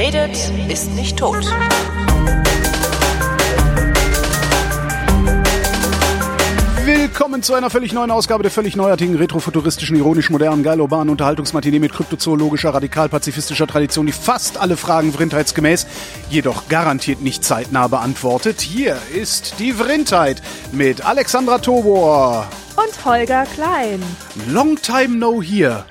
[0.00, 1.44] redet, ist nicht tot.
[6.86, 11.80] Willkommen zu einer völlig neuen Ausgabe der völlig neuartigen, retrofuturistischen, ironisch modernen, geil urbanen Unterhaltungsmatinee
[11.80, 15.86] mit kryptozoologischer, radikal-pazifistischer Tradition, die fast alle Fragen vrindheitsgemäß,
[16.30, 18.62] jedoch garantiert nicht zeitnah beantwortet.
[18.62, 20.40] Hier ist die Vrindheit
[20.72, 22.48] mit Alexandra Tobor.
[22.74, 24.02] Und Holger Klein.
[24.48, 25.84] Long time no here.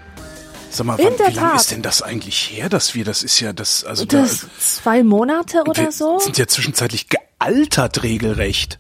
[0.72, 3.54] Sag mal, wann, wie lange ist denn das eigentlich her, dass wir, das ist ja
[3.54, 6.20] das, also Das zwei Monate da, oder wir so?
[6.20, 8.80] sind ja zwischenzeitlich gealtert regelrecht.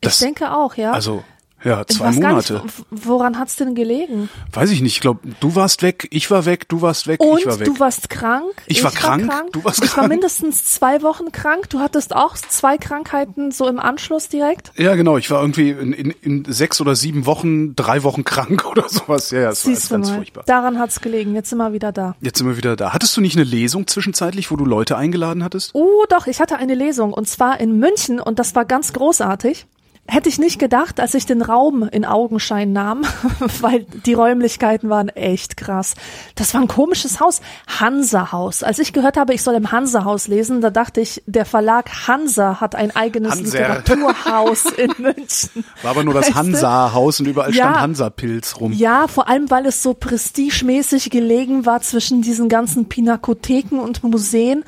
[0.00, 0.92] das- ich denke auch, ja.
[0.92, 1.24] Also,
[1.64, 2.62] ja, ich zwei Monate.
[2.64, 4.28] Nicht, woran hat's denn gelegen?
[4.52, 4.94] Weiß ich nicht.
[4.94, 7.66] Ich glaube, du warst weg, ich war weg, du warst weg, Und ich war weg.
[7.66, 8.52] du warst krank.
[8.66, 10.08] Ich war krank, du warst Ich war krank.
[10.08, 11.70] mindestens zwei Wochen krank.
[11.70, 14.72] Du hattest auch zwei Krankheiten so im Anschluss direkt.
[14.76, 15.16] ja, genau.
[15.16, 19.30] Ich war irgendwie in, in, in sechs oder sieben Wochen, drei Wochen krank oder sowas.
[19.30, 20.16] Ja, ja, das war Siehst du ganz mal.
[20.16, 20.44] furchtbar.
[20.46, 21.34] Daran hat's gelegen.
[21.34, 22.14] Jetzt sind wir wieder da.
[22.20, 22.92] Jetzt sind wir wieder da.
[22.92, 25.70] Hattest du nicht eine Lesung zwischenzeitlich, wo du Leute eingeladen hattest?
[25.74, 29.66] Oh, doch, ich hatte eine Lesung und zwar in München und das war ganz großartig.
[30.08, 33.02] Hätte ich nicht gedacht, als ich den Raum in Augenschein nahm,
[33.60, 35.94] weil die Räumlichkeiten waren echt krass.
[36.34, 37.40] Das war ein komisches Haus,
[37.78, 38.64] Hansa-Haus.
[38.64, 42.60] Als ich gehört habe, ich soll im Hansa-Haus lesen, da dachte ich, der Verlag Hansa
[42.60, 43.58] hat ein eigenes Hanser.
[43.58, 45.64] Literaturhaus in München.
[45.82, 46.34] War aber nur das?
[46.34, 47.66] Hansa-Haus und überall Ja.
[47.70, 48.72] stand Hansa-Pilz rum.
[48.72, 54.64] Ja, vor allem, weil es so prestigemäßig gelegen war zwischen diesen ganzen Pinakotheken und Museen.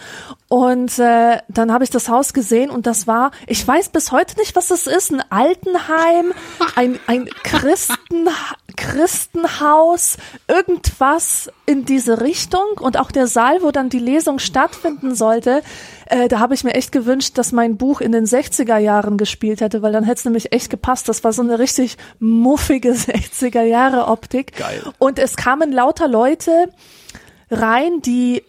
[0.55, 4.39] Und äh, dann habe ich das Haus gesehen und das war, ich weiß bis heute
[4.39, 6.33] nicht, was das ist, ein Altenheim,
[6.77, 8.29] ein, ein Christen,
[8.77, 12.79] Christenhaus, irgendwas in diese Richtung.
[12.79, 15.65] Und auch der Saal, wo dann die Lesung stattfinden sollte,
[16.07, 19.61] äh, da habe ich mir echt gewünscht, dass mein Buch in den 60er Jahren gespielt
[19.61, 21.09] hätte, weil dann hätte es nämlich echt gepasst.
[21.09, 24.57] Das war so eine richtig muffige 60er Jahre Optik.
[24.57, 24.85] Geil.
[24.99, 26.69] Und es kamen lauter Leute
[27.51, 28.45] rein, die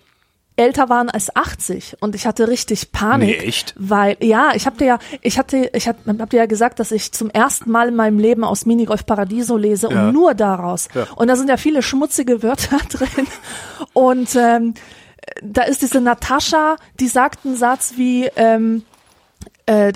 [0.58, 3.74] älter waren als 80 und ich hatte richtig Panik, Nee, echt?
[3.78, 6.92] weil ja, ich habe dir ja, ich hatte, ich hab, hab dir ja gesagt, dass
[6.92, 10.08] ich zum ersten Mal in meinem Leben aus Minigolf Paradiso lese Ja.
[10.08, 10.88] und nur daraus.
[10.94, 11.08] Ja.
[11.16, 13.28] Und da sind ja viele schmutzige Wörter drin
[13.94, 14.74] und ähm,
[15.42, 18.94] da ist diese Natascha, die sagt einen Satz wie ähm, äh,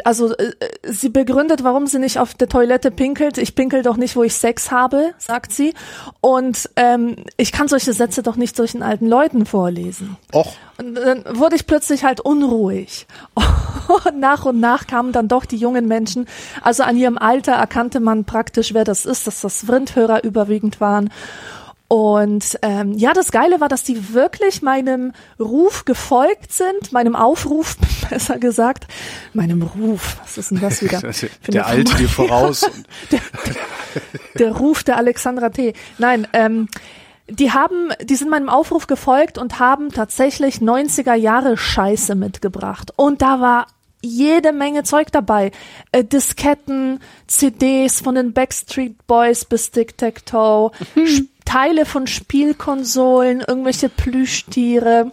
[0.04, 0.54] also äh,
[0.84, 3.38] sie begründet, warum sie nicht auf der Toilette pinkelt.
[3.38, 5.74] Ich pinkel doch nicht, wo ich Sex habe, sagt sie.
[6.22, 10.18] Und ähm, ich kann solche Sätze doch nicht solchen alten Leuten vorlesen.
[10.34, 13.06] Och, Und dann wurde ich plötzlich halt unruhig.
[14.06, 16.28] Und nach und nach kamen dann doch die jungen Menschen.
[16.62, 21.10] Also an ihrem Alter erkannte man praktisch, wer das ist, dass das Vrindhörer überwiegend waren.
[21.90, 27.76] Und ähm, ja, das Geile war, dass die wirklich meinem Ruf gefolgt sind, meinem Aufruf,
[28.10, 28.86] besser gesagt,
[29.34, 30.18] meinem Ruf.
[30.22, 31.00] Was ist denn das wieder?
[31.12, 32.64] Für der Alte dir voraus.
[32.70, 32.86] Und
[34.38, 35.74] der Ruf der Alexandra T.
[35.98, 36.68] Nein, ähm,
[37.28, 42.92] die haben, die sind meinem Aufruf gefolgt und haben tatsächlich 90er Jahre Scheiße mitgebracht.
[42.96, 43.68] Und da war
[44.02, 45.52] jede Menge Zeug dabei.
[45.92, 55.12] Äh, Disketten, CDs von den Backstreet Boys bis Tic-Tac-Toe, Sch- Teile von Spielkonsolen, irgendwelche Plüschtiere.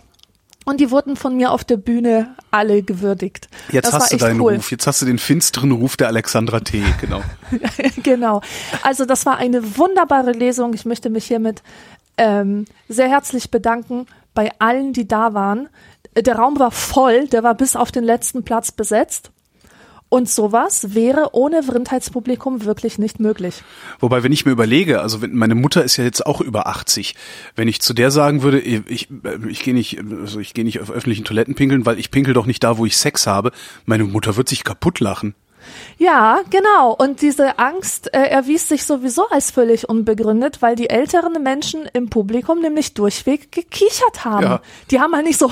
[0.67, 3.49] Und die wurden von mir auf der Bühne alle gewürdigt.
[3.73, 4.57] jetzt das war hast du deinen cool.
[4.57, 4.71] Ruf.
[4.71, 6.83] Jetzt hast du den finsteren Ruf der Alexandra T.
[7.01, 7.23] Genau.
[8.03, 8.43] genau.
[8.83, 10.75] Also das war eine wunderbare Lesung.
[10.75, 11.63] Ich möchte mich hiermit
[12.19, 15.71] ähm, sehr herzlich bedanken bei allen, die da waren.
[16.19, 19.31] Der Raum war voll, der war bis auf den letzten Platz besetzt.
[20.09, 23.63] Und sowas wäre ohne Vrindheitspublikum wirklich nicht möglich.
[23.99, 27.17] Wobei, wenn ich mir überlege, also wenn, meine Mutter ist ja jetzt auch über 80,
[27.57, 29.09] wenn ich zu der sagen würde, ich,
[29.49, 32.47] ich, gehe nicht, also ich gehe nicht auf öffentlichen Toiletten pinkeln, weil ich pinkel doch
[32.47, 33.51] nicht da, wo ich Sex habe,
[33.85, 35.35] meine Mutter wird sich kaputt lachen.
[35.99, 36.93] Ja, genau.
[36.93, 42.11] Und diese Angst äh, erwies sich sowieso als völlig unbegründet, weil die älteren Menschen im
[42.11, 44.43] Publikum nämlich durchweg gekichert haben.
[44.45, 44.61] Ja.
[44.91, 45.51] Die haben halt nicht so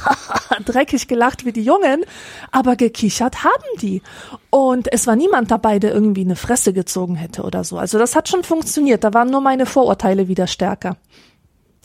[0.64, 2.04] dreckig gelacht wie die Jungen,
[2.50, 4.02] aber gekichert haben die.
[4.50, 7.78] Und es war niemand dabei, der irgendwie eine Fresse gezogen hätte oder so.
[7.78, 9.04] Also das hat schon funktioniert.
[9.04, 10.96] Da waren nur meine Vorurteile wieder stärker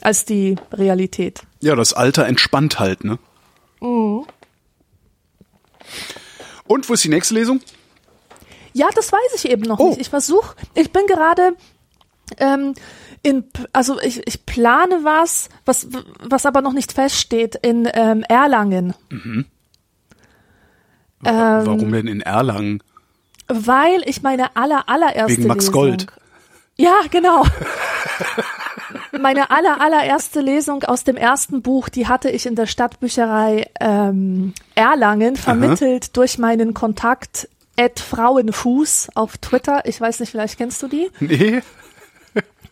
[0.00, 1.42] als die Realität.
[1.60, 3.18] Ja, das Alter entspannt halt, ne?
[6.70, 7.60] Und wo ist die nächste Lesung?
[8.72, 9.88] Ja, das weiß ich eben noch Oh.
[9.88, 10.00] nicht.
[10.00, 11.56] Ich versuche, ich bin gerade
[12.38, 12.74] ähm,
[13.24, 15.88] in, also ich, ich plane was, was,
[16.20, 18.94] was aber noch nicht feststeht, in ähm, Erlangen.
[19.08, 19.44] W-
[21.24, 22.82] Ähm, Warum denn in Erlangen?
[23.48, 26.06] Weil ich meine aller, allererste Wegen Max Lesung, Gold.
[26.76, 27.44] Ja, genau.
[29.18, 34.54] meine aller, allererste Lesung aus dem ersten Buch, die hatte ich in der Stadtbücherei ähm,
[34.74, 39.82] Erlangen, vermittelt durch meinen Kontakt Ed Frauenfuß auf Twitter.
[39.86, 41.10] Ich weiß nicht, vielleicht kennst du die.
[41.20, 41.62] Nee.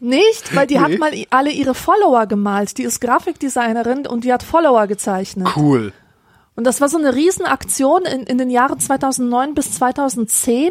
[0.01, 0.81] Nicht, weil die Nee.
[0.81, 2.79] hat mal alle ihre Follower gemalt.
[2.79, 5.49] Die ist Grafikdesignerin und die hat Follower gezeichnet.
[5.57, 5.93] Cool.
[6.55, 10.71] Und das war so eine Riesenaktion in, in den Jahren 2009 bis 2010.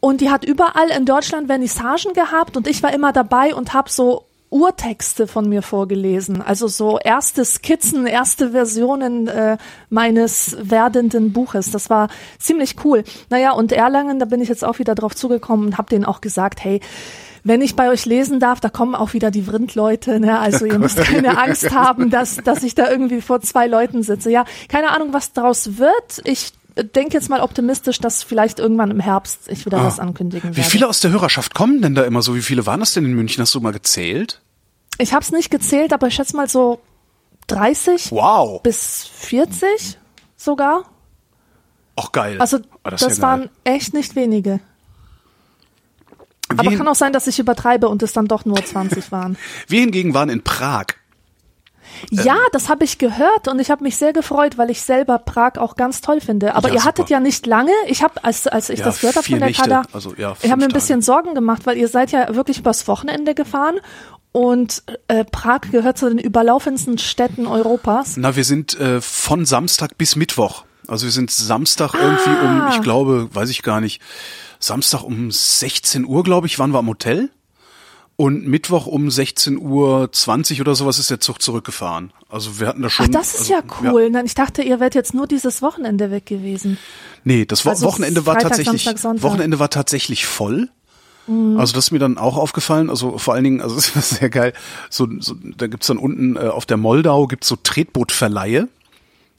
[0.00, 3.90] Und die hat überall in Deutschland Vernissagen gehabt und ich war immer dabei und habe
[3.90, 6.40] so Urtexte von mir vorgelesen.
[6.40, 9.58] Also so erste Skizzen, erste Versionen äh,
[9.90, 11.70] meines werdenden Buches.
[11.70, 12.08] Das war
[12.38, 13.04] ziemlich cool.
[13.30, 16.20] Naja, und Erlangen, da bin ich jetzt auch wieder drauf zugekommen und habe denen auch
[16.20, 16.80] gesagt, hey,
[17.44, 20.38] wenn ich bei euch lesen darf, da kommen auch wieder die Vrindleute, ne?
[20.38, 24.30] Also ihr müsst keine Angst haben, dass, dass ich da irgendwie vor zwei Leuten sitze.
[24.30, 26.20] Ja, keine Ahnung, was draus wird.
[26.24, 26.52] Ich
[26.84, 30.52] denke jetzt mal optimistisch, dass vielleicht irgendwann im Herbst ich wieder was ankündigen Ah.
[30.52, 30.70] Wie werde.
[30.70, 32.34] viele aus der Hörerschaft kommen denn da immer so?
[32.34, 33.42] Wie viele waren das denn in München?
[33.42, 34.40] Hast du mal gezählt?
[34.98, 36.80] Ich habe es nicht gezählt, aber ich schätze mal so
[37.48, 38.62] 30 Wow.
[38.62, 39.98] bis 40
[40.36, 40.84] sogar.
[41.96, 42.40] Auch geil.
[42.40, 43.22] Also Ah, das, ist ja geil.
[43.22, 44.60] waren echt nicht wenige.
[46.50, 49.36] Aber wir, kann auch sein, dass ich übertreibe und es dann doch nur 20 waren.
[49.68, 50.86] wir hingegen waren in Prag.
[52.10, 55.58] Ja, das habe ich gehört und ich habe mich sehr gefreut, weil ich selber Prag
[55.58, 56.54] auch ganz toll finde.
[56.54, 57.10] Aber Ja, ihr hattet super.
[57.10, 57.72] ja nicht lange.
[57.86, 60.34] Ich habe, als, als ich Ja, das gehört habe von der Nächte, Kada, also, ja,
[60.42, 63.76] ich habe mir ein bisschen Sorgen gemacht, weil ihr seid ja wirklich übers Wochenende gefahren
[64.32, 68.16] und äh, Prag gehört zu den überlaufendsten Städten Europas.
[68.16, 70.64] Na, wir sind äh, von Samstag bis Mittwoch.
[70.86, 72.70] Also wir sind Samstag irgendwie um, Ah.
[72.74, 74.00] ich glaube, weiß ich gar nicht,
[74.60, 77.30] Samstag um 16 Uhr, glaube ich, waren wir am Hotel.
[78.20, 82.12] Und Mittwoch um 16 Uhr 20 oder sowas ist der Zug zurückgefahren.
[82.28, 83.06] Also wir hatten da schon.
[83.06, 84.10] Ach, das ist also, ja cool.
[84.10, 86.78] Nein, Ich dachte, ihr wärt jetzt nur dieses Wochenende weg gewesen.
[87.22, 89.22] Nee, das Also Wochenende war Freitag, tatsächlich Samstag.
[89.22, 90.68] Wochenende war tatsächlich voll.
[91.28, 91.60] Mhm.
[91.60, 92.90] Also das ist mir dann auch aufgefallen.
[92.90, 94.52] Also vor allen Dingen, also es ist sehr geil.
[94.90, 98.66] So, so da gibt's dann unten äh, auf der Moldau gibt's so Tretbootverleihe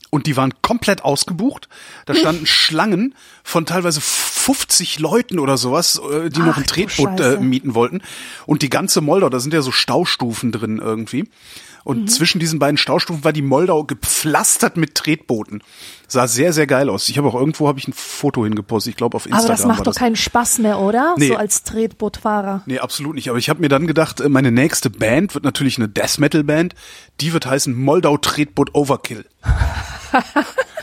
[0.10, 1.68] und die waren komplett ausgebucht.
[2.06, 4.02] Da standen Schlangen von teilweise
[4.40, 8.02] 50 Leuten oder sowas, äh, die noch Ach, ein du Tretboot äh, mieten wollten.
[8.46, 11.30] Und die ganze Moldau, da sind ja so Staustufen drin irgendwie.
[11.86, 12.08] Und Mhm.
[12.08, 15.64] zwischen diesen beiden Staustufen war die Moldau gepflastert mit Tretbooten.
[16.08, 17.08] Sah sehr, sehr geil aus.
[17.10, 18.92] Ich habe auch irgendwo habe ich ein Foto hingepostet.
[18.92, 19.96] Ich glaube auf Aber Instagram das macht doch das.
[19.96, 21.16] keinen Spaß mehr, oder?
[21.18, 21.30] Nee.
[21.30, 22.64] So als Tretbootfahrer.
[22.66, 23.30] Nee, absolut nicht.
[23.30, 26.44] Aber ich habe mir dann gedacht, äh, meine nächste Band wird natürlich eine Death Metal
[26.44, 26.76] Band.
[27.22, 29.26] Die wird heißen Moldau Tretboot Overkill.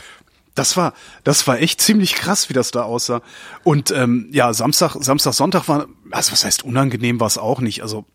[0.57, 0.93] Das war,
[1.23, 3.21] das war echt ziemlich krass, wie das da aussah.
[3.63, 7.83] Und ähm, ja, Samstag, Samstag, Sonntag war, also was heißt unangenehm war es auch nicht.
[7.83, 8.05] Also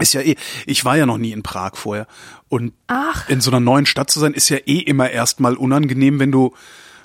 [0.00, 2.06] ist ja eh, ich war ja noch nie in Prag vorher.
[2.48, 3.28] Und Ach.
[3.28, 6.54] in so einer neuen Stadt zu sein, ist ja eh immer erstmal unangenehm, wenn du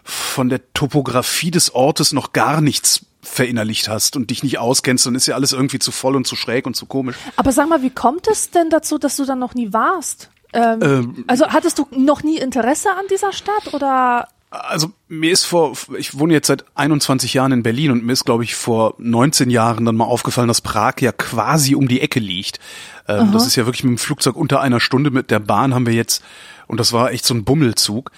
[0.03, 5.15] von der Topografie des Ortes noch gar nichts verinnerlicht hast und dich nicht auskennst, dann
[5.15, 7.15] ist ja alles irgendwie zu voll und zu schräg und zu komisch.
[7.35, 10.29] Aber sag mal, wie kommt es denn dazu, dass du dann noch nie warst?
[10.53, 14.27] Ähm, also hattest du noch nie Interesse an dieser Stadt oder?
[14.55, 18.23] Also mir ist vor, ich wohne jetzt seit 21 Jahren in Berlin und mir ist,
[18.23, 22.19] glaube ich, vor 19 Jahren dann mal aufgefallen, dass Prag ja quasi um die Ecke
[22.19, 22.59] liegt.
[23.07, 25.09] Ähm, das ist ja wirklich mit dem Flugzeug unter einer Stunde.
[25.09, 26.23] Mit der Bahn haben wir jetzt,
[26.67, 28.11] und das war echt so ein Bummelzug,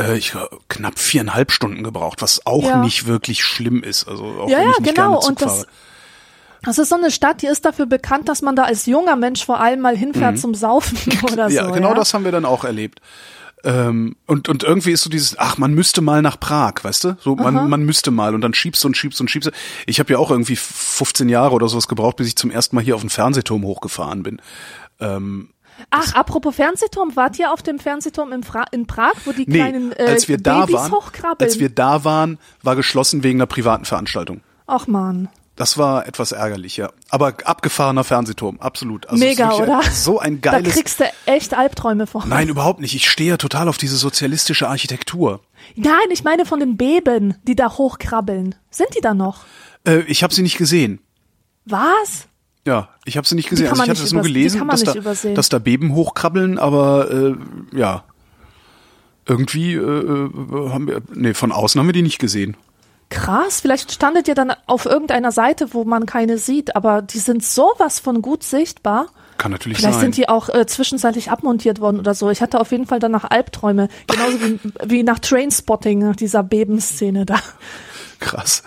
[0.00, 2.78] äh, ich glaub, knapp viereinhalb Stunden gebraucht, was auch Ja.
[2.78, 4.08] nicht wirklich schlimm ist.
[4.08, 5.10] Also auch Ja, wenn ja, ich nicht genau.
[5.10, 5.66] gerne Zug Und das, fahre.
[6.62, 9.44] das ist so eine Stadt, die ist dafür bekannt, dass man da als junger Mensch
[9.44, 10.96] vor allem mal hinfährt zum Saufen
[11.30, 11.60] oder so.
[11.60, 11.68] Mhm.
[11.68, 11.94] Ja, genau ja?
[11.94, 13.00] das haben wir dann auch erlebt.
[13.64, 17.16] Ähm, und, und irgendwie ist so dieses, ach, man müsste mal nach Prag, weißt du?
[17.20, 19.48] So, man, man müsste mal und dann schiebst du und schiebst und schiebst.
[19.48, 19.52] du.
[19.86, 22.82] Ich habe ja auch irgendwie 15 Jahre oder sowas gebraucht, bis ich zum ersten Mal
[22.84, 24.40] hier auf den Fernsehturm hochgefahren bin.
[25.90, 29.58] Ach, apropos Fernsehturm, wart ihr auf dem Fernsehturm in, Fra in Prag, wo die Nee,
[29.58, 31.48] kleinen äh, als wir da Babys waren, hochkrabbeln?
[31.48, 34.40] als wir da waren, war geschlossen wegen einer privaten Veranstaltung.
[34.66, 35.28] Ach man.
[35.56, 36.90] Das war etwas ärgerlich, ja.
[37.10, 39.06] Aber abgefahrener Fernsehturm, absolut.
[39.06, 39.82] Also Mega, oder?
[39.92, 40.74] So ein Da geiles.
[40.74, 42.26] kriegst du echt Albträume vor.
[42.26, 42.94] Nein, überhaupt nicht.
[42.94, 45.40] Ich stehe ja total auf diese sozialistische Architektur.
[45.76, 48.56] Nein, ich meine von den Beben, die da hochkrabbeln.
[48.70, 49.44] Sind die da noch?
[49.86, 50.98] Äh, ich habe sie nicht gesehen.
[51.66, 52.26] Was?
[52.66, 53.68] Ja, ich habe sie nicht gesehen.
[53.68, 55.34] Also ich hatte es nur gelesen, dass da, übersehen.
[55.34, 57.34] dass da Beben hochkrabbeln, aber äh,
[57.76, 58.04] ja,
[59.26, 62.56] irgendwie äh, äh, haben wir, nee, von außen haben wir die nicht gesehen.
[63.14, 67.44] Krass, vielleicht standet ihr dann auf irgendeiner Seite, wo man keine sieht, aber die sind
[67.44, 69.06] sowas von gut sichtbar.
[69.38, 70.02] Kann natürlich Vielleicht sein.
[70.02, 72.28] sind die auch äh, zwischenzeitlich abmontiert worden oder so.
[72.30, 73.88] Ich hatte auf jeden Fall danach Albträume.
[74.08, 77.38] Genauso wie, wie nach Trainspotting, nach dieser Bebenszene da.
[78.18, 78.64] Krass.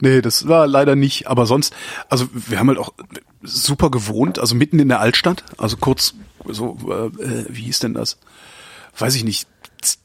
[0.00, 1.28] Nee, das war leider nicht.
[1.28, 1.72] Aber sonst,
[2.08, 2.92] also wir haben halt auch
[3.42, 7.94] super gewohnt, also mitten in der Altstadt, also kurz so, äh, äh, wie hieß denn
[7.94, 8.18] das?
[8.98, 9.46] Weiß ich nicht,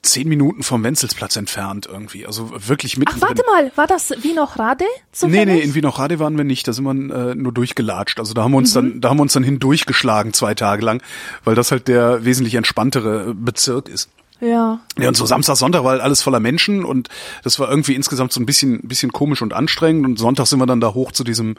[0.01, 2.25] zehn Minuten vom Wenzelsplatz entfernt irgendwie.
[2.25, 4.85] Also wirklich mitten Ach, warte mal, war das Vino Rade?
[5.23, 6.91] Nee, nee, in Wienerrade waren wir nicht, da sind wir
[7.31, 8.19] äh, nur durchgelatscht.
[8.19, 8.91] Also da haben wir uns Mhm.
[8.91, 11.01] dann, da haben wir uns dann hindurchgeschlagen zwei Tage lang,
[11.43, 14.09] weil das halt der wesentlich entspanntere Bezirk ist.
[14.41, 14.79] Ja.
[14.99, 17.09] Ja, und so Samstag, Sonntag war halt alles voller Menschen und
[17.43, 20.65] das war irgendwie insgesamt so ein bisschen, bisschen komisch und anstrengend und Sonntag sind wir
[20.65, 21.55] dann da hoch zu diesem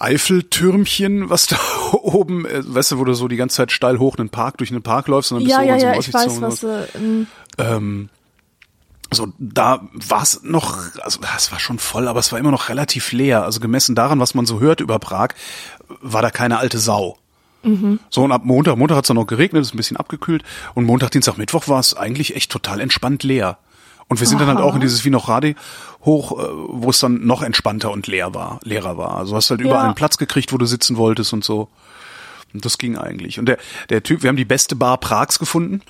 [0.00, 1.56] Eiffeltürmchen, was da
[1.92, 4.58] oben, äh, weißt du, wo du so die ganze Zeit steil hoch in den Park,
[4.58, 6.32] durch einen Park läufst und dann bist Ja, du ja, oben ja, einem ich weiß,
[6.36, 6.68] und was so.
[6.68, 7.26] äh, ähm,
[7.58, 8.08] Ähm,
[9.10, 12.68] so, da war es noch, also es war schon voll, aber es war immer noch
[12.68, 13.42] relativ leer.
[13.44, 15.28] Also gemessen daran, was man so hört über Prag,
[16.02, 17.16] war da keine alte Sau.
[18.08, 20.42] So, und ab Montag, Montag hat es dann noch geregnet, ist ein bisschen abgekühlt.
[20.74, 23.58] Und Montag, Dienstag, Mittwoch war es eigentlich echt total entspannt leer.
[24.08, 25.54] Und wir sind dann halt auch in dieses Vinohrady
[26.04, 29.18] hoch, äh, wo es dann noch entspannter und leer war, leerer war.
[29.18, 29.84] Also hast halt überall Ja.
[29.84, 31.68] einen Platz gekriegt, wo du sitzen wolltest und so.
[32.54, 33.38] Und das ging eigentlich.
[33.38, 33.58] Und der,
[33.90, 35.82] der Typ, wir haben die beste Bar Prags gefunden.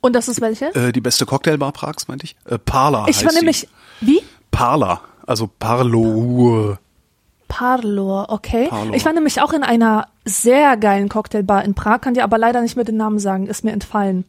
[0.00, 0.74] Und das ist welche?
[0.74, 2.36] Äh, die beste Cocktailbar Prags, meinte ich.
[2.46, 3.68] Äh, Parla ich war nämlich,
[4.00, 4.20] wie?
[4.50, 6.78] Parla, also Parlo.
[7.48, 8.68] Parlor, okay.
[8.68, 8.94] Parlor.
[8.94, 12.62] Ich war nämlich auch in einer sehr geilen Cocktailbar in Prag, kann dir aber leider
[12.62, 14.24] nicht mehr den Namen sagen, ist mir entfallen.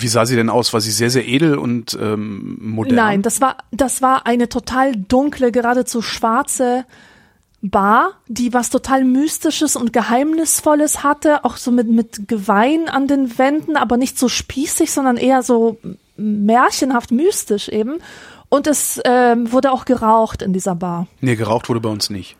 [0.00, 0.72] Wie sah sie denn aus?
[0.72, 2.94] War sie sehr, sehr edel und ähm, modern?
[2.94, 6.84] Nein, das war, das war eine total dunkle, geradezu schwarze
[7.62, 13.38] Bar, die was total Mystisches und Geheimnisvolles hatte, auch so mit, mit Geweih an den
[13.38, 15.78] Wänden, aber nicht so spießig, sondern eher so
[16.16, 17.98] märchenhaft mystisch eben.
[18.48, 21.08] Und es ähm, wurde auch geraucht in dieser Bar.
[21.20, 22.36] Nee, geraucht wurde bei uns nicht.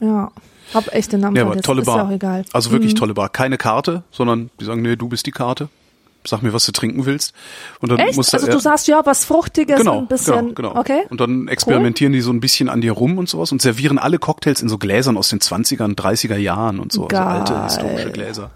[0.00, 0.30] Ja,
[0.72, 2.10] hab echt den Namen Ja, aber tolle ist Bar.
[2.10, 2.42] ja.
[2.52, 3.28] Also wirklich tolle Bar.
[3.28, 5.68] Keine Karte, sondern die sagen, nee, du bist die Karte.
[6.26, 7.32] Sag mir, was du trinken willst.
[7.80, 8.16] Und dann Echt?
[8.16, 10.54] musst Also ja, du sagst ja was Fruchtiges, genau, ein bisschen.
[10.54, 10.76] genau, genau.
[10.76, 11.02] Okay.
[11.08, 14.18] Und dann experimentieren die so ein bisschen an dir rum und sowas und servieren alle
[14.18, 17.08] Cocktails in so Gläsern aus den 20er, 30er Jahren und so.
[17.10, 17.64] So alte Geil.
[17.64, 18.50] historische Gläser.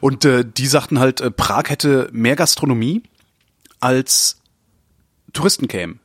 [0.00, 3.02] Und äh, die sagten halt, äh, Prag hätte mehr Gastronomie
[3.80, 4.38] als
[5.32, 6.00] Touristen kämen.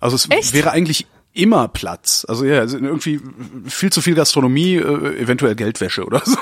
[0.00, 0.52] Also es Echt?
[0.54, 2.26] wäre eigentlich immer Platz.
[2.28, 3.20] Also ja, also irgendwie
[3.66, 6.36] viel zu viel Gastronomie, äh, eventuell Geldwäsche oder so.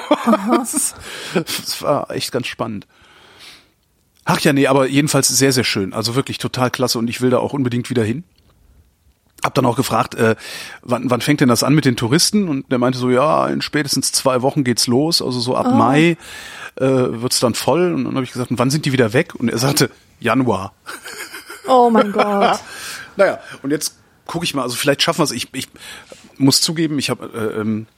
[0.50, 0.94] Das,
[1.34, 2.86] das war echt ganz spannend.
[4.30, 5.94] Ach ja, nee, aber jedenfalls sehr, sehr schön.
[5.94, 8.24] Also wirklich total klasse und ich will da auch unbedingt wieder hin.
[9.42, 10.36] Hab dann auch gefragt, äh,
[10.82, 12.46] wann, wann fängt denn das an mit den Touristen?
[12.46, 15.22] Und der meinte so, ja, in spätestens zwei Wochen geht's los.
[15.22, 16.18] Also so ab Mai
[16.76, 17.94] äh, wird's dann voll.
[17.94, 19.34] Und dann habe ich gesagt, und wann sind die wieder weg?
[19.34, 20.74] Und er sagte, Januar.
[21.66, 22.60] Oh mein Gott.
[23.16, 25.32] Naja, und jetzt gucke ich mal, also vielleicht schaffen wir es.
[25.32, 25.66] Ich, ich
[26.36, 27.88] muss zugeben, ich habe äh, ähm,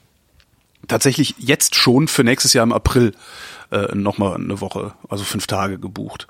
[0.89, 3.13] tatsächlich jetzt schon für nächstes Jahr im April
[3.71, 6.27] äh, nochmal eine Woche, also fünf Tage gebucht.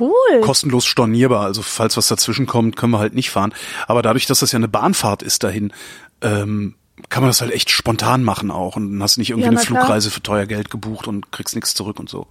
[0.00, 0.40] Cool.
[0.42, 3.54] Kostenlos stornierbar, also falls was dazwischen kommt, können wir halt nicht fahren.
[3.86, 5.72] Aber dadurch, dass das ja eine Bahnfahrt ist dahin,
[6.20, 6.74] ähm,
[7.08, 9.50] kann man das halt echt spontan machen auch und dann hast du nicht irgendwie Ja,
[9.50, 9.80] eine na klar.
[9.82, 12.26] Flugreise für teuer Geld gebucht und kriegst nichts zurück und so.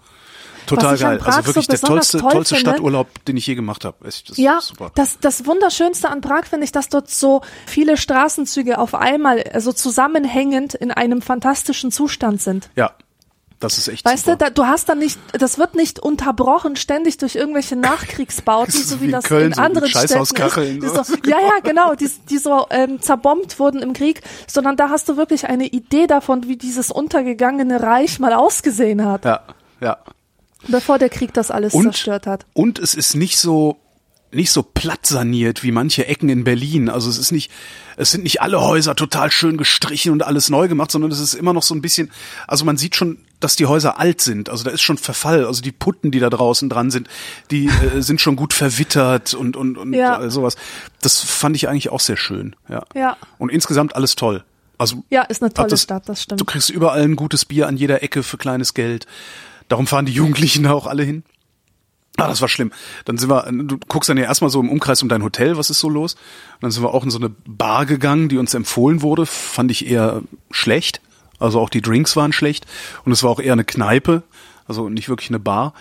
[0.68, 1.20] Total geil.
[1.24, 3.98] Also wirklich so der tollste, toll tollste finde- Stadturlaub, den ich je gemacht habe.
[4.04, 4.60] Das Ja,
[4.96, 9.72] das, das Wunderschönste an Prag finde ich, dass dort so viele Straßenzüge auf einmal, also
[9.74, 12.70] zusammenhängend in einem fantastischen Zustand sind.
[12.76, 12.92] Ja,
[13.60, 14.38] das ist echt Weißt super.
[14.38, 17.76] du, da, du hast dann nicht, das wird nicht unterbrochen ständig durch irgendwelche
[18.18, 20.38] Nachkriegsbauten, so wie wie in das Köln, in so anderen Städten ist.
[20.38, 21.04] Die so.
[21.04, 25.10] so, ja, ja, genau, die, die so ähm, zerbombt wurden im Krieg, sondern da hast
[25.10, 29.42] du wirklich eine Idee davon, wie dieses untergegangene Reich mal ausgesehen hat, Ja,
[29.82, 29.98] ja.
[30.68, 32.46] Bevor der Krieg das alles Und, zerstört hat.
[32.54, 33.78] und es ist nicht so
[34.30, 36.90] nicht so platt saniert wie manche Ecken in Berlin.
[36.90, 37.50] Also es ist nicht,
[37.96, 41.34] es sind nicht alle Häuser total schön gestrichen und alles neu gemacht, sondern es ist
[41.34, 42.12] immer noch so ein bisschen,
[42.46, 44.50] also man sieht schon, dass die Häuser alt sind.
[44.50, 45.46] Also da ist schon Verfall.
[45.46, 47.08] Also die Putten, die da draußen dran sind,
[47.52, 50.30] die äh, sind schon gut verwittert und und und Ja.
[50.30, 50.58] sowas.
[51.02, 52.54] Das fand ich eigentlich auch sehr schön.
[52.68, 52.84] Ja.
[52.94, 53.16] Ja.
[53.38, 54.44] Und insgesamt alles toll.
[54.78, 56.42] Also Ja, ist eine tolle das- Stadt, das stimmt.
[56.42, 59.08] Du kriegst überall ein gutes Bier an jeder Ecke für kleines Geld.
[59.68, 61.24] Darum fahren die Jugendlichen da auch alle hin.
[62.20, 62.72] Ah, das war schlimm.
[63.06, 65.70] Dann sind wir, du guckst dann ja erstmal so im Umkreis um dein Hotel, was
[65.70, 66.16] ist so los?
[66.16, 69.70] Und dann sind wir auch in so eine Bar gegangen, die uns empfohlen wurde, fand
[69.70, 71.00] ich eher schlecht.
[71.38, 72.66] Also auch die Drinks waren schlecht.
[73.06, 74.24] Und es war auch eher eine Kneipe,
[74.68, 75.74] also nicht wirklich eine Bar.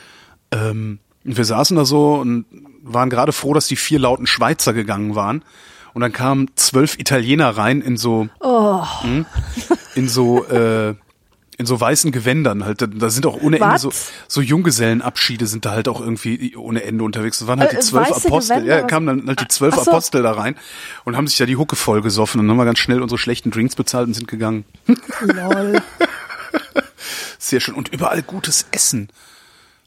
[0.50, 2.44] Ähm, und wir saßen da so und
[2.82, 5.42] waren gerade froh, dass die vier lauten Schweizer gegangen waren.
[5.94, 8.28] Und dann kamen zwölf Italiener rein in so,
[9.00, 9.24] hm,
[9.94, 10.94] in so, äh,
[11.58, 12.82] in so weißen Gewändern halt.
[12.82, 13.90] Da, da sind auch ohne Ende so,
[14.28, 17.38] so Junggesellenabschiede sind da halt auch irgendwie ohne Ende unterwegs.
[17.38, 18.56] Das waren halt Äh, die zwölf Apostel.
[18.60, 19.80] Gewänder, Ja, kamen dann halt die zwölf so.
[19.90, 20.56] Apostel da rein
[21.04, 22.40] und haben sich da die Hucke voll gesoffen.
[22.40, 24.64] Und haben wir ganz schnell unsere schlechten Drinks bezahlt und sind gegangen.
[25.22, 25.80] Lol.
[27.38, 27.74] Sehr schön.
[27.74, 29.08] Und überall gutes Essen.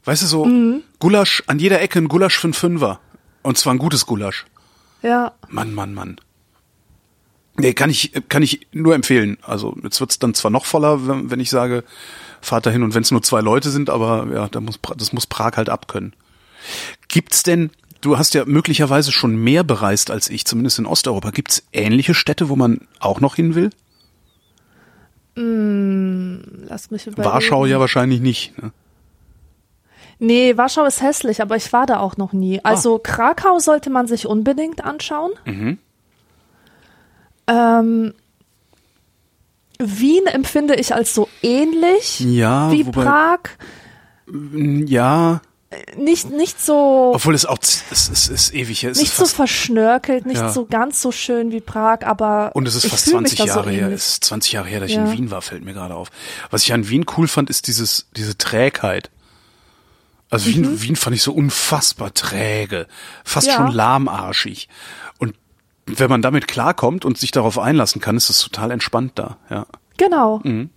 [0.05, 0.81] Weißt du, so Mhm.
[0.99, 2.99] Gulasch, an jeder Ecke ein Gulasch für einen Fünfer.
[3.41, 4.45] Und zwar ein gutes Gulasch.
[5.01, 5.33] Ja.
[5.49, 6.17] Mann, Mann, Mann.
[7.59, 9.37] Nee, kann ich, kann ich nur empfehlen.
[9.41, 11.83] Also jetzt wird's dann zwar noch voller, wenn, wenn ich sage,
[12.41, 15.27] fahrt dahin und wenn es nur zwei Leute sind, aber ja, da muss, das muss
[15.27, 16.13] Prag halt abkönnen.
[17.07, 17.69] Gibt's denn,
[18.01, 22.49] du hast ja möglicherweise schon mehr bereist als ich, zumindest in Osteuropa, gibt's ähnliche Städte,
[22.49, 23.69] wo man auch noch hin will?
[26.67, 27.33] Lass mich überlegen.
[27.33, 28.61] Warschau ja wahrscheinlich nicht.
[28.61, 28.71] Ne?
[30.19, 32.59] Nee, Warschau ist hässlich, aber ich war da auch noch nie.
[32.63, 32.99] Also Ah.
[33.01, 35.31] Krakau sollte man sich unbedingt anschauen.
[35.45, 35.77] Mhm.
[37.49, 38.13] Ähm,
[39.79, 43.39] Wien empfinde ich als so ähnlich Ja, wie wobei- Prag.
[44.85, 45.41] Ja,
[45.95, 48.89] Nicht, nicht so, obwohl es auch, es, es ist ewig her.
[48.89, 50.49] Nicht ist so verschnörkelt, nicht Ja.
[50.51, 53.37] so ganz so schön wie Prag, aber und es ist ich fast fühl mich 20
[53.39, 53.81] da Jahre so her.
[53.83, 53.95] ähnlich.
[53.97, 55.05] Es ist 20 Jahre her, dass ich Ja.
[55.05, 56.09] in Wien war, fällt mir gerade auf.
[56.49, 59.11] Was ich an Wien cool fand, ist dieses, diese Trägheit.
[60.31, 62.87] Also Wien, Wien fand ich so unfassbar träge,
[63.23, 63.51] fast Mhm.
[63.53, 63.57] Ja.
[63.57, 64.69] schon lahmarschig.
[65.19, 65.35] Und
[65.97, 69.65] wenn man damit klarkommt und sich darauf einlassen kann, ist es total entspannt da, ja.
[69.97, 70.39] Genau.
[70.43, 70.69] Mhm.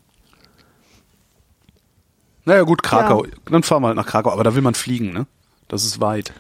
[2.45, 3.25] Naja, gut, Krakau.
[3.45, 5.27] Dann fahren wir halt nach Krakau, aber da will man fliegen, ne?
[5.69, 6.33] Das ist weit.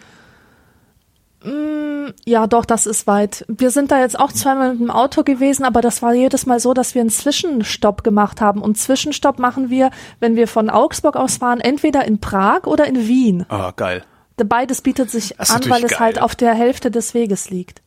[2.24, 3.44] Ja, doch, das ist weit.
[3.48, 6.60] Wir sind da jetzt auch zweimal mit dem Auto gewesen, aber das war jedes Mal
[6.60, 8.62] so, dass wir einen Zwischenstopp gemacht haben.
[8.62, 13.08] Und Zwischenstopp machen wir, wenn wir von Augsburg aus fahren, entweder in Prag oder in
[13.08, 13.46] Wien.
[13.48, 14.04] Ah, geil.
[14.36, 17.81] Beides bietet sich an, weil es halt auf der Hälfte des Weges liegt.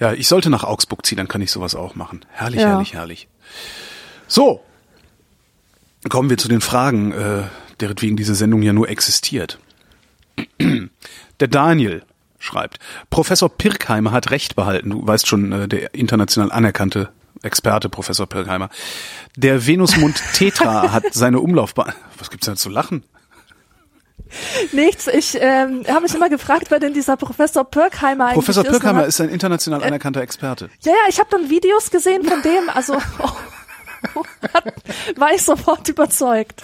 [0.00, 2.24] Ja, ich sollte nach Augsburg ziehen, dann kann ich sowas auch machen.
[2.32, 2.68] Herrlich, Ja.
[2.70, 3.28] herrlich, herrlich.
[4.26, 4.62] So.
[6.08, 7.42] Kommen wir zu den Fragen, äh,
[7.80, 9.58] deretwegen diese Sendung ja nur existiert.
[11.40, 12.02] Der Daniel
[12.38, 12.78] schreibt,
[13.10, 14.90] Professor Pirkheimer hat Recht behalten.
[14.90, 17.10] Du weißt schon, äh, der international anerkannte
[17.42, 18.68] Experte, Professor Pirkheimer.
[19.36, 21.92] Der Venusmond Tetra hat seine Umlaufbahn.
[22.18, 23.02] Was gibt's denn zu lachen?
[24.72, 28.70] Nichts, ich ähm, habe mich immer gefragt, wer denn dieser Professor Pirkheimer eigentlich Professor ist.
[28.70, 30.70] Pirkheimer Dann ist ein international anerkannter Experte.
[30.82, 32.94] Ja, ja, ich habe dann Videos gesehen von dem, also
[34.54, 34.74] hat,
[35.16, 36.62] war ich sofort überzeugt.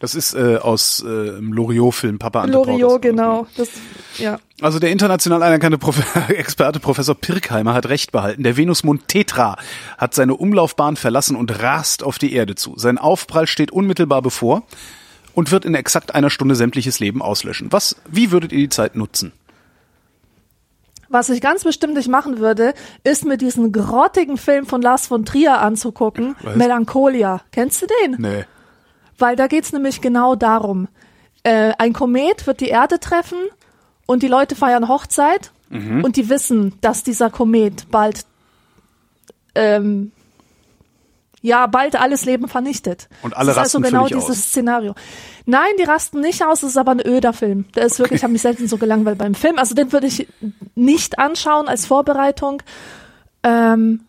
[0.00, 3.46] Das ist äh, aus äh, dem Loriot-Film Papa Ante Loriot, genau.
[3.56, 3.68] Das,
[4.18, 4.38] ja.
[4.60, 5.96] Also der international anerkannte Prof
[6.28, 8.42] Experte Professor Pirkheimer hat recht behalten.
[8.42, 9.56] Der Venusmond Tetra
[9.98, 12.74] hat seine Umlaufbahn verlassen und rast auf die Erde zu.
[12.76, 14.62] Sein Aufprall steht unmittelbar bevor
[15.36, 17.70] und wird in exakt einer Stunde sämtliches Leben auslöschen.
[17.70, 19.32] Was, wie würdet ihr die Zeit nutzen?
[21.08, 22.74] Was ich ganz bestimmt nicht machen würde,
[23.04, 26.56] ist mir diesen grottigen Film von Lars von Trier anzugucken, Was?
[26.56, 27.42] Melancholia.
[27.52, 28.16] Kennst du den?
[28.18, 28.44] Nee.
[29.18, 30.88] Weil da geht's nämlich genau darum.
[31.44, 33.38] Äh, ein Komet wird die Erde treffen
[34.06, 36.04] und die Leute feiern Hochzeit Mhm.
[36.04, 38.24] und die wissen, dass dieser Komet bald
[39.56, 40.12] ähm,
[41.42, 43.08] ja bald alles Leben vernichtet.
[43.22, 44.38] Und alle das ist also rasten genau dieses aus.
[44.38, 44.94] Szenario.
[45.44, 47.66] Nein, die rasten nicht aus, es ist aber ein öder Film.
[47.74, 49.58] Der ist wirklich, ich habe mich selten so gelangweilt beim Film.
[49.58, 50.26] Also den würde ich
[50.74, 52.62] nicht anschauen als Vorbereitung.
[53.42, 54.05] Ähm,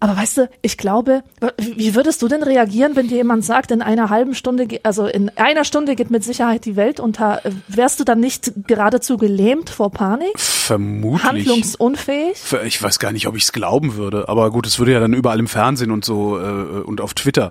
[0.00, 1.24] aber weißt du, ich glaube,
[1.58, 5.30] wie würdest du denn reagieren, wenn dir jemand sagt, in einer halben Stunde, also in
[5.36, 7.44] einer Stunde geht mit Sicherheit die Welt unter?
[7.44, 10.38] Äh, Wärst du dann nicht geradezu gelähmt vor Panik?
[10.38, 11.24] Vermutlich.
[11.24, 12.36] Handlungsunfähig?
[12.64, 15.14] Ich weiß gar nicht, ob ich es glauben würde, aber gut, es würde ja dann
[15.14, 17.50] überall im Fernsehen und so äh, und auf Twitter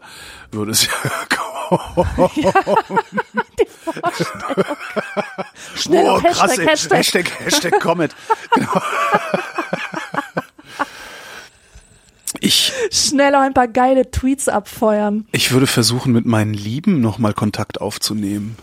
[0.51, 0.91] würde es ja
[1.29, 2.29] kommen.
[5.75, 6.57] Schnell auf Hashtag, krass.
[6.57, 6.97] Hashtag.
[6.97, 8.15] Hashtag, Hashtag Comet.
[8.53, 8.81] Genau.
[12.39, 12.71] Ich,
[13.17, 15.27] Schnell auch ein paar geile Tweets abfeuern.
[15.31, 18.57] ich würde versuchen, mit meinen Lieben nochmal Kontakt aufzunehmen.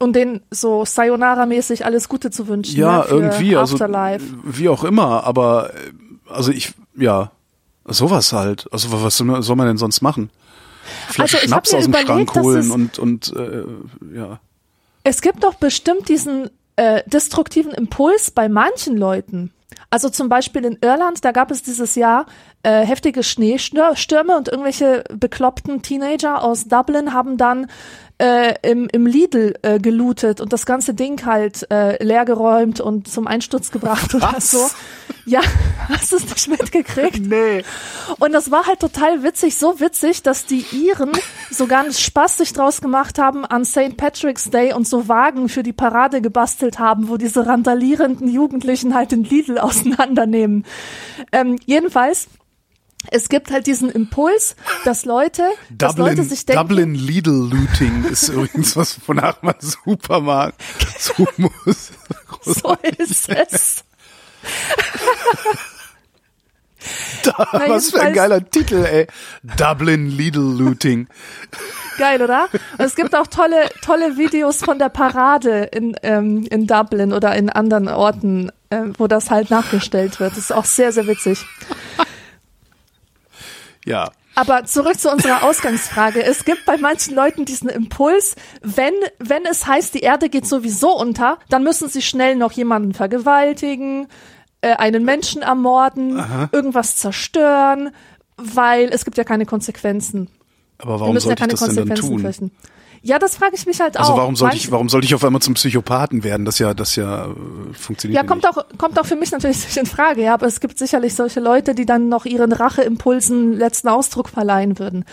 [0.00, 2.76] Und denen so Sayonara-mäßig alles Gute zu wünschen.
[2.76, 4.24] Ja, ne, irgendwie, also Afterlife.
[4.42, 5.92] wie auch immer, aber äh,
[6.28, 7.30] also ich, ja,
[7.84, 8.66] sowas halt.
[8.72, 10.30] Also was soll man denn sonst machen?
[11.08, 13.64] Flasche Also Schnaps aus dem überlegt, Schrank holen und und äh,
[14.12, 14.40] ja.
[15.04, 19.52] Es gibt doch bestimmt diesen äh, destruktiven Impuls bei manchen Leuten.
[19.92, 22.24] Also zum Beispiel in Irland, da gab es dieses Jahr
[22.62, 27.66] äh, heftige Schneestürme und irgendwelche bekloppten Teenager aus Dublin haben dann
[28.22, 33.26] äh, im, im Lidl äh, gelootet und das ganze Ding halt äh, leergeräumt und zum
[33.26, 34.52] Einsturz gebracht oder Was?
[34.52, 34.70] so.
[35.26, 35.40] Ja,
[35.88, 37.26] hast du es nicht mitgekriegt?
[37.26, 37.64] Nee.
[38.20, 41.10] Und das war halt total witzig, so witzig, dass die Iren
[41.50, 43.96] so ganz Spaß sich draus gemacht haben an St.
[43.96, 49.10] Patrick's Day und so Wagen für die Parade gebastelt haben, wo diese randalierenden Jugendlichen halt
[49.10, 50.64] den Lidl auseinandernehmen.
[51.32, 52.28] Ähm, jedenfalls,
[53.10, 58.04] es gibt halt diesen Impuls, dass Leute, dass Leute Dublin, sich denken, Dublin Lidl Looting
[58.04, 60.54] ist übrigens was, wonach man super mag.
[60.98, 61.90] So muss.
[62.42, 63.84] so ist es.
[67.24, 69.06] Da, was für ein geiler Titel, ey.
[69.42, 71.08] Dublin Lidl Looting.
[71.98, 72.48] Geil, oder?
[72.52, 77.34] Und es gibt auch tolle, tolle Videos von der Parade in, ähm, in Dublin oder
[77.36, 80.32] in anderen Orten, äh, wo das halt nachgestellt wird.
[80.32, 81.44] Das ist auch sehr, sehr witzig.
[83.84, 84.10] Ja.
[84.34, 86.22] Aber zurück zu unserer Ausgangsfrage.
[86.24, 90.96] Es gibt bei manchen Leuten diesen Impuls, wenn, wenn es heißt, die Erde geht sowieso
[90.96, 94.08] unter, dann müssen sie schnell noch jemanden vergewaltigen,
[94.62, 97.90] äh, einen Menschen ermorden, irgendwas zerstören,
[98.38, 100.28] weil es gibt ja keine Konsequenzen.
[100.78, 102.20] Aber Wir warum müssen ja sollte ich keine das denn dann Konsequenzen tun?
[102.20, 102.50] fürchten.
[103.04, 104.18] Ja, das frage ich mich halt Also auch.
[104.18, 106.44] warum sollte ich, warum sollte ich auf einmal zum Psychopathen werden?
[106.44, 107.34] Das ja, das ja äh,
[107.74, 108.56] funktioniert Ja, kommt nicht.
[108.56, 111.40] auch, kommt auch für mich natürlich nicht in Frage, ja, aber es gibt sicherlich solche
[111.40, 115.04] Leute, die dann noch ihren Racheimpulsen letzten Ausdruck verleihen würden.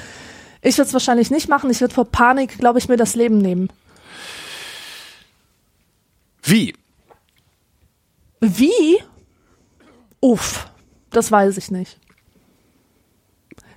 [0.61, 1.69] Ich würde es wahrscheinlich nicht machen.
[1.71, 3.69] Ich würde vor Panik, glaube ich, mir das Leben nehmen.
[6.43, 6.73] Wie?
[8.41, 8.97] Wie?
[10.21, 10.67] Uff,
[11.11, 11.97] das weiß ich nicht.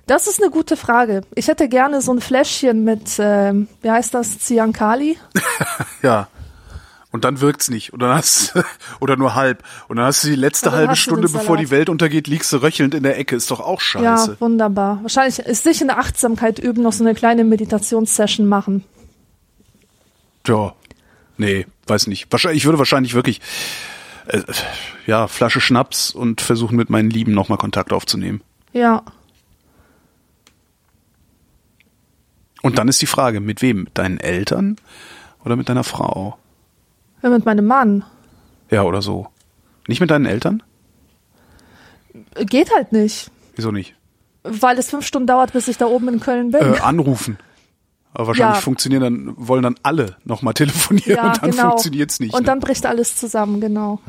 [0.05, 1.21] Das ist eine gute Frage.
[1.33, 5.17] Ich hätte gerne so ein Fläschchen mit, ähm, wie heißt das, Ziankali?
[6.01, 6.27] Ja.
[7.11, 7.93] Und dann wirkt's nicht.
[7.93, 8.53] Oder, hast,
[8.99, 9.63] oder nur halb.
[9.87, 11.69] Und dann hast du die letzte halbe Stunde, bevor die.
[11.69, 13.35] Welt untergeht, liegst du röchelnd in der Ecke.
[13.35, 14.31] Ist doch auch scheiße.
[14.31, 14.99] Ja, wunderbar.
[15.03, 18.83] Wahrscheinlich ist sich in der Achtsamkeit üben, noch so eine kleine Meditationssession machen.
[20.47, 20.73] Ja.
[21.37, 22.27] Nee, weiß nicht.
[22.31, 23.41] Wahrscheinlich, ich würde wahrscheinlich wirklich,
[24.27, 24.41] äh,
[25.05, 28.41] ja, Flasche Schnaps und versuchen mit meinen Lieben nochmal Kontakt aufzunehmen.
[28.73, 29.03] Ja.
[32.63, 33.83] Und dann ist die Frage, mit wem?
[33.83, 34.77] Mit deinen Eltern
[35.45, 36.37] oder mit deiner Frau?
[37.21, 38.03] ja mit meinem Mann.
[38.69, 39.27] Ja, oder so.
[39.87, 40.63] Nicht mit deinen Eltern?
[42.35, 43.31] Geht halt nicht.
[43.55, 43.95] Wieso nicht?
[44.43, 46.73] Weil es fünf Stunden dauert, bis ich da oben in Köln bin.
[46.73, 47.37] Äh, anrufen.
[48.13, 48.61] Aber wahrscheinlich Ja.
[48.61, 51.69] funktionieren dann, wollen dann alle nochmal telefonieren ja, und dann genau.
[51.69, 52.33] funktioniert's nicht.
[52.33, 52.45] Und ne?
[52.45, 53.99] dann bricht alles zusammen, genau.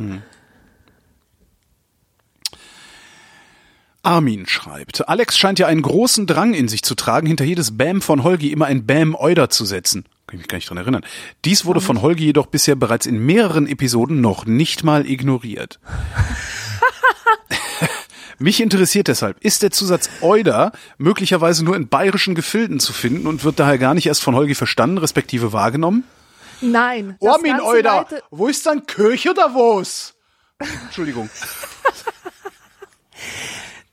[4.05, 8.03] Armin schreibt, Alex scheint ja einen großen Drang in sich zu tragen, hinter jedes Bam
[8.03, 10.05] von Holgi immer ein Bam Euder zu setzen.
[10.27, 11.05] Kann ich mich gar nicht dran erinnern.
[11.45, 15.81] Dies wurde von Holgi jedoch bisher bereits in mehreren Episoden noch nicht mal ignoriert.
[18.38, 23.45] Mich interessiert deshalb, ist der Zusatz Euder möglicherweise nur in bayerischen Gefilden zu finden und
[23.45, 26.05] wird daher gar nicht erst von Holgi verstanden, respektive wahrgenommen?
[26.61, 27.17] Nein.
[27.25, 30.14] Armin Euder, wo ist dein Kirche oder wo's?
[30.59, 31.31] Entschuldigung.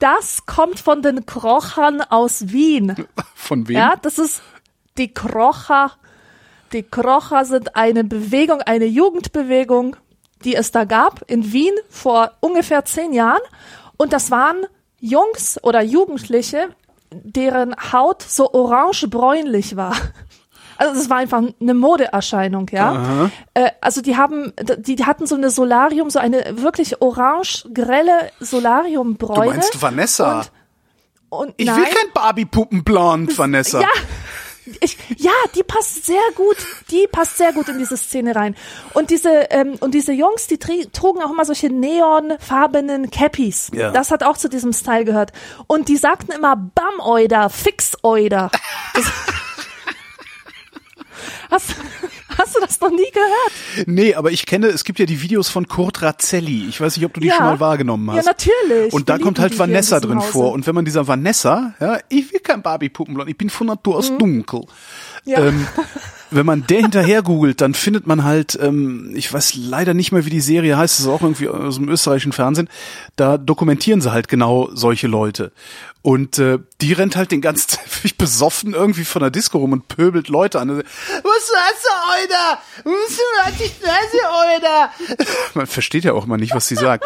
[0.01, 2.95] Das kommt von den Krochern aus Wien.
[3.35, 3.77] Von wem?
[3.77, 4.41] Ja, das ist
[4.97, 5.91] die Krocher.
[6.73, 9.95] Die Krocher sind eine Bewegung, eine Jugendbewegung,
[10.43, 13.43] die es da gab in Wien vor ungefähr zehn Jahren.
[13.95, 14.65] Und das waren
[14.99, 16.69] Jungs oder Jugendliche,
[17.11, 19.95] deren Haut so orange-bräunlich war.
[20.81, 23.29] Also es war einfach eine Modeerscheinung, ja.
[23.53, 28.31] Äh, also die haben, die, die hatten so eine Solarium, so eine wirklich orange grelle
[28.39, 29.51] Du Solariumbräune.
[29.51, 30.39] meinst Vanessa?
[31.29, 33.81] Und, und ich nein, will kein Barbie-Puppenblond, Vanessa.
[33.81, 33.89] ja,
[34.79, 36.57] ich, ja, die passt sehr gut,
[36.89, 38.55] die passt sehr gut in diese Szene rein.
[38.95, 43.69] Und diese ähm, und diese Jungs, die trugen auch immer solche neonfarbenen Cappies.
[43.71, 43.91] Ja.
[43.91, 45.31] Das hat auch zu diesem Style gehört.
[45.67, 48.49] Und die sagten immer Bam Euder, Fix Euder.
[48.93, 49.05] Das,
[51.51, 51.75] hast,
[52.37, 53.87] hast du das noch nie gehört?
[53.87, 56.67] Nee, aber ich kenne, es gibt ja die Videos von Kurt Razzelli.
[56.69, 57.35] Ich weiß nicht, ob du die Ja.
[57.35, 58.25] schon mal wahrgenommen hast.
[58.25, 58.93] Ja, natürlich.
[58.93, 60.31] Und da kommt halt Vanessa drin Hause.
[60.31, 60.51] vor.
[60.53, 64.11] Und wenn man dieser Vanessa, ja, ich will kein Barbie-Puppenblond, ich bin von Natur aus
[64.17, 64.61] dunkel.
[64.61, 64.65] Mhm.
[65.31, 65.39] Ja.
[65.45, 65.67] Ähm,
[66.31, 70.25] wenn man der hinterher googelt, dann findet man halt, ähm, ich weiß leider nicht mehr,
[70.25, 72.69] wie die Serie heißt, das ist auch irgendwie aus dem österreichischen Fernsehen,
[73.15, 75.51] da dokumentieren sie halt genau solche Leute.
[76.03, 79.87] Und äh, die rennt halt den ganzen völlig besoffen irgendwie von der Disco rum und
[79.87, 80.77] pöbelt Leute an.
[80.77, 82.61] Was hast du, Alter?
[82.83, 83.19] Was
[83.85, 84.91] hast du, Alter?
[85.53, 87.05] Man versteht ja auch mal nicht, was sie sagt.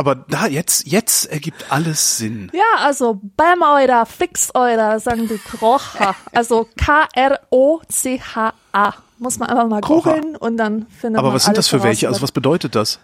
[0.00, 2.50] Aber da, jetzt, jetzt ergibt alles Sinn.
[2.54, 6.16] Ja, also Bam Euder, Fix Euder, sagen die Krocher.
[6.32, 8.14] Also K-R-O-C-H-A.
[9.18, 10.14] Muss man einfach mal Krocher.
[10.14, 12.08] googeln und dann findet man Aber was sind das für welche?
[12.08, 12.98] Also was bedeutet das?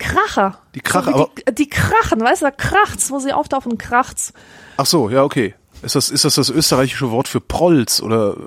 [0.00, 0.58] Kracher.
[0.74, 4.32] Die Kracher, so die, die krachen, weißt du, da kracht's, wo sie auftauchen, kracht's.
[4.76, 5.54] Ach so, ja, okay.
[5.82, 8.38] Ist das, ist das das österreichische Wort für Prolls oder äh,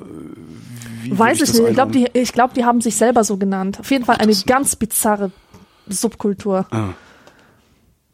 [1.04, 1.70] wie Weiß ich das nicht.
[1.70, 3.80] Ich glaube, die, ich glaub, die haben sich selber so genannt.
[3.80, 5.32] Auf jeden Fall eine ganz bizarre
[5.88, 6.66] Subkultur.
[6.72, 6.90] Ah.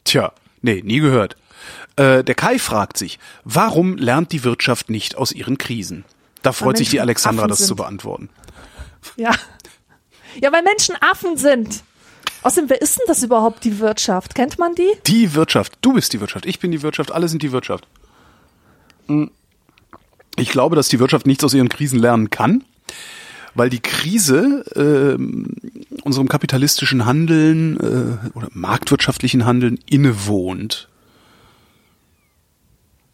[0.07, 1.35] Tja, nee, nie gehört.
[1.97, 6.05] Äh, der Kai fragt sich, warum lernt die Wirtschaft nicht aus ihren Krisen?
[6.43, 7.67] Da freut sich die Menschen Alexandra, Affen das sind.
[7.67, 8.29] zu beantworten.
[9.17, 9.31] Ja.
[10.41, 11.83] Ja, weil Menschen Affen sind.
[12.43, 14.33] Außerdem, wer ist denn das überhaupt, die Wirtschaft?
[14.33, 14.89] Kennt man die?
[15.07, 17.85] Die Wirtschaft, du bist die Wirtschaft, ich bin die Wirtschaft, alle sind die Wirtschaft.
[19.07, 19.29] Hm.
[20.37, 22.63] Ich glaube, dass die Wirtschaft nichts aus ihren Krisen lernen kann,
[23.57, 25.55] weil die Krise ähm,
[26.03, 30.87] unserem kapitalistischen Handeln äh, oder marktwirtschaftlichen Handeln innewohnt,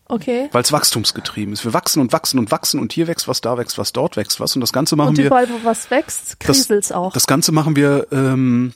[0.08, 0.50] Okay.
[0.52, 1.64] weil es wachstumsgetrieben ist.
[1.64, 4.40] Wir wachsen und wachsen und wachsen und hier wächst was, da wächst was, dort wächst
[4.40, 5.28] was und das Ganze machen Und wir.
[5.28, 7.14] überall, wo was wächst, das, kriselt's auch.
[7.14, 8.74] das Ganze machen wir, ähm,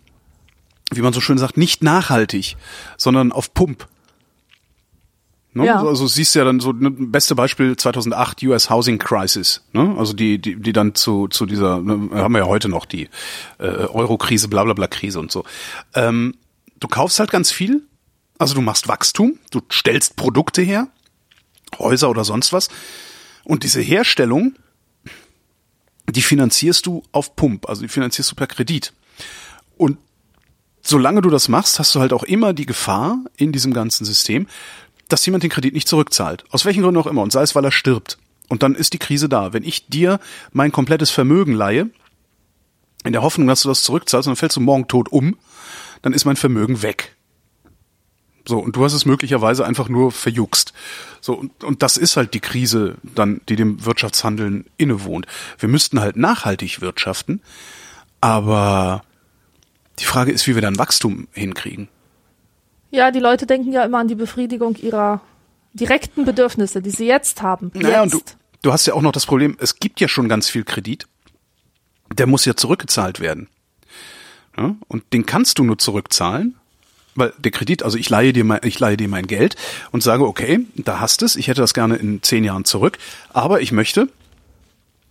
[0.91, 2.55] wie man so schön sagt, nicht nachhaltig,
[2.95, 3.87] sondern auf Pump.
[5.57, 5.65] Ne?
[5.65, 5.83] Ja.
[5.83, 9.95] Also siehst du ja dann so, ne, beste Beispiel 2008 US Housing Crisis, ne?
[9.97, 13.09] also die, die, die dann zu, zu dieser, ne, haben wir ja heute noch die
[13.59, 15.43] äh, Euro-Krise, bla bla bla Krise und so.
[15.93, 16.35] Ähm,
[16.79, 17.83] du kaufst halt ganz viel,
[18.39, 20.87] also du machst Wachstum, du stellst Produkte her,
[21.77, 22.69] Häuser oder sonst was
[23.43, 24.55] und diese Herstellung
[26.09, 28.93] die finanzierst du auf Pump, also die finanzierst du per Kredit.
[29.75, 29.97] Und
[30.81, 34.47] solange du das machst, hast du halt auch immer die Gefahr in diesem ganzen System,
[35.07, 36.43] dass jemand den Kredit nicht zurückzahlt.
[36.51, 37.21] Aus welchen Gründen auch immer.
[37.21, 38.17] Und sei es, weil er stirbt.
[38.47, 39.53] Und dann ist die Krise da.
[39.53, 40.19] Wenn ich dir
[40.51, 41.89] mein komplettes Vermögen leihe,
[43.03, 45.37] in der Hoffnung, dass du das zurückzahlst, und dann fällst du morgen tot um,
[46.01, 47.15] dann ist mein Vermögen weg.
[48.47, 50.73] So, und du hast es möglicherweise einfach nur verjuckst.
[51.19, 55.27] So, und, und das ist halt die Krise dann, die dem Wirtschaftshandeln innewohnt.
[55.59, 57.41] Wir müssten halt nachhaltig wirtschaften,
[58.21, 59.03] aber
[59.99, 61.89] die Frage ist, wie wir dann Wachstum hinkriegen.
[62.97, 65.21] Ja, die Leute denken ja immer an die Befriedigung ihrer
[65.73, 67.69] direkten Bedürfnisse, die sie jetzt haben.
[67.75, 68.15] Naja, jetzt.
[68.15, 68.33] und du,
[68.63, 71.05] du hast ja auch noch das Problem, es gibt ja schon ganz viel Kredit.
[72.17, 73.49] Der muss ja zurückgezahlt werden.
[74.57, 76.55] Ja, und den kannst du nur zurückzahlen,
[77.13, 79.57] weil der Kredit, also ich leihe dir mein, ich leihe dir mein Geld
[79.91, 82.97] und sage, okay, da hast es, ich hätte das gerne in zehn Jahren zurück,
[83.29, 84.09] aber ich möchte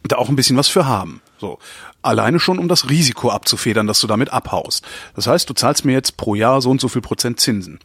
[0.03, 1.23] da auch ein bisschen was für haben.
[1.39, 1.59] So.
[2.03, 4.85] Alleine schon, um das Risiko abzufedern, dass du damit abhaust.
[5.15, 7.79] Das heißt, du zahlst mir jetzt pro Jahr so und so viel Prozent Zinsen.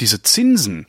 [0.00, 0.86] Diese Zinsen,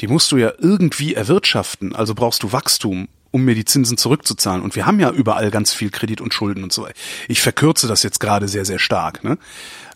[0.00, 4.62] die musst du ja irgendwie erwirtschaften, also brauchst du Wachstum, um mir die Zinsen zurückzuzahlen.
[4.62, 6.86] Und wir haben ja überall ganz viel Kredit und Schulden und so.
[7.28, 9.24] Ich verkürze das jetzt gerade sehr, sehr stark.
[9.24, 9.38] Ne?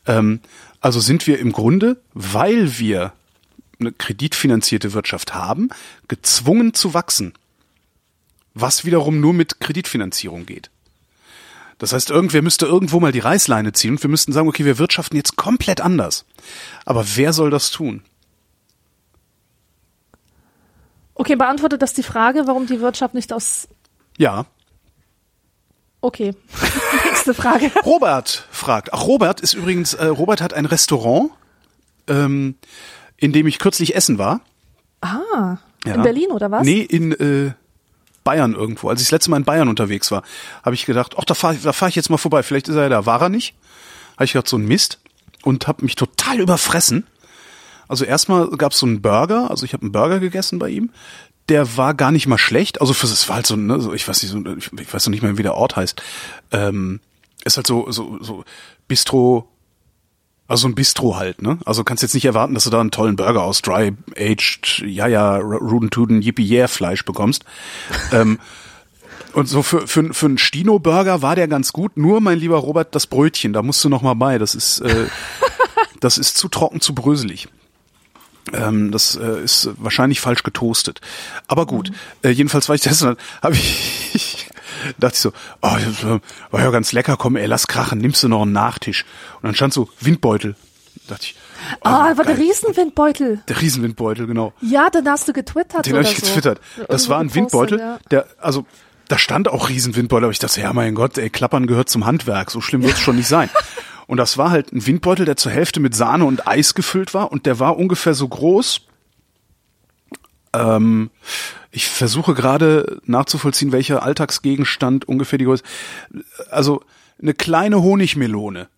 [0.07, 0.40] Ähm,
[0.81, 3.12] also sind wir im Grunde, weil wir
[3.79, 5.68] eine kreditfinanzierte Wirtschaft haben,
[6.09, 7.35] gezwungen zu wachsen.
[8.55, 10.70] Was wiederum nur mit Kreditfinanzierung geht.
[11.78, 14.78] Das heißt, irgendwer müsste irgendwo mal die Reißleine ziehen und wir müssten sagen, okay, wir
[14.78, 16.24] wirtschaften jetzt komplett anders.
[16.84, 18.02] Aber wer soll das tun?
[21.14, 23.68] Okay, beantwortet das die Frage, warum die Wirtschaft nicht aus.
[24.18, 24.46] Ja.
[26.00, 26.34] Okay.
[27.04, 27.70] Nächste Frage.
[27.84, 28.92] Robert fragt.
[28.92, 31.30] Ach, Robert ist übrigens, äh, Robert hat ein Restaurant,
[32.06, 32.56] ähm,
[33.16, 34.40] in dem ich kürzlich essen war.
[35.00, 35.56] Ah.
[35.84, 35.94] Ja.
[35.94, 36.64] In Berlin oder was?
[36.64, 37.52] Nee, in äh,
[38.26, 38.90] Bayern irgendwo.
[38.90, 40.22] Als ich das letzte Mal in Bayern unterwegs war,
[40.62, 42.42] habe ich gedacht, ach, da fahre ich, da fahr ich jetzt mal vorbei.
[42.42, 43.06] Vielleicht ist er ja da.
[43.06, 43.54] War er nicht?
[44.16, 44.98] Habe ich gedacht, so ein Mist.
[45.44, 47.06] Und habe mich total überfressen.
[47.88, 49.48] Also erstmal gab es so einen Burger.
[49.50, 50.90] Also ich habe einen Burger gegessen bei ihm.
[51.48, 52.80] Der war gar nicht mal schlecht.
[52.80, 55.12] Also für es war halt so, ne, so ich weiß nicht, so, ich, weiß noch
[55.12, 56.02] nicht mehr, wie der Ort heißt.
[56.50, 57.00] Ähm,
[57.44, 58.44] ist halt so so so
[58.88, 59.48] Bistro
[60.48, 61.59] also so ein Bistro halt, ne?
[61.64, 65.06] Also kannst jetzt nicht erwarten, dass du da einen tollen Burger aus Dry Aged, ja
[65.09, 67.44] ja, Rudentuden, Yippie Yeah Fleisch bekommst.
[68.12, 68.38] ähm,
[69.32, 71.96] und so für, für, für einen Stino-Burger war der ganz gut.
[71.98, 74.38] Nur, mein lieber Robert, das Brötchen, da musst du noch mal bei.
[74.38, 75.09] Das ist, äh,
[76.00, 77.48] das ist zu trocken, zu bröselig.
[78.52, 81.00] Ähm, das äh, ist wahrscheinlich falsch getoastet.
[81.48, 81.90] Aber gut,
[82.22, 84.48] äh, jedenfalls war ich das, habe ich,
[84.99, 86.20] dachte ich so, oh, das
[86.51, 89.05] war ja ganz lecker, komm, ey, lass krachen, nimmst du noch einen Nachtisch.
[89.37, 90.55] Und dann stand so Windbeutel.
[91.07, 91.37] Da dachte ich,
[91.85, 92.38] oh, Ah, war der.
[92.38, 93.42] Riesenwindbeutel.
[93.49, 94.53] Der Riesenwindbeutel, genau.
[94.61, 96.27] Ja, den hast du getwittert Den habe ich so.
[96.27, 96.61] getwittert.
[96.88, 97.99] Das Irgendwo war ein gepostet, Windbeutel, ja.
[98.11, 98.66] der, also
[99.09, 102.51] da stand auch Riesenwindbeutel, aber ich dachte, ja mein Gott, ey, Klappern gehört zum Handwerk,
[102.51, 103.49] so schlimm wird's schon nicht sein.
[104.09, 107.33] Und das war halt ein Windbeutel, der zur Hälfte mit Sahne und Eis gefüllt war
[107.33, 108.83] und der war ungefähr so groß.
[110.53, 111.11] Ähm,
[111.76, 115.62] ich versuche gerade nachzuvollziehen, welcher Alltagsgegenstand ungefähr die Größe.
[116.50, 116.82] Also
[117.20, 118.68] eine kleine Honigmelone.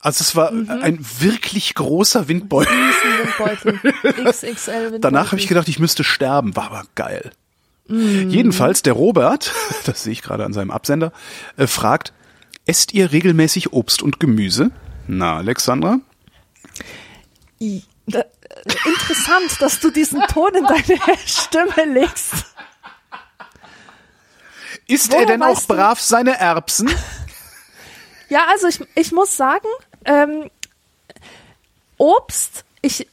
[0.00, 0.68] Also es war Mhm.
[0.70, 2.72] ein wirklich großer Windbeutel.
[2.74, 3.78] Riesenwindbeutel.
[4.24, 5.00] XXL Windbeutel.
[5.00, 6.56] Danach habe ich gedacht, ich müsste sterben.
[6.56, 7.30] War aber geil.
[7.88, 8.30] Mhm.
[8.30, 9.52] Jedenfalls, der Robert,
[9.84, 11.12] das sehe ich gerade an seinem Absender,
[11.58, 12.12] äh, fragt,
[12.66, 14.70] esst ihr regelmäßig Obst und Gemüse?
[15.06, 16.00] Na, Alexandra?
[18.06, 18.24] Da,
[18.66, 22.32] interessant, dass du diesen Ton in deine Stimme legst.
[24.86, 25.74] Isst Woher er denn auch weißt du?
[25.74, 26.90] brav seine Erbsen?
[28.30, 29.68] Ja, also ich, ich muss sagen,
[30.06, 30.50] ähm,
[31.98, 33.06] Obst, ich,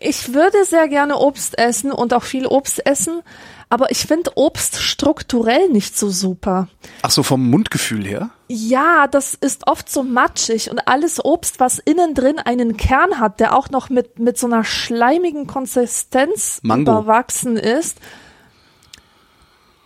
[0.00, 3.22] ich würde sehr gerne Obst essen und auch viel Obst essen,
[3.68, 6.66] aber ich finde Obst strukturell nicht so super.
[7.02, 8.30] Ach so, vom Mundgefühl her?
[8.52, 13.38] Ja, das ist oft so matschig und alles Obst, was innen drin einen Kern hat,
[13.38, 16.90] der auch noch mit, mit so einer schleimigen Konsistenz Mango.
[16.90, 17.98] überwachsen ist.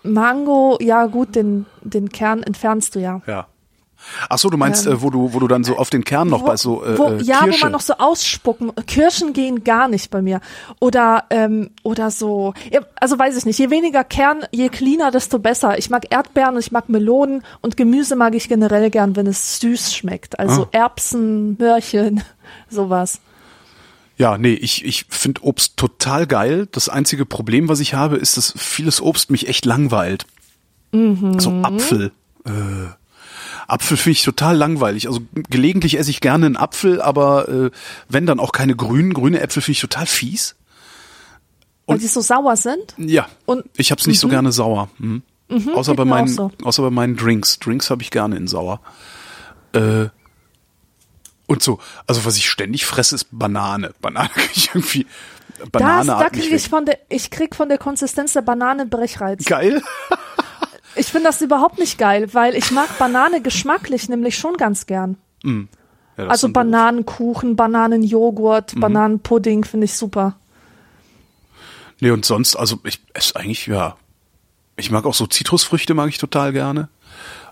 [0.03, 3.21] Mango, ja gut, den, den Kern entfernst du ja.
[3.27, 3.49] Ja.
[4.29, 6.43] Ach so, du meinst, äh, wo du, wo du dann so auf den Kern noch
[6.43, 7.61] bei so äh, wo, äh, ja, Kirsche.
[7.61, 8.73] wo man noch so ausspucken.
[8.87, 10.41] Kirschen gehen gar nicht bei mir.
[10.81, 12.55] Oder ähm, oder so.
[12.97, 13.59] Also weiß ich nicht.
[13.59, 15.79] Je weniger Kern, je cleaner, desto besser.
[15.79, 19.95] Ich mag Erdbeeren ich mag Melonen und Gemüse mag ich generell gern, wenn es süß
[19.95, 20.39] schmeckt.
[20.39, 20.69] Also Ah.
[20.73, 22.23] Erbsen, Möhrchen,
[22.71, 23.21] sowas.
[24.17, 26.69] Ja, nee, ich, ich finde Obst total geil.
[26.71, 30.27] Das einzige Problem, was ich habe, ist, dass vieles Obst mich echt langweilt.
[30.93, 31.41] Mhm.
[31.41, 32.13] So Apfel.
[32.47, 32.51] Äh,
[33.67, 35.07] Apfel finde ich total langweilig.
[35.09, 37.71] Also gelegentlich esse ich gerne einen Apfel, aber äh,
[38.09, 39.13] wenn dann auch keine grünen.
[39.15, 40.57] Grüne Äpfel finde ich total fies.
[41.87, 42.95] Weil Und- die so sauer sind.
[42.97, 44.31] Ja, Und- ich hab's nicht so Mhm.
[44.33, 44.89] gerne sauer.
[44.99, 45.23] Hm.
[45.75, 46.51] außer geht bei meinen, so.
[46.65, 47.59] außer bei meinen Drinks.
[47.59, 48.81] Drinks habe ich gerne in sauer.
[49.73, 50.07] Äh,
[51.47, 53.93] und so, also was ich ständig fresse, ist Banane.
[54.01, 55.07] Banane kriege ich irgendwie.
[55.71, 56.71] Banane Das, da kriege ich weg.
[56.71, 59.45] von der, ich krieg von der Konsistenz der Banane Brechreiz.
[59.45, 59.83] Geil.
[60.97, 65.17] Ich finde das überhaupt nicht geil, weil ich mag Banane geschmacklich nämlich schon ganz gern.
[65.45, 65.51] Ja,
[66.17, 68.81] das Also Bananenkuchen, Bananenjoghurt, Mhm.
[68.81, 70.37] Bananenpudding finde ich super.
[72.01, 73.97] Nee, und sonst, also ich esse eigentlich, ja.
[74.77, 76.89] Ich mag auch so Zitrusfrüchte, mag ich total gerne.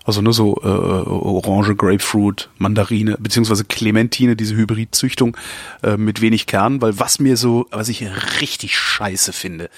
[0.05, 5.37] Also nur so äh, Orange, Grapefruit, Mandarine, beziehungsweise Clementine, diese Hybridzüchtung
[5.81, 8.05] äh, mit wenig Kern, weil was mir so, was ich
[8.41, 9.69] richtig scheiße finde,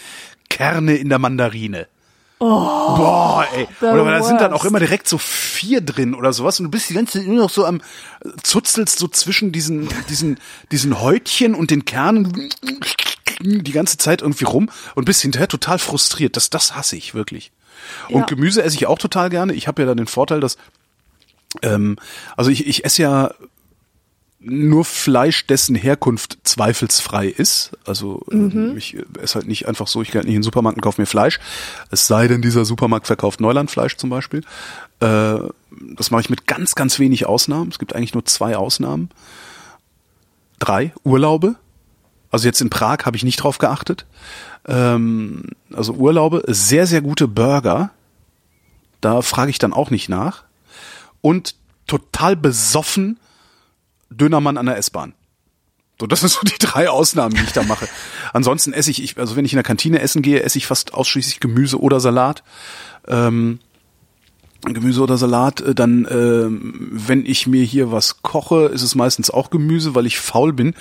[0.49, 1.87] Kerne in der Mandarine.
[2.37, 3.67] Boah, ey.
[3.81, 6.89] Oder da sind dann auch immer direkt so vier drin oder sowas und du bist
[6.89, 7.81] die ganze Zeit nur noch so am
[8.43, 10.39] zuzelst so zwischen diesen diesen
[10.71, 12.49] diesen Häutchen und den Kernen
[13.41, 16.35] die ganze Zeit irgendwie rum und bist hinterher total frustriert.
[16.35, 17.51] Das das hasse ich wirklich.
[18.09, 18.25] Und Ja.
[18.25, 19.53] Gemüse esse ich auch total gerne.
[19.53, 20.57] Ich habe ja dann den Vorteil, dass
[21.61, 21.97] ähm,
[22.35, 23.31] also ich, ich esse ja
[24.47, 27.71] nur Fleisch, dessen Herkunft zweifelsfrei ist.
[27.85, 30.77] Also ähm, ich esse halt nicht einfach so, ich gehe halt nicht in den Supermarkt
[30.77, 31.39] und kaufe mir Fleisch.
[31.89, 34.41] Es sei denn, dieser Supermarkt verkauft Neulandfleisch zum Beispiel.
[34.99, 35.37] Äh,
[35.95, 37.71] das mache ich mit ganz, ganz wenig Ausnahmen.
[37.71, 39.09] Es gibt eigentlich nur zwei Ausnahmen.
[40.59, 41.55] Drei Urlaube.
[42.29, 44.05] Also jetzt in Prag habe ich nicht drauf geachtet.
[44.67, 47.89] Ähm, also Urlaube, sehr, sehr gute Burger.
[49.01, 50.43] Da frage ich dann auch nicht nach.
[51.21, 51.55] Und
[51.87, 53.19] total besoffen
[54.09, 55.13] Dönermann an der S-Bahn.
[55.99, 57.87] So, das sind so die drei Ausnahmen, die ich da mache.
[58.33, 60.93] Ansonsten esse ich, ich, also wenn ich in der Kantine essen gehe, esse ich fast
[60.93, 62.43] ausschließlich Gemüse oder Salat.
[63.07, 63.59] Ähm,
[64.73, 69.29] Gemüse oder Salat, äh, dann, ähm, wenn ich mir hier was koche, ist es meistens
[69.29, 70.73] auch Gemüse, weil ich faul bin,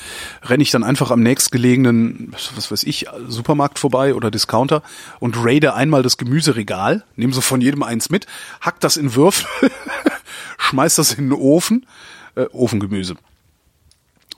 [0.43, 4.83] renne ich dann einfach am nächstgelegenen, was weiß ich, Supermarkt vorbei oder Discounter
[5.21, 8.27] und raide einmal das Gemüseregal, nehme so von jedem eins mit,
[8.61, 9.71] hack das in Würfel,
[10.59, 11.87] schmeiß das in den Ofen,
[12.35, 13.17] äh, Ofengemüse.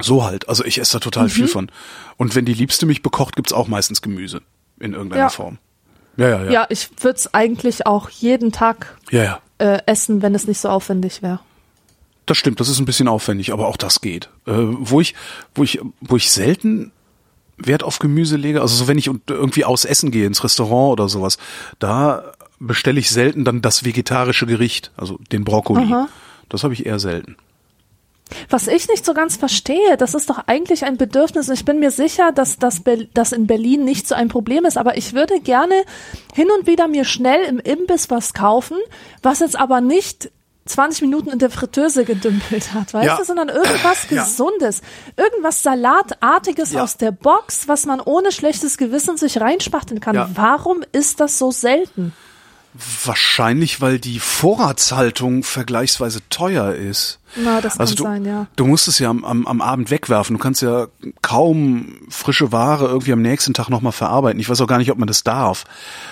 [0.01, 1.71] So halt, also ich esse da total viel von.
[2.17, 4.43] Und wenn die Liebste mich bekocht, gibt's auch meistens Gemüse
[4.79, 5.29] in irgendeiner Ja.
[5.31, 5.59] Form.
[6.19, 6.51] Ja, ja, ja.
[6.51, 9.41] Ja, ich würde es eigentlich auch jeden Tag ja, ja.
[9.59, 11.41] äh, essen, wenn es nicht so aufwendig wäre.
[12.27, 14.29] Das stimmt, das ist ein bisschen aufwendig, aber auch das geht.
[14.47, 15.15] Äh, wo ich,
[15.55, 16.91] wo ich, wo ich selten
[17.57, 21.09] Wert auf Gemüse lege, also so wenn ich irgendwie aus Essen gehe ins Restaurant oder
[21.09, 21.39] sowas,
[21.79, 25.85] da bestelle ich selten dann das vegetarische Gericht, also den Brokkoli.
[25.85, 26.09] Aha.
[26.49, 27.37] Das habe ich eher selten.
[28.51, 31.49] Was ich nicht so ganz verstehe, das ist doch eigentlich ein Bedürfnis.
[31.49, 34.77] Ich bin mir sicher, dass das Be- das in Berlin nicht so ein Problem ist,
[34.77, 35.75] aber ich würde gerne
[36.35, 38.77] hin und wieder mir schnell im Imbiss was kaufen,
[39.23, 40.31] was jetzt aber nicht
[40.67, 43.17] 20 Minuten in der Fritteuse gedümpelt hat, weißt Ja.
[43.17, 44.25] du, sondern irgendwas Ja.
[44.25, 44.83] Gesundes,
[45.17, 46.83] irgendwas Salatartiges Ja.
[46.83, 50.17] aus der Box, was man ohne schlechtes Gewissen sich reinspachteln kann.
[50.17, 50.29] Ja.
[50.35, 52.13] Warum ist das so selten?
[53.05, 57.19] Wahrscheinlich, weil die Vorratshaltung vergleichsweise teuer ist.
[57.37, 58.47] Na, das also kann du, sein, ja.
[58.57, 60.37] Du musst es ja am, am, am Abend wegwerfen.
[60.37, 60.89] Du kannst ja
[61.23, 64.41] kaum frische Ware irgendwie am nächsten Tag nochmal verarbeiten.
[64.41, 65.65] Ich weiß auch gar nicht, ob man das darf.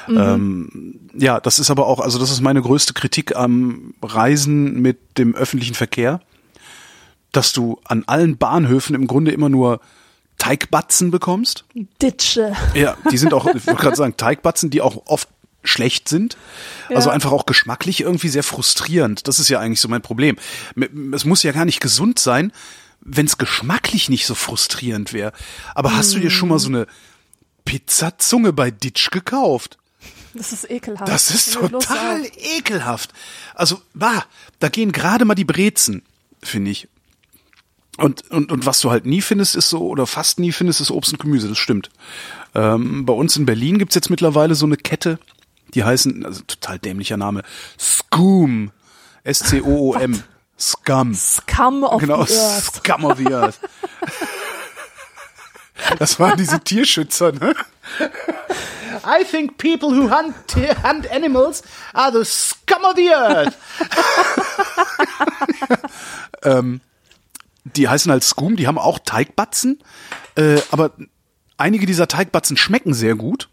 [0.08, 5.18] Ähm, ja, das ist aber auch, also das ist meine größte Kritik am Reisen mit
[5.18, 6.20] dem öffentlichen Verkehr,
[7.32, 9.80] dass du an allen Bahnhöfen im Grunde immer nur
[10.38, 11.64] Teigbatzen bekommst.
[12.02, 12.54] Ditsche.
[12.74, 15.28] Ja, die sind auch, ich wollte gerade sagen, Teigbatzen, die auch oft
[15.64, 16.36] schlecht sind.
[16.90, 17.14] Also Ja.
[17.14, 19.26] einfach auch geschmacklich irgendwie sehr frustrierend.
[19.28, 20.36] Das ist ja eigentlich so mein Problem.
[21.12, 22.52] Es muss ja gar nicht gesund sein,
[23.00, 25.32] wenn es geschmacklich nicht so frustrierend wäre.
[25.74, 26.86] Aber hast du dir schon mal so eine
[27.64, 29.78] Pizzazunge bei Ditch gekauft?
[30.34, 31.08] Das ist ekelhaft.
[31.08, 32.26] Das ist total
[32.58, 33.12] ekelhaft.
[33.54, 34.24] Also, bah,
[34.58, 36.02] da gehen gerade mal die Brezen,
[36.42, 36.88] finde ich.
[37.96, 40.90] Und, und, und was du halt nie findest, ist so, oder fast nie findest, ist
[40.90, 41.90] Obst und Gemüse, das stimmt.
[42.54, 45.20] Ähm, bei uns in Berlin gibt's jetzt mittlerweile so eine Kette,
[45.74, 47.42] die heißen, also total dämlicher Name,
[47.78, 48.72] Scoom.
[49.24, 50.22] S-C-O-O-M.
[50.58, 51.14] Scum.
[51.14, 52.74] Scum of Genau, the earth.
[52.74, 53.58] Scum of the Earth.
[55.98, 57.52] Das waren diese Tierschützer, ne?
[59.04, 60.34] I think people who hunt,
[60.82, 63.54] hunt animals are the scum of the earth.
[66.42, 66.80] ähm,
[67.64, 69.80] die heißen halt Scum, die haben auch Teigbatzen,
[70.36, 70.92] äh, aber
[71.58, 73.48] einige dieser Teigbatzen schmecken sehr gut.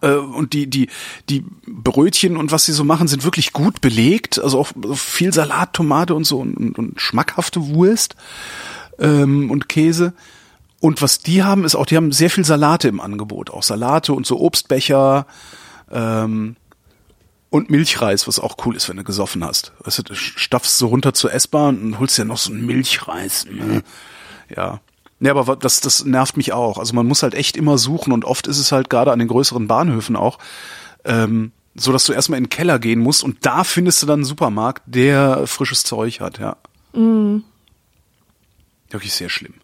[0.00, 0.88] Äh, und die, die,
[1.28, 4.38] die Brötchen und was sie so machen, sind wirklich gut belegt.
[4.38, 8.16] Also auch viel Salat, Tomate und so und, und, und schmackhafte Wurst
[8.98, 10.14] ähm, und Käse.
[10.80, 13.50] Und was die haben, ist auch, die haben sehr viel Salate im Angebot.
[13.50, 15.26] Auch Salate und so Obstbecher
[15.90, 16.56] ähm,
[17.48, 19.72] und Milchreis, was auch cool ist, wenn du gesoffen hast.
[19.84, 23.46] Weißt du, du stapfst so runter zur S-Bahn und holst dir noch so einen Milchreis.
[24.54, 24.80] Ja.
[25.20, 26.78] Ja, aber das, das nervt mich auch.
[26.78, 29.28] Also man muss halt echt immer suchen und oft ist es halt gerade an den
[29.28, 30.38] größeren Bahnhöfen auch,
[31.04, 34.20] ähm, So dass du erstmal in den Keller gehen musst und da findest du dann
[34.20, 36.56] einen Supermarkt, der frisches Zeug hat, ja.
[36.92, 37.42] Mm.
[38.90, 39.54] Wirklich sehr schlimm.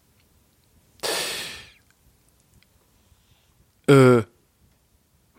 [3.87, 4.23] Äh,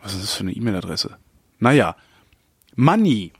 [0.01, 1.17] was ist das für eine E-Mail-Adresse?
[1.59, 1.95] Naja,
[2.75, 3.33] Money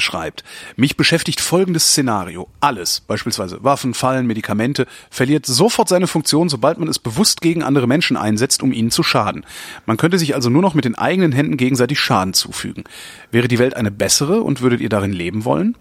[0.00, 0.44] schreibt,
[0.76, 2.48] mich beschäftigt folgendes Szenario.
[2.60, 7.86] Alles, beispielsweise Waffen, Fallen, Medikamente, verliert sofort seine Funktion, sobald man es bewusst gegen andere
[7.86, 9.44] Menschen einsetzt, um ihnen zu schaden.
[9.86, 12.84] Man könnte sich also nur noch mit den eigenen Händen gegenseitig Schaden zufügen.
[13.30, 15.76] Wäre die Welt eine bessere und würdet ihr darin leben wollen?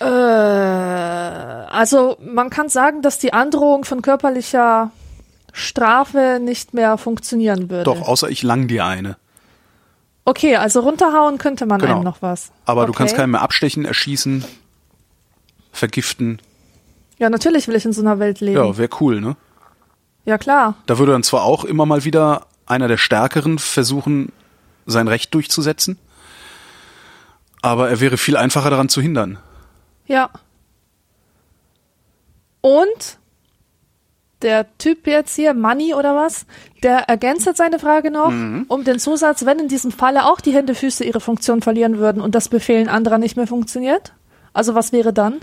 [0.00, 4.90] Äh, also man kann sagen, dass die Androhung von körperlicher
[5.52, 7.84] Strafe nicht mehr funktionieren würde.
[7.84, 9.16] Doch, außer ich lang dir eine.
[10.26, 11.94] Okay, also runterhauen könnte man Genau.
[11.94, 12.50] einem noch was.
[12.64, 12.98] Aber du okay.
[12.98, 14.44] kannst keinen mehr abstechen, erschießen,
[15.72, 16.42] vergiften.
[17.18, 18.58] Ja, natürlich will ich in so einer Welt leben.
[18.58, 19.36] Ja, wäre cool, ne?
[20.24, 20.74] ja klar.
[20.86, 24.32] Da würde dann zwar auch immer mal wieder einer der Stärkeren versuchen,
[24.84, 25.96] sein Recht durchzusetzen,
[27.62, 29.38] aber er wäre viel einfacher daran zu hindern.
[30.06, 30.30] Ja.
[32.60, 33.18] Und
[34.42, 36.46] der Typ jetzt hier, Money oder was,
[36.82, 38.28] der ergänzt jetzt seine Frage noch
[38.68, 42.20] um den Zusatz, wenn in diesem Falle auch die Hände, Füße ihre Funktion verlieren würden
[42.20, 44.12] und das Befehlen anderer nicht mehr funktioniert.
[44.52, 45.40] Also was wäre dann?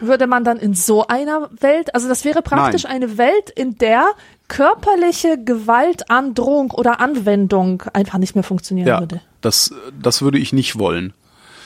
[0.00, 2.94] Würde man dann in so einer Welt, also das wäre praktisch Nein.
[2.94, 4.06] eine Welt, in der
[4.48, 9.20] körperliche Gewalt, Androhung oder Anwendung einfach nicht mehr funktionieren Ja, würde.
[9.40, 11.12] das, das würde ich nicht wollen.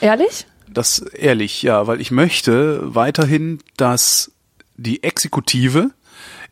[0.01, 0.45] Ehrlich?
[0.69, 4.31] Das ehrlich, ja, weil ich möchte weiterhin, dass
[4.77, 5.91] die Exekutive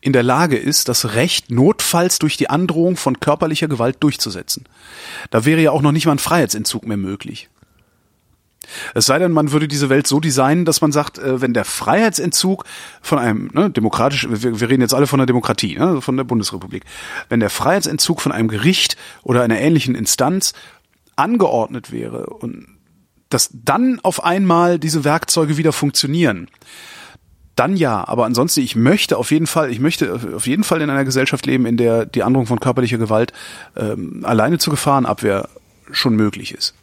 [0.01, 4.65] in der Lage ist, das Recht notfalls durch die Androhung von körperlicher Gewalt durchzusetzen.
[5.31, 7.49] Da wäre ja auch noch nicht mal ein Freiheitsentzug mehr möglich.
[8.93, 11.65] Es sei denn, man würde diese Welt so designen, dass man sagt, äh, wenn der
[11.65, 12.65] Freiheitsentzug
[13.01, 16.23] von einem ne, demokratisch, wir, wir reden jetzt alle von der Demokratie, ne, von der
[16.23, 16.83] Bundesrepublik,
[17.29, 20.53] wenn der Freiheitsentzug von einem Gericht oder einer ähnlichen Instanz
[21.15, 22.67] angeordnet wäre und
[23.29, 26.47] dass dann auf einmal diese Werkzeuge wieder funktionieren,
[27.55, 28.07] dann ja.
[28.07, 31.45] Aber ansonsten, ich möchte auf jeden Fall, ich möchte auf jeden Fall in einer Gesellschaft
[31.45, 33.33] leben, in der die Androhung von körperlicher Gewalt
[33.75, 35.49] ähm, alleine zur Gefahrenabwehr
[35.91, 36.73] schon möglich ist.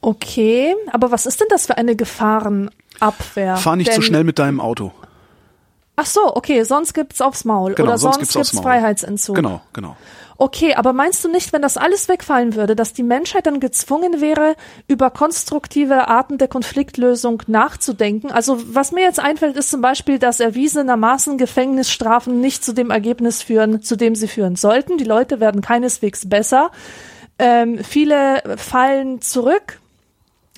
[0.00, 3.56] Okay, aber was ist denn das für eine Gefahrenabwehr?
[3.56, 4.92] Fahr nicht zu schnell mit deinem Auto.
[5.96, 8.64] Ach so, okay, sonst gibt's aufs Maul Genau, oder sonst sonst, gibt's gibt's.
[8.64, 9.36] Freiheitsentzug.
[9.36, 9.96] Genau, genau.
[10.44, 14.20] Okay, aber meinst du nicht, wenn das alles wegfallen würde, dass die Menschheit dann gezwungen
[14.20, 18.30] wäre, über konstruktive Arten der Konfliktlösung nachzudenken?
[18.30, 23.42] Also was mir jetzt einfällt, ist zum Beispiel, dass erwiesenermaßen Gefängnisstrafen nicht zu dem Ergebnis
[23.42, 24.98] führen, zu dem sie führen sollten.
[24.98, 26.70] Die Leute werden keineswegs besser.
[27.38, 29.80] Ähm, viele fallen zurück,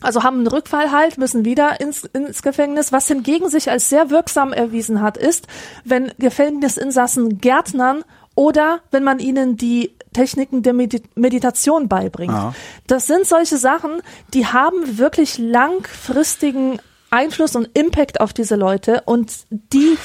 [0.00, 2.90] also haben einen Rückfall halt, müssen wieder ins, ins Gefängnis.
[2.90, 5.46] Was hingegen sich als sehr wirksam erwiesen hat, ist,
[5.84, 8.02] wenn Gefängnisinsassen Gärtnern
[8.36, 12.32] oder wenn man ihnen die Techniken der Medi Meditation beibringt.
[12.32, 12.54] Ja.
[12.86, 14.00] Das sind solche Sachen,
[14.32, 16.78] die haben wirklich langfristigen
[17.10, 19.96] Einfluss und Impact auf diese Leute und die,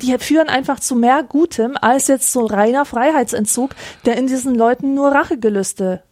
[0.00, 4.94] die führen einfach zu mehr Gutem als jetzt so reiner Freiheitsentzug, der in diesen Leuten
[4.94, 6.02] nur Rachegelüste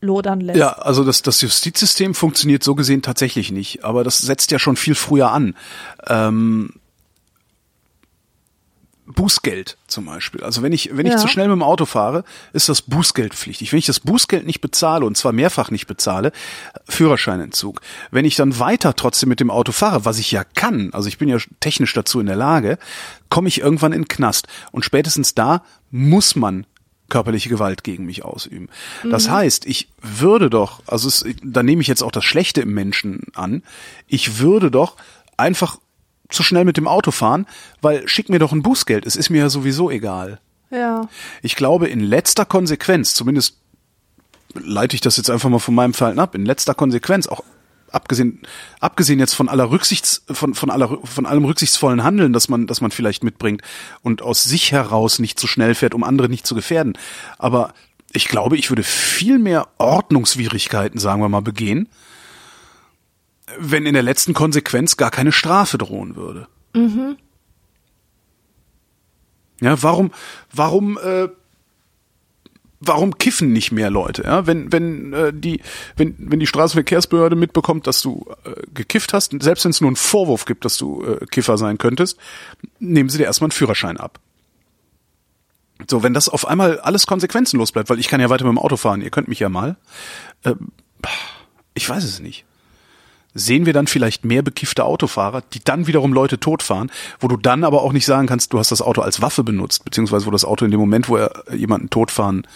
[0.00, 0.58] lodern lässt.
[0.58, 4.76] Ja, also das, das Justizsystem funktioniert so gesehen tatsächlich nicht, aber das setzt ja schon
[4.76, 5.56] viel früher an.
[6.06, 6.74] Ähm,
[9.14, 10.42] Bußgeld zum Beispiel.
[10.42, 11.18] Also wenn ich, wenn ich Ja.
[11.18, 13.72] zu schnell mit dem Auto fahre, ist das Bußgeld pflichtig.
[13.72, 16.32] Wenn ich das Bußgeld nicht bezahle und zwar mehrfach nicht bezahle,
[16.88, 17.80] Führerscheinentzug.
[18.10, 21.18] Wenn ich dann weiter trotzdem mit dem Auto fahre, was ich ja kann, also ich
[21.18, 22.78] bin ja technisch dazu in der Lage,
[23.28, 24.48] komme ich irgendwann in den Knast.
[24.72, 26.66] Und spätestens da muss man
[27.08, 28.68] körperliche Gewalt gegen mich ausüben.
[29.02, 32.72] Das heißt, ich würde doch, also es, da nehme ich jetzt auch das Schlechte im
[32.72, 33.62] Menschen an,
[34.06, 34.96] ich würde doch
[35.36, 35.78] einfach
[36.30, 37.46] zu schnell mit dem Auto fahren,
[37.80, 40.40] weil schick mir doch ein Bußgeld, es ist mir ja sowieso egal.
[40.70, 41.08] Ja.
[41.42, 43.58] Ich glaube, in letzter Konsequenz, zumindest
[44.54, 47.42] leite ich das jetzt einfach mal von meinem Verhalten ab, in letzter Konsequenz, auch
[47.92, 48.40] abgesehen,
[48.78, 52.80] abgesehen jetzt von aller Rücksichts, von, von aller, von allem rücksichtsvollen Handeln, das man, das
[52.80, 53.62] man vielleicht mitbringt
[54.02, 56.96] und aus sich heraus nicht zu schnell fährt, um andere nicht zu gefährden.
[57.38, 57.74] Aber
[58.12, 61.88] ich glaube, ich würde viel mehr Ordnungswidrigkeiten, sagen wir mal, begehen,
[63.58, 66.48] wenn in der letzten Konsequenz gar keine Strafe drohen würde.
[69.60, 70.10] Ja, warum,
[70.52, 71.28] warum, äh,
[72.80, 74.22] warum kiffen nicht mehr Leute?
[74.22, 75.60] Ja, wenn wenn äh, die
[75.96, 79.96] wenn wenn die Straßenverkehrsbehörde mitbekommt, dass du äh, gekifft hast, selbst wenn es nur einen
[79.96, 82.18] Vorwurf gibt, dass du äh, Kiffer sein könntest,
[82.78, 84.18] nehmen sie dir erstmal einen Führerschein ab.
[85.88, 88.58] So, wenn das auf einmal alles konsequenzenlos bleibt, weil ich kann ja weiter mit dem
[88.58, 89.76] Auto fahren, ihr könnt mich ja mal.
[90.42, 90.54] Äh,
[91.74, 92.44] ich weiß es nicht.
[93.34, 97.64] Sehen wir dann vielleicht mehr bekiffte Autofahrer, die dann wiederum Leute totfahren, wo du dann
[97.64, 100.44] aber auch nicht sagen kannst, du hast das Auto als Waffe benutzt, beziehungsweise wo das
[100.44, 102.46] Auto in dem Moment, wo er jemanden totfahren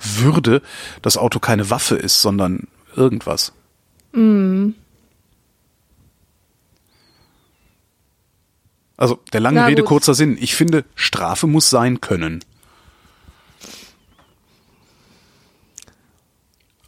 [0.00, 0.62] würde,
[1.02, 2.66] das Auto keine Waffe ist, sondern
[2.96, 3.52] irgendwas.
[4.12, 4.70] Mm.
[8.96, 10.36] Also der lange Na Rede, kurzer Sinn.
[10.40, 12.44] Ich finde, Strafe muss sein können.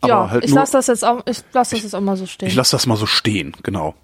[0.05, 2.26] Aber ja, halt ich lasse das jetzt auch, ich lasse das jetzt auch mal so
[2.26, 2.48] stehen.
[2.48, 3.94] Ich lasse das mal so stehen, genau.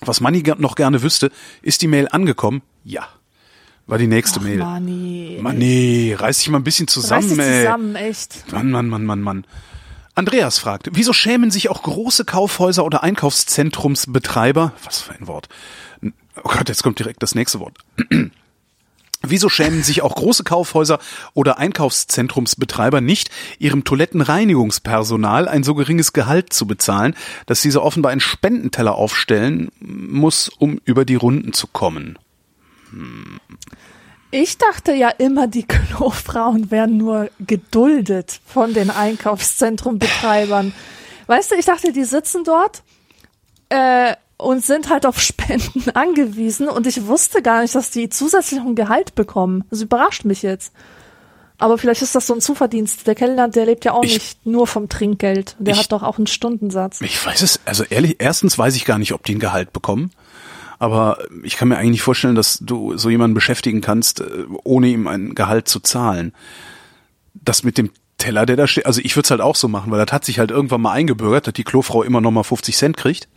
[0.00, 1.30] Was Manni noch gerne wüsste,
[1.62, 2.62] ist die Mail angekommen?
[2.84, 3.08] Ja.
[3.86, 4.58] War die nächste Ach, Mail.
[4.58, 5.38] Manni.
[5.40, 7.64] Mann, nee, reiß dich mal ein bisschen Reiß zusammen, dich ey.
[7.64, 8.52] zusammen, echt.
[8.52, 9.46] Mann, Mann, Mann, Mann, Mann.
[10.14, 15.48] Andreas fragt, wieso schämen sich auch große Kaufhäuser oder Einkaufszentrumsbetreiber, was für ein Wort?
[16.36, 17.78] Oh Gott, jetzt kommt direkt das nächste Wort.
[19.22, 20.98] Wieso schämen sich auch große Kaufhäuser
[21.34, 27.14] oder Einkaufszentrumsbetreiber nicht, ihrem Toilettenreinigungspersonal ein so geringes Gehalt zu bezahlen,
[27.46, 32.18] dass diese offenbar einen Spendenteller aufstellen muss, um über die Runden zu kommen?
[34.30, 40.72] Ich dachte ja immer, die Klofrauen wären nur geduldet von den Einkaufszentrumbetreibern.
[41.26, 42.82] Weißt du, ich dachte, die sitzen dort
[43.68, 48.60] äh, und sind halt auf Spenden angewiesen und ich wusste gar nicht, dass die zusätzlich
[48.60, 49.64] ein Gehalt bekommen.
[49.70, 50.72] Das überrascht mich jetzt.
[51.58, 53.06] Aber vielleicht ist das so ein Zuverdienst.
[53.06, 55.54] Der Kellner, der lebt ja auch Ich- nicht nur vom Trinkgeld.
[55.60, 57.00] Der Ich- hat doch auch einen Stundensatz.
[57.02, 60.10] Ich weiß es, also ehrlich, erstens weiß ich gar nicht, ob die ein Gehalt bekommen.
[60.80, 64.24] Aber ich kann mir eigentlich nicht vorstellen, dass du so jemanden beschäftigen kannst, äh,
[64.64, 66.32] ohne ihm ein Gehalt zu zahlen.
[67.34, 69.92] Das mit dem Teller, der da steht, also ich würde es halt auch so machen,
[69.92, 72.76] weil das hat sich halt irgendwann mal eingebürgert, dass die Klofrau immer noch mal 50
[72.76, 73.28] Cent kriegt.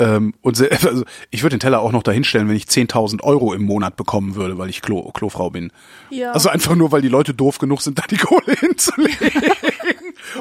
[0.00, 3.52] Ähm, und se- also ich würde den Teller auch noch dahinstellen, wenn ich 10.000 Euro
[3.54, 5.70] im Monat bekommen würde, weil ich Klo, Klofrau bin.
[6.10, 6.32] Ja.
[6.32, 9.42] Also einfach nur, weil die Leute doof genug sind, da die Kohle hinzulegen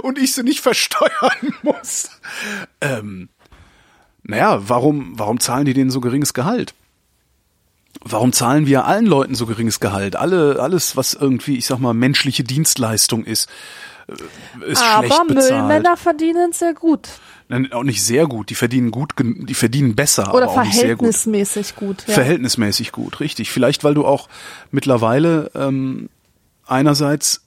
[0.01, 2.09] und ich sie nicht versteuern muss.
[2.81, 3.29] Ähm,
[4.23, 6.73] naja, warum, warum zahlen die denen so geringes Gehalt?
[8.01, 10.15] Warum zahlen wir allen Leuten so geringes Gehalt?
[10.15, 13.49] Alle, alles, was irgendwie, ich sag mal, menschliche Dienstleistung ist,
[14.67, 15.51] ist Aber schlecht bezahlt.
[15.51, 17.09] Müllmänner verdienen sehr gut.
[17.49, 18.51] Nein, auch nicht sehr gut.
[18.51, 20.99] Die verdienen gut, die verdienen besser, Oder aber auch nicht sehr gut.
[20.99, 22.03] verhältnismäßig gut.
[22.07, 22.13] ja.
[22.13, 23.51] Verhältnismäßig gut, richtig.
[23.51, 24.29] Vielleicht, weil du auch
[24.69, 26.09] mittlerweile ähm,
[26.67, 27.41] einerseits,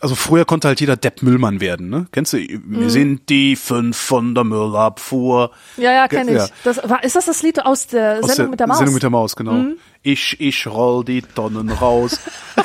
[0.00, 2.08] also früher konnte halt jeder Depp Müllmann werden, ne?
[2.10, 2.38] Kennst du?
[2.38, 2.80] Mhm.
[2.80, 5.52] Wir sind die fünf von der Müllabfuhr.
[5.76, 6.38] Ja, ja, kenne ich.
[6.38, 6.48] Ja.
[6.64, 8.76] Das, war, ist das das Lied aus der Aus Sendung mit der Maus?
[8.76, 8.78] Mhm.
[8.78, 9.64] Sendung mit der Maus, genau.
[10.02, 12.18] Ich, ich roll die Tonnen raus.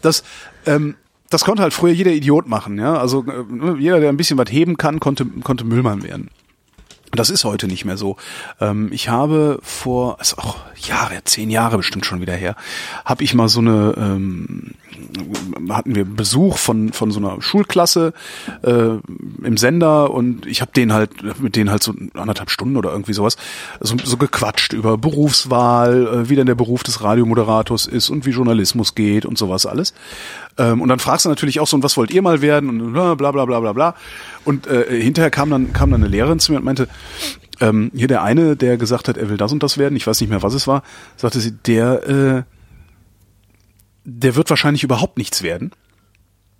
[0.00, 0.22] das,
[0.64, 0.94] ähm,
[1.34, 2.96] das konnte halt früher jeder Idiot machen, ja.
[2.96, 6.30] Also äh, jeder, der ein bisschen was heben kann, konnte, konnte Müllmann werden.
[7.10, 8.16] Das ist heute nicht mehr so.
[8.60, 12.54] Ähm, ich habe vor, ist auch Jahre, zehn Jahre bestimmt schon wieder her,
[13.04, 14.74] habe ich mal so eine, ähm,
[15.70, 18.12] hatten wir Besuch von von so einer Schulklasse
[18.62, 18.96] äh,
[19.42, 23.12] im Sender und ich habe den halt mit denen halt so anderthalb Stunden oder irgendwie
[23.12, 23.36] sowas
[23.80, 28.30] so, so gequatscht über Berufswahl, äh, wie denn der Beruf des Radiomoderators ist und wie
[28.30, 29.94] Journalismus geht und sowas alles.
[30.58, 32.92] Ähm, und dann fragst du natürlich auch so, und was wollt ihr mal werden und
[32.92, 33.94] bla bla bla bla bla bla.
[34.44, 36.88] Und äh, hinterher kam dann kam dann eine Lehrerin zu mir und meinte,
[37.60, 40.20] ähm, hier der eine, der gesagt hat, er will das und das werden, ich weiß
[40.20, 40.82] nicht mehr, was es war,
[41.16, 42.42] sagte sie, der äh,
[44.04, 45.72] der wird wahrscheinlich überhaupt nichts werden.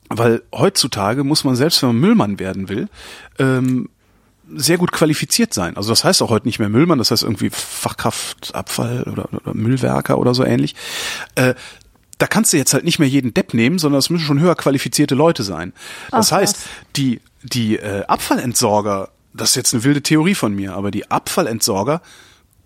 [0.08, 2.88] Weil heutzutage muss man, selbst wenn man Müllmann werden will,
[3.38, 3.88] ähm,
[4.54, 5.76] sehr gut qualifiziert sein.
[5.76, 9.54] Also das heißt auch heute nicht mehr Müllmann, das heißt irgendwie Fachkraft, Abfall oder, oder
[9.54, 10.74] Müllwerker oder so ähnlich.
[11.34, 11.54] Äh,
[12.18, 14.54] da kannst du jetzt halt nicht mehr jeden Depp nehmen, sondern es müssen schon höher
[14.54, 15.72] qualifizierte Leute sein.
[16.10, 16.58] Das Ach, heißt,
[16.96, 22.02] die, die äh, Abfallentsorger, das ist jetzt eine wilde Theorie von mir, aber die Abfallentsorger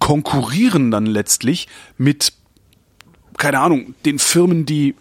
[0.01, 2.33] konkurrieren dann letztlich mit,
[3.39, 4.95] keine Ahnung, den Firmen, die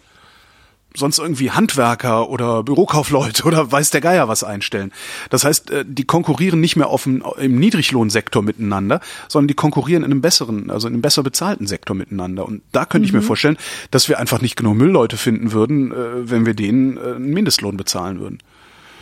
[0.94, 4.92] sonst irgendwie Handwerker oder Bürokaufleute oder weiß der Geier was einstellen.
[5.30, 10.02] Das heißt, äh, die konkurrieren nicht mehr auf dem, im Niedriglohnsektor miteinander, sondern die konkurrieren
[10.02, 12.46] in einem besseren, also in einem besser bezahlten Sektor miteinander.
[12.46, 13.58] Und da könnte ich mir vorstellen,
[13.90, 17.76] dass wir einfach nicht genug Müllleute finden würden, äh, wenn wir denen äh, einen Mindestlohn
[17.76, 18.38] bezahlen würden.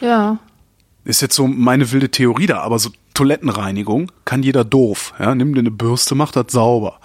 [0.01, 0.39] Ja.
[1.05, 5.14] Ist jetzt so meine wilde Theorie da, aber so Toilettenreinigung kann jeder doof.
[5.18, 6.99] Ja, nimm dir eine Bürste, mach das sauber.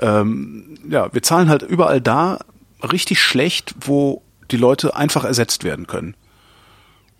[0.00, 2.38] Ähm, ja, wir zahlen halt überall da
[2.82, 6.14] richtig schlecht, wo die Leute einfach ersetzt werden können.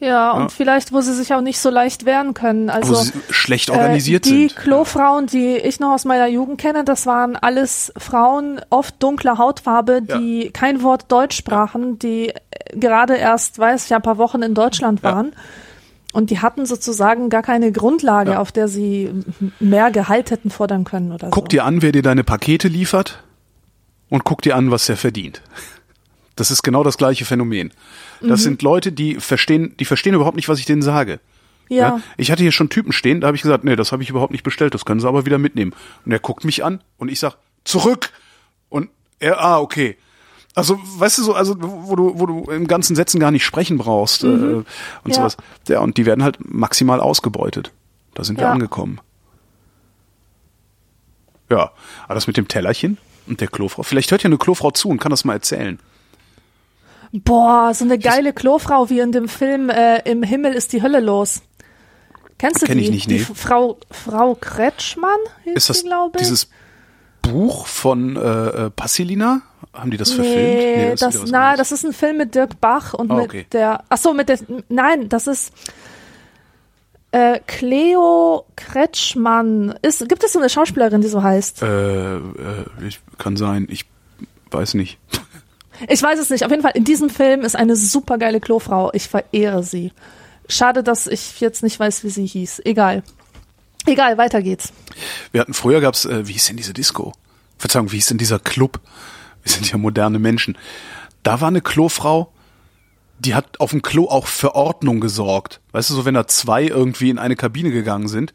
[0.00, 2.68] Ja, und vielleicht, wo sie sich auch nicht so leicht wehren können.
[2.68, 4.56] Also wo sie schlecht organisiert äh, die sind.
[4.56, 10.02] Klofrauen, die ich noch aus meiner Jugend kenne, das waren alles Frauen, oft dunkler Hautfarbe,
[10.06, 10.18] Ja.
[10.18, 12.34] die kein Wort Deutsch sprachen, die äh,
[12.74, 15.10] gerade erst, weiß ich, ein paar Wochen in Deutschland Ja.
[16.14, 18.38] Und die hatten sozusagen gar keine Grundlage, Ja.
[18.40, 19.10] auf der sie
[19.60, 21.48] mehr Gehalt hätten fordern können oder Guck so.
[21.48, 23.22] dir an, wer dir deine Pakete liefert
[24.08, 25.42] und guck dir an, was der verdient.
[26.36, 27.72] Das ist genau das gleiche Phänomen.
[28.20, 28.44] Das Mhm.
[28.44, 31.20] sind Leute, die verstehen, die verstehen überhaupt nicht, was ich denen sage.
[31.68, 32.00] Ja.
[32.16, 34.32] Ich hatte hier schon Typen stehen, da habe ich gesagt, nee, das habe ich überhaupt
[34.32, 35.72] nicht bestellt, das können Sie aber wieder mitnehmen.
[36.04, 38.10] Und er guckt mich an und ich sag, zurück.
[38.68, 39.96] Und er, ah, okay.
[40.54, 43.76] Also, weißt du so, also wo du, wo du in ganzen Sätzen gar nicht sprechen
[43.76, 44.66] brauchst äh, und
[45.06, 45.14] Ja.
[45.14, 45.36] sowas.
[45.68, 47.72] Ja, und die werden halt maximal ausgebeutet.
[48.14, 48.52] Da sind wir Ja.
[48.52, 49.00] angekommen.
[51.50, 51.72] Ja,
[52.04, 53.82] aber das mit dem Tellerchen und der Klofrau.
[53.82, 55.78] Vielleicht hört ja eine Klofrau zu und kann das mal erzählen.
[57.12, 61.00] Boah, so eine geile Klofrau wie in dem Film äh, Im Himmel ist die Hölle
[61.00, 61.42] los.
[62.38, 62.84] Kennst du Kenn die?
[62.84, 63.20] ich nicht, die nee.
[63.20, 65.10] Frau, Frau Kretschmann
[65.44, 66.22] hieß Ist das die, glaube ich.
[66.22, 66.48] dieses
[67.22, 68.20] Buch von äh,
[68.66, 69.42] äh, Passilina?
[69.74, 70.36] Haben die das verfilmt?
[70.36, 73.46] Nee, ist das, na, das ist ein Film mit Dirk Bach und Ah, mit okay.
[73.52, 75.52] der, ach so, mit der, nein, das ist
[77.10, 79.74] äh, Cleo Kretschmann.
[79.82, 81.62] Ist, gibt es so eine Schauspielerin, die so heißt?
[81.62, 82.20] Äh, äh,
[82.86, 83.84] ich, kann sein, ich
[84.50, 84.98] weiß nicht.
[85.88, 86.44] Ich weiß es nicht.
[86.44, 88.90] Auf jeden Fall, in diesem Film ist eine super geile Klofrau.
[88.92, 89.92] Ich verehre sie.
[90.48, 92.62] Schade, dass ich jetzt nicht weiß, wie sie hieß.
[92.64, 93.02] Egal.
[93.86, 94.72] Egal, weiter geht's.
[95.32, 97.12] Wir hatten früher gab's, äh, wie hieß denn diese Disco?
[97.58, 98.80] Verzeihung, wie hieß denn dieser Club?
[99.44, 100.58] Wir sind ja moderne Menschen.
[101.22, 102.32] Da war eine Klofrau,
[103.18, 105.60] die hat auf dem Klo auch für Ordnung gesorgt.
[105.72, 108.34] Weißt du, so wenn da zwei irgendwie in eine Kabine gegangen sind,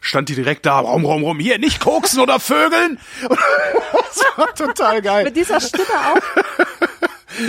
[0.00, 2.98] stand die direkt da, rum, rum, rum, hier, nicht koksen oder vögeln.
[3.28, 5.24] das war total geil.
[5.24, 6.20] Mit dieser Stimme auch?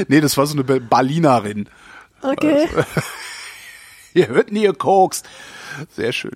[0.10, 1.70] Nee, das war so eine Be- Berlinerin.
[2.22, 2.68] Okay.
[4.14, 5.26] Ihr hört nie, ihr kokst.
[5.96, 6.34] Sehr schön.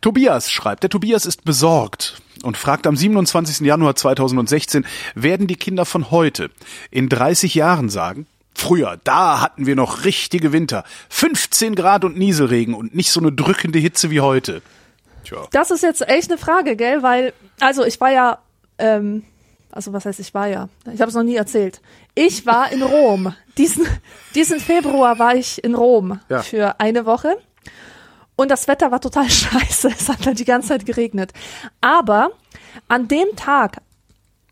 [0.00, 3.60] Tobias schreibt, der Tobias ist besorgt und fragt am 27.
[3.66, 6.50] Januar 2016, werden die Kinder von heute
[6.90, 12.74] in 30 Jahren sagen, früher, da hatten wir noch richtige Winter, 15 Grad und Nieselregen
[12.74, 14.62] und nicht so eine drückende Hitze wie heute.
[15.24, 15.46] Tja.
[15.52, 17.02] Das ist jetzt echt eine Frage, gell?
[17.02, 18.38] Weil, also ich war ja,
[18.78, 19.22] ähm,
[19.70, 20.68] also was heißt ich war ja?
[20.92, 21.80] Ich habe es noch nie erzählt.
[22.14, 23.34] Ich war in Rom.
[23.56, 23.86] Diesen,
[24.34, 26.42] diesen Februar war ich in Rom Ja.
[26.42, 27.36] für eine Woche.
[28.40, 29.88] Und das Wetter war total scheiße.
[29.88, 31.34] Es hat halt die ganze Zeit geregnet.
[31.82, 32.30] Aber
[32.88, 33.82] an dem Tag,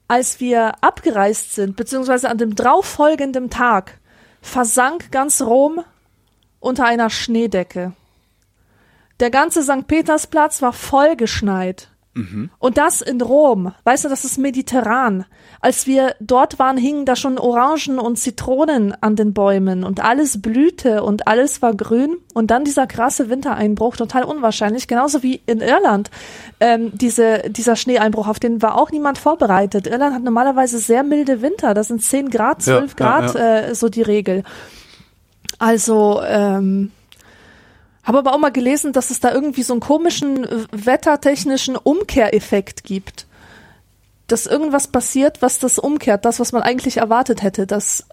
[0.09, 3.99] als wir abgereist sind, beziehungsweise an dem darauffolgenden Tag,
[4.43, 5.83] versank ganz Rom
[6.61, 7.95] unter einer Schneedecke.
[9.21, 9.87] Der ganze St.
[9.87, 11.89] Petersplatz war vollgeschneit.
[12.59, 13.73] Und das in Rom.
[13.85, 15.25] Weißt du, das ist mediterran.
[15.61, 20.41] Als wir dort waren, hingen da schon Orangen und Zitronen an den Bäumen und alles
[20.41, 22.17] blühte und alles war grün.
[22.35, 24.89] Und dann dieser krasse Wintereinbruch, total unwahrscheinlich.
[24.89, 26.11] Genauso wie in Irland.
[26.61, 29.87] Ähm, diese, dieser Schneeeinbruch, auf den war auch niemand vorbereitet.
[29.87, 31.75] Irland hat normalerweise sehr milde Winter.
[31.75, 34.45] Das sind 10 Grad, Ja, 12 ja, Grad, Äh, so die Regel.
[35.59, 36.93] Also, ähm,
[38.09, 42.83] habe aber auch mal gelesen, dass es da irgendwie so einen komischen äh, wettertechnischen Umkehreffekt
[42.83, 43.27] gibt.
[44.27, 47.67] Dass irgendwas passiert, was das umkehrt, das, was man eigentlich erwartet hätte.
[47.67, 48.05] Dass,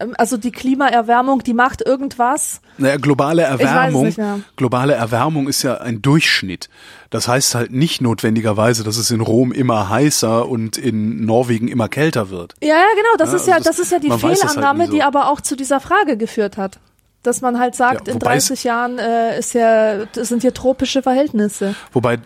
[0.00, 2.60] ähm, also die Klimaerwärmung, die macht irgendwas.
[2.78, 4.40] Naja, globale Erwärmung, nicht mehr.
[4.56, 6.68] globale Erwärmung ist ja ein Durchschnitt.
[7.10, 11.88] Das heißt halt nicht notwendigerweise, dass es in Rom immer heißer und in Norwegen immer
[11.88, 12.54] kälter wird.
[12.62, 13.16] Ja, ja, genau.
[13.18, 14.92] Das Ja, ist ja, also das- das ist ja die halt Fehlannahme, nie so.
[14.92, 16.78] die aber auch zu dieser Frage geführt hat.
[17.22, 20.52] Dass man halt sagt, Ja, in wobei es- 30 Jahren äh, ist ja, sind hier
[20.54, 21.74] tropische Verhältnisse.
[21.92, 22.18] Wobei,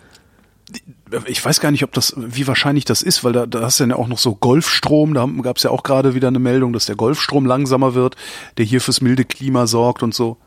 [1.27, 3.85] ich weiß gar nicht, ob das, wie wahrscheinlich das ist, weil da, da hast du
[3.85, 6.87] ja auch noch so Golfstrom, da gab es ja auch gerade wieder eine Meldung, dass
[6.87, 8.15] der Golfstrom langsamer wird,
[8.57, 10.37] der hier fürs milde Klima sorgt und so.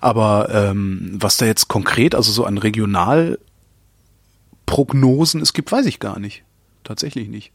[0.00, 6.18] Aber ähm, was da jetzt konkret, also so an Regionalprognosen es gibt, weiß ich gar
[6.18, 6.42] nicht.
[6.84, 7.52] Tatsächlich nicht.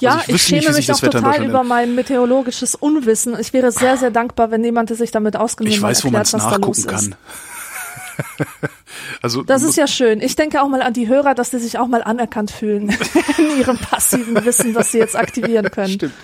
[0.00, 3.38] Ja, Also ich ich, nicht, schäme sich mich auch total über mein meteorologisches Unwissen.
[3.38, 6.26] Ich wäre sehr, sehr dankbar, wenn jemand sich damit auskennt Ich weiß, wo man erklärt,
[6.26, 7.10] es was da los nachgucken ist.
[7.10, 7.14] kann.
[9.22, 10.20] also Das ist ja schön.
[10.20, 12.88] Ich denke auch mal an die Hörer, dass die sich auch mal anerkannt fühlen
[13.38, 15.92] in ihrem passiven Wissen, das sie jetzt aktivieren können.
[15.92, 16.14] Stimmt.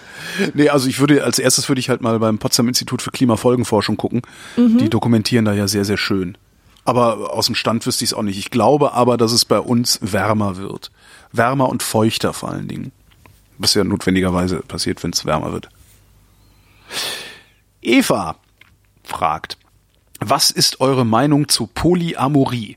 [0.54, 3.96] Nee, also ich würde, als erstes würde ich halt mal beim Potsdam Institut für Klimafolgenforschung
[3.96, 4.22] gucken.
[4.56, 4.78] Mhm.
[4.78, 6.38] Die dokumentieren da ja sehr, sehr schön.
[6.84, 8.38] Aber aus dem Stand wüsste ich es auch nicht.
[8.38, 10.90] Ich glaube aber, dass es bei uns wärmer wird.
[11.30, 12.92] Wärmer und feuchter vor allen Dingen.
[13.62, 15.68] Was ja notwendigerweise passiert, wenn es wärmer wird.
[17.80, 18.36] Eva
[19.04, 19.56] fragt,
[20.18, 22.76] was ist eure Meinung zu Polyamorie?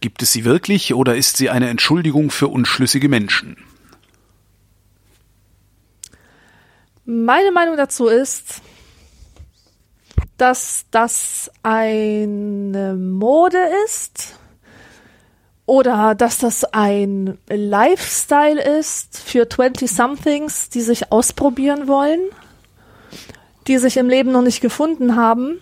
[0.00, 3.56] Gibt es sie wirklich oder ist sie eine Entschuldigung für unschlüssige Menschen?
[7.06, 8.60] Meine Meinung dazu ist,
[10.36, 14.38] dass das eine Mode ist
[15.68, 22.20] oder dass das ein Lifestyle ist für 20-somethings, die sich ausprobieren wollen,
[23.66, 25.60] die sich im Leben noch nicht gefunden haben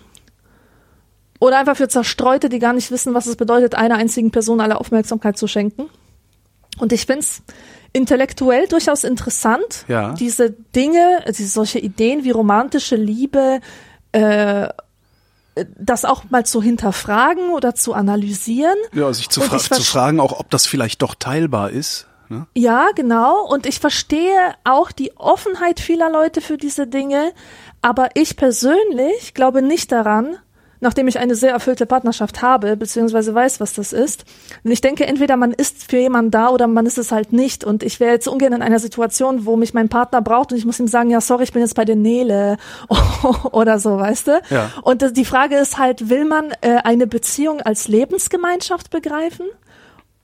[1.41, 4.79] oder einfach für Zerstreute, die gar nicht wissen, was es bedeutet, einer einzigen Person alle
[4.79, 5.91] Aufmerksamkeit zu schenken.
[6.79, 7.43] Und ich find's
[7.93, 10.13] intellektuell durchaus interessant, Ja.
[10.13, 13.59] diese Dinge, diese solche Ideen wie romantische Liebe,
[14.13, 14.69] äh, äh,
[15.79, 18.77] das auch mal zu hinterfragen oder zu analysieren.
[18.93, 22.07] Ja, sich zu, fra zu fragen, auch ob das vielleicht doch teilbar ist.
[22.29, 22.47] Ne?
[22.55, 23.47] Ja, genau.
[23.47, 27.33] Und ich verstehe auch die Offenheit vieler Leute für diese Dinge.
[27.83, 30.37] Aber ich persönlich glaube nicht daran,
[30.81, 34.25] nachdem ich eine sehr erfüllte Partnerschaft habe, beziehungsweise weiß, was das ist.
[34.65, 37.65] Und ich denke, entweder man ist für jemanden da oder man ist es halt nicht.
[37.65, 40.65] Und ich wäre jetzt ungern in einer Situation, wo mich mein Partner braucht und ich
[40.65, 42.57] muss ihm sagen, ja, sorry, ich bin jetzt bei der Nele
[43.53, 44.41] oder so, weißt du?
[44.51, 44.71] Ja.
[44.83, 49.47] Und die Frage ist halt, will man äh, eine Beziehung als Lebensgemeinschaft begreifen?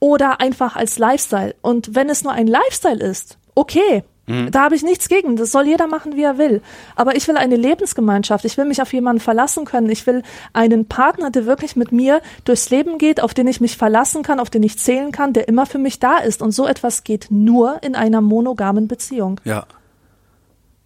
[0.03, 1.55] oder einfach als Lifestyle.
[1.61, 5.35] Und wenn es nur ein Lifestyle ist, okay, da habe ich nichts gegen.
[5.35, 6.61] Das soll jeder machen, wie er will.
[6.95, 8.45] Aber ich will eine Lebensgemeinschaft.
[8.45, 9.89] Ich will mich auf jemanden verlassen können.
[9.89, 13.75] Ich will einen Partner, der wirklich mit mir durchs Leben geht, auf den ich mich
[13.75, 16.41] verlassen kann, auf den ich zählen kann, der immer für mich da ist.
[16.41, 19.41] Und so etwas geht nur in einer monogamen Beziehung.
[19.43, 19.65] Ja.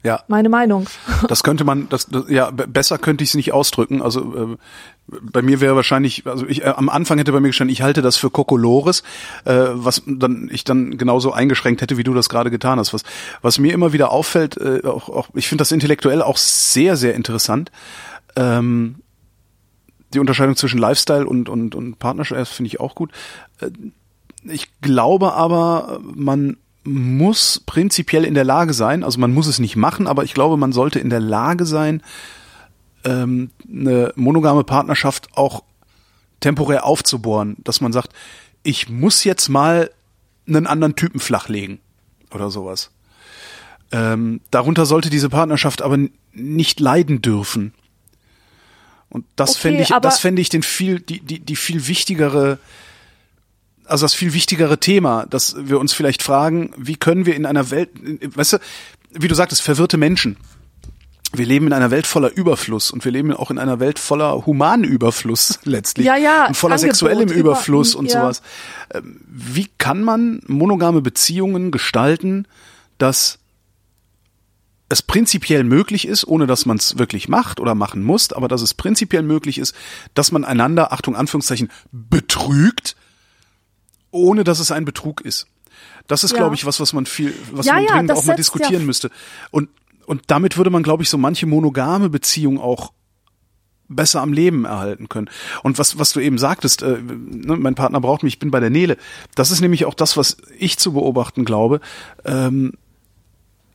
[0.08, 0.88] Ja, Meine Meinung.
[1.28, 4.02] das könnte man, das, das ja besser könnte ich es nicht ausdrücken.
[4.02, 4.58] Also äh,
[5.22, 8.02] bei mir wäre wahrscheinlich, also ich äh, am Anfang hätte bei mir gestanden, ich halte
[8.02, 9.04] das für Kokolores,
[9.44, 12.94] äh, was dann ich dann genauso eingeschränkt hätte, wie du das gerade getan hast.
[12.94, 13.04] Was
[13.42, 17.14] was mir immer wieder auffällt, äh, auch, auch ich finde das intellektuell auch sehr sehr
[17.14, 17.70] interessant.
[18.38, 19.02] Ähm,
[20.14, 23.12] die Unterscheidung zwischen Lifestyle und und und Partnerschaft das finde ich auch gut.
[23.60, 23.72] Äh,
[24.50, 26.56] Ich glaube aber, man
[26.88, 30.58] muss prinzipiell in der Lage sein, also man muss es nicht machen, aber ich glaube,
[30.58, 32.02] man sollte in der Lage sein,
[33.04, 35.64] ähm, eine monogame Partnerschaft auch
[36.40, 38.14] temporär aufzubohren, dass man sagt,
[38.64, 39.92] ich muss jetzt mal
[40.48, 41.80] einen anderen Typen flachlegen
[42.34, 42.92] oder sowas.
[43.92, 45.98] Ähm, darunter sollte diese Partnerschaft aber
[46.34, 47.74] nicht leiden dürfen.
[49.10, 52.60] Und das Okay, fände ich, das fände ich den viel, die, die, die viel wichtigere,
[53.88, 57.72] also das viel wichtigere Thema, dass wir uns vielleicht fragen, wie können wir in einer
[57.72, 57.90] Welt,
[58.36, 58.58] weißt du,
[59.12, 60.38] wie du sagtest, verwirrte Menschen.
[61.34, 64.46] Wir leben in einer Welt voller Überfluss und wir leben auch in einer Welt voller
[64.46, 68.22] Humanüberfluss letztlich Ja, ja, und voller Angebot, sexuellem über- Überfluss und ja.
[68.22, 68.42] sowas.
[68.94, 72.48] Ähm, Wie kann man monogame Beziehungen gestalten,
[72.98, 73.40] dass
[74.90, 78.62] es prinzipiell möglich ist, ohne dass man es wirklich macht oder machen muss, aber dass
[78.62, 79.76] es prinzipiell möglich ist,
[80.14, 82.96] dass man einander, Achtung, Anführungszeichen, betrügt,
[84.18, 85.48] ohne dass es ein Betrug ist.
[86.08, 86.38] Das ist, Ja.
[86.38, 89.10] glaube ich, was, was man viel, was Ja, man ja, dringend auch mal diskutieren müsste.
[89.52, 89.70] Und,
[90.06, 92.94] und damit würde man, glaube ich, so manche monogame Beziehung auch
[93.90, 95.30] besser am Leben erhalten können.
[95.64, 98.60] Und was, was du eben sagtest, äh, ne, mein Partner braucht mich, ich bin bei
[98.60, 98.98] der Nele.
[99.36, 101.80] Das ist nämlich auch das, was ich zu beobachten glaube.
[102.26, 102.74] Ähm,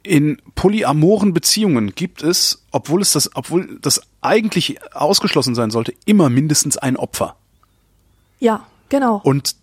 [0.02, 6.28] in polyamoren Beziehungen gibt es, obwohl es das, obwohl das eigentlich ausgeschlossen sein sollte, immer
[6.28, 7.36] mindestens ein Opfer.
[8.40, 9.20] Ja, genau.
[9.22, 9.54] Und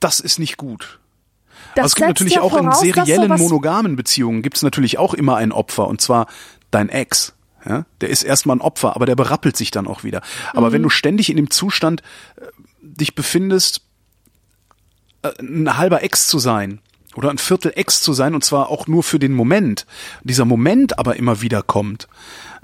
[0.00, 0.98] das ist nicht gut.
[1.74, 4.62] Das Aber es gibt natürlich ja auch in voraus, dass seriellen monogamen Beziehungen gibt es
[4.62, 6.26] natürlich auch immer ein Opfer und zwar
[6.70, 7.34] dein Ex.
[7.68, 10.22] Ja, der ist erstmal ein Opfer, aber der berappelt sich dann auch wieder.
[10.54, 10.72] Aber Mhm.
[10.72, 12.02] wenn du ständig in dem Zustand
[12.36, 12.46] äh,
[12.80, 13.82] dich befindest,
[15.22, 16.80] äh, ein halber Ex zu sein
[17.14, 19.84] oder ein Viertel Ex zu sein und zwar auch nur für den Moment,
[20.22, 22.08] dieser Moment aber immer wieder kommt,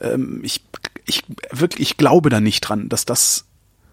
[0.00, 0.62] ähm, ich,
[1.04, 3.44] ich wirklich, ich glaube da nicht dran, dass das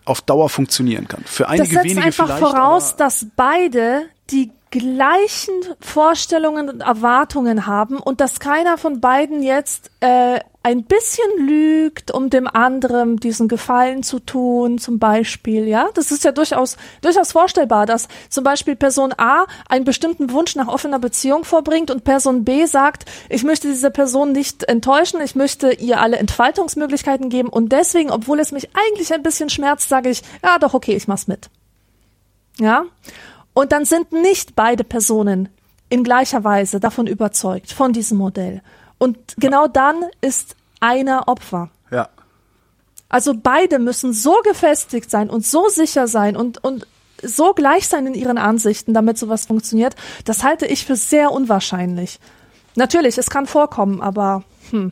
[0.05, 1.23] auf Dauer funktionieren kann.
[1.25, 7.99] Für Das einige setzt wenige einfach voraus, dass beide die gleichen Vorstellungen und Erwartungen haben
[7.99, 14.01] und dass keiner von beiden jetzt äh, ein bisschen lügt, um dem anderen diesen Gefallen
[14.01, 15.89] zu tun, zum Beispiel, ja.
[15.93, 20.67] Das ist ja durchaus, durchaus vorstellbar, dass zum Beispiel Person A einen bestimmten Wunsch nach
[20.67, 25.71] offener Beziehung vorbringt und Person B sagt, ich möchte diese Person nicht enttäuschen, ich möchte
[25.71, 30.23] ihr alle Entfaltungsmöglichkeiten geben und deswegen, obwohl es mich eigentlich ein bisschen schmerzt, sage ich,
[30.43, 31.51] ja doch, okay, ich mach's mit.
[32.57, 32.85] Ja?
[33.53, 35.49] Und dann sind nicht beide Personen
[35.89, 38.61] in gleicher Weise davon überzeugt, von diesem Modell.
[38.97, 41.69] Und genau dann ist einer Opfer.
[41.91, 42.09] ja.
[43.09, 46.87] Also beide müssen so gefestigt sein und so sicher sein und, und
[47.21, 49.95] so gleich sein in ihren Ansichten, damit sowas funktioniert.
[50.25, 52.19] Das halte ich für sehr unwahrscheinlich.
[52.75, 54.43] Natürlich, es kann vorkommen, aber
[54.73, 54.91] hm.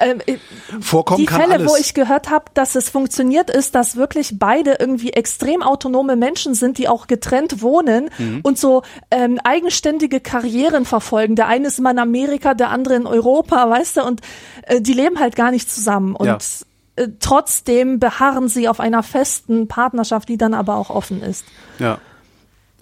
[0.00, 0.36] Ähm, äh,
[0.80, 1.70] Vorkommen die kann Fälle, alles.
[1.70, 6.54] wo ich gehört habe, dass es funktioniert, ist, dass wirklich beide irgendwie extrem autonome Menschen
[6.54, 8.40] sind, die auch getrennt wohnen Mhm.
[8.42, 11.36] und so ähm, eigenständige Karrieren verfolgen.
[11.36, 14.20] Der eine ist immer in Amerika, der andere in Europa, weißt du, und
[14.64, 16.16] äh, die leben halt gar nicht zusammen.
[16.16, 16.38] Und Ja.
[16.96, 21.44] äh, trotzdem beharren sie auf einer festen Partnerschaft, die dann aber auch offen ist.
[21.78, 21.98] Ja.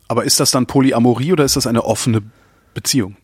[0.08, 2.22] Aber ist das dann Polyamorie oder ist das eine offene
[2.72, 3.16] Beziehung?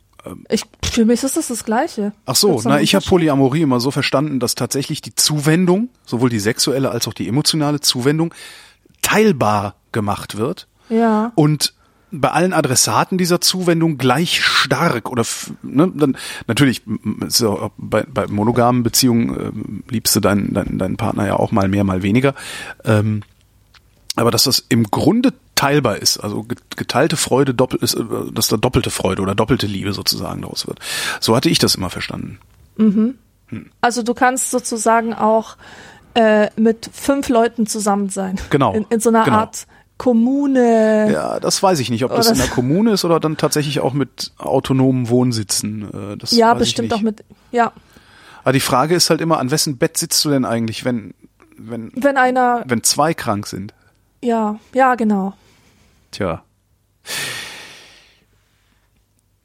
[0.48, 2.12] Ich, für mich ist das das Gleiche.
[2.26, 3.04] Ach so, na, ich habe?
[3.04, 7.80] Polyamorie immer so verstanden, dass tatsächlich die Zuwendung, sowohl die sexuelle als auch die emotionale
[7.80, 8.32] Zuwendung,
[9.02, 11.32] teilbar gemacht wird Ja.
[11.34, 11.74] und
[12.16, 15.24] bei allen Adressaten dieser Zuwendung gleich stark oder
[15.62, 16.16] ne, dann
[16.46, 16.82] natürlich
[17.42, 21.66] auch bei, bei monogamen Beziehungen ähm, liebst du deinen, deinen, deinen Partner ja auch mal
[21.68, 22.34] mehr, mal weniger.
[22.84, 23.22] Ähm,
[24.14, 28.02] aber dass das im Grunde teilbar ist, also ge- geteilte Freude doppelt ist, äh,
[28.32, 30.78] dass da doppelte Freude oder doppelte Liebe sozusagen daraus wird.
[31.20, 32.38] So hatte ich das immer verstanden.
[33.80, 35.56] Also du kannst sozusagen auch
[36.14, 38.38] äh, mit fünf Leuten zusammen sein.
[38.50, 39.36] Genau, In, in so einer genau.
[39.38, 41.10] Art Kommune.
[41.12, 43.92] Ja, das weiß ich nicht, ob das in der Kommune ist oder dann tatsächlich auch
[43.92, 46.12] mit autonomen Wohnsitzen.
[46.12, 47.72] Äh, Das Ja, bestimmt auch mit, ja.
[48.42, 51.14] Aber die Frage ist halt immer, an wessen Bett sitzt du denn eigentlich, wenn,
[51.56, 53.72] wenn, Wenn einer, wenn zwei krank sind?
[54.20, 55.34] ja, ja, genau.
[56.14, 56.44] Tja.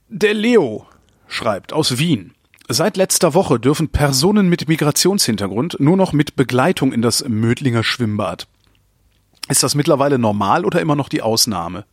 [0.07, 0.85] Der Leo
[1.27, 2.35] schreibt aus Wien.
[2.67, 8.47] Seit letzter Woche dürfen Personen mit Migrationshintergrund nur noch mit Begleitung in das Mödlinger Schwimmbad.
[9.47, 11.85] Ist das mittlerweile normal oder immer noch die Ausnahme?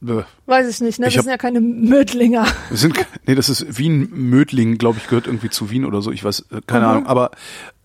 [0.00, 0.22] Bäh.
[0.46, 1.08] Weiß ich nicht, ne?
[1.08, 2.46] Ich Wir hab- sind ja keine Mödlinger.
[2.68, 6.12] Wir sind, nee, das ist Wien Mödling, glaube ich, gehört irgendwie zu Wien oder so.
[6.12, 6.90] Ich weiß, äh, keine Mhm.
[6.92, 7.06] Ahnung.
[7.08, 7.32] Aber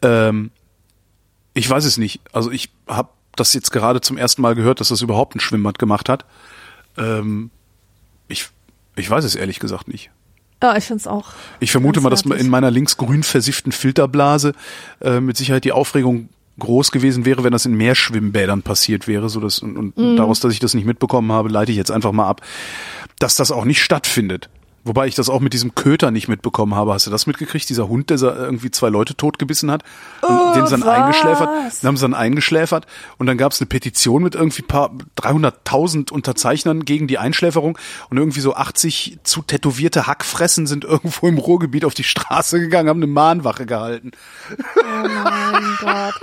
[0.03, 0.51] ähm,
[1.55, 2.21] ich weiß es nicht.
[2.31, 5.79] Also ich habe das jetzt gerade zum ersten Mal gehört, dass das überhaupt ein Schwimmbad
[5.79, 6.25] gemacht hat.
[6.97, 7.51] Ähm,
[8.27, 8.47] ich,
[8.95, 10.11] ich weiß es ehrlich gesagt nicht.
[10.63, 11.33] Ja, ich find's auch.
[11.59, 14.53] Ich vermute mal, dass in meiner linksgrün versifften Filterblase
[15.01, 19.29] äh, mit Sicherheit die Aufregung groß gewesen wäre, wenn das in mehr Schwimmbädern passiert wäre,
[19.29, 20.15] so dass und, und Mhm.
[20.15, 22.41] daraus, dass ich das nicht mitbekommen habe, leite ich jetzt einfach mal ab,
[23.19, 24.49] dass das auch nicht stattfindet.
[24.85, 26.93] Wobei ich das auch mit diesem Köter nicht mitbekommen habe.
[26.93, 27.67] Hast du das mitgekriegt?
[27.67, 29.83] Dieser Hund, der irgendwie zwei Leute totgebissen hat,
[30.21, 30.93] und den sie dann Oh, was?
[30.95, 31.49] eingeschläfert,
[31.81, 32.85] den haben sie dann eingeschläfert
[33.17, 37.77] und dann gab es eine Petition mit irgendwie paar 300.000 Unterzeichnern gegen die Einschläferung
[38.09, 42.89] und irgendwie so 80 zu tätowierte Hackfressen sind irgendwo im Ruhrgebiet auf die Straße gegangen,
[42.89, 44.11] haben eine Mahnwache gehalten.
[44.77, 46.13] Oh mein Gott.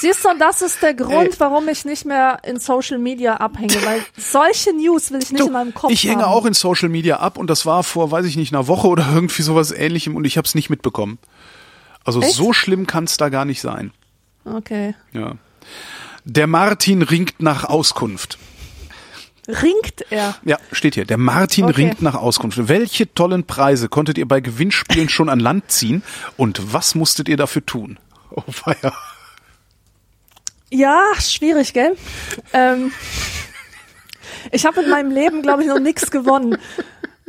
[0.00, 1.34] Siehst du, und das ist der Grund, Ey.
[1.40, 5.46] warum ich nicht mehr in Social Media abhänge, weil solche News will ich nicht Du,
[5.48, 6.32] in meinem Kopf ich hänge haben.
[6.32, 9.06] auch in Social Media ab und das war vor, weiß ich nicht, einer Woche oder
[9.14, 11.18] irgendwie sowas ähnlichem und ich habe es nicht mitbekommen.
[12.04, 12.34] Also Echt?
[12.34, 13.92] so schlimm kann es da gar nicht sein.
[14.44, 14.94] Okay.
[15.12, 15.34] Ja.
[16.24, 18.38] Der Martin ringt nach Auskunft.
[19.48, 20.34] Ringt er?
[20.44, 21.06] Ja, steht hier.
[21.06, 21.74] Der Martin Okay.
[21.76, 22.68] ringt nach Auskunft.
[22.68, 26.02] Welche tollen Preise konntet ihr bei Gewinnspielen schon an Land ziehen
[26.36, 27.98] und was musstet ihr dafür tun?
[28.30, 28.92] Oh feier.
[30.70, 31.96] Ja, schwierig, gell?
[32.52, 32.92] Ähm,
[34.52, 36.58] ich habe in meinem Leben, glaube ich, noch nichts gewonnen.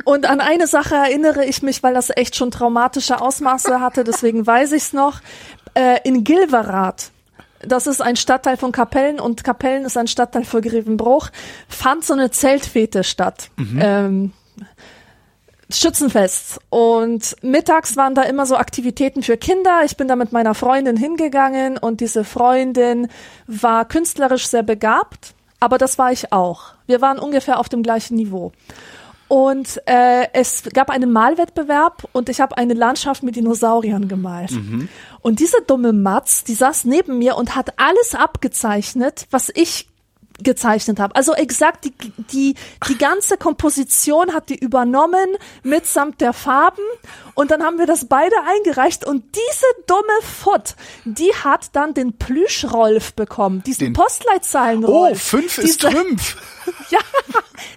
[0.04, 4.46] Und an eine Sache erinnere ich mich, weil das echt schon traumatische Ausmaße hatte, deswegen
[4.46, 5.20] weiß ich's noch.
[5.74, 7.10] Äh, in Gilverath,
[7.60, 11.30] das ist ein Stadtteil von Kapellen und Kapellen ist ein Stadtteil von Grevenbruch,
[11.68, 13.50] fand so eine Zeltfete statt.
[13.80, 14.32] Ähm,
[15.72, 16.58] Schützenfest.
[16.70, 19.82] Und mittags waren da immer so Aktivitäten für Kinder.
[19.84, 23.08] Ich bin da mit meiner Freundin hingegangen und diese Freundin
[23.46, 26.74] war künstlerisch sehr begabt, aber das war ich auch.
[26.86, 28.52] Wir waren ungefähr auf dem gleichen Niveau.
[29.30, 34.50] Und äh, es gab einen Malwettbewerb und ich habe eine Landschaft mit Dinosauriern gemalt.
[35.20, 39.86] Und diese dumme Matz, die saß neben mir und hat alles abgezeichnet, was ich
[40.42, 41.14] gezeichnet habe.
[41.16, 41.92] Also exakt die,
[42.32, 42.54] die,
[42.88, 46.82] die ganze Komposition hat die übernommen mitsamt der Farben
[47.34, 50.74] und dann haben wir das beide eingereicht und diese dumme Foot,
[51.04, 55.12] die hat dann den Plüschrolf bekommen, diesen Den- Postleitzahlenrolf.
[55.12, 56.36] Oh, fünf ist Diese- Trümpf.
[56.90, 56.98] ja,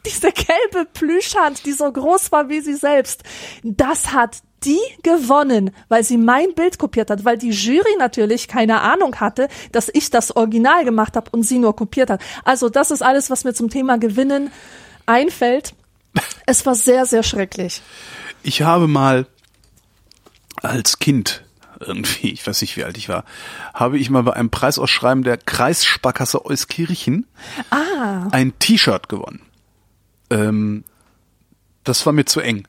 [0.05, 3.24] diese gelbe Plüschhand, die so groß war wie sie selbst,
[3.64, 8.82] das hat die gewonnen, weil sie mein Bild kopiert hat, weil die Jury natürlich keine
[8.82, 12.22] Ahnung hatte, dass ich das Original gemacht habe und sie nur kopiert hat.
[12.43, 14.51] Also das ist alles, was mir zum Thema Gewinnen
[15.05, 15.74] einfällt.
[16.45, 17.82] Es war sehr, sehr schrecklich.
[18.43, 19.26] Ich habe mal
[20.61, 21.43] als Kind
[21.80, 23.26] irgendwie, ich weiß nicht wie alt ich war,
[23.74, 27.28] habe ich mal bei einem Preisausschreiben der Kreissparkasse Euskirchen
[27.70, 29.41] Ah, ein T-Shirt gewonnen.
[30.30, 30.84] Ähm,
[31.84, 32.68] das war mir zu eng.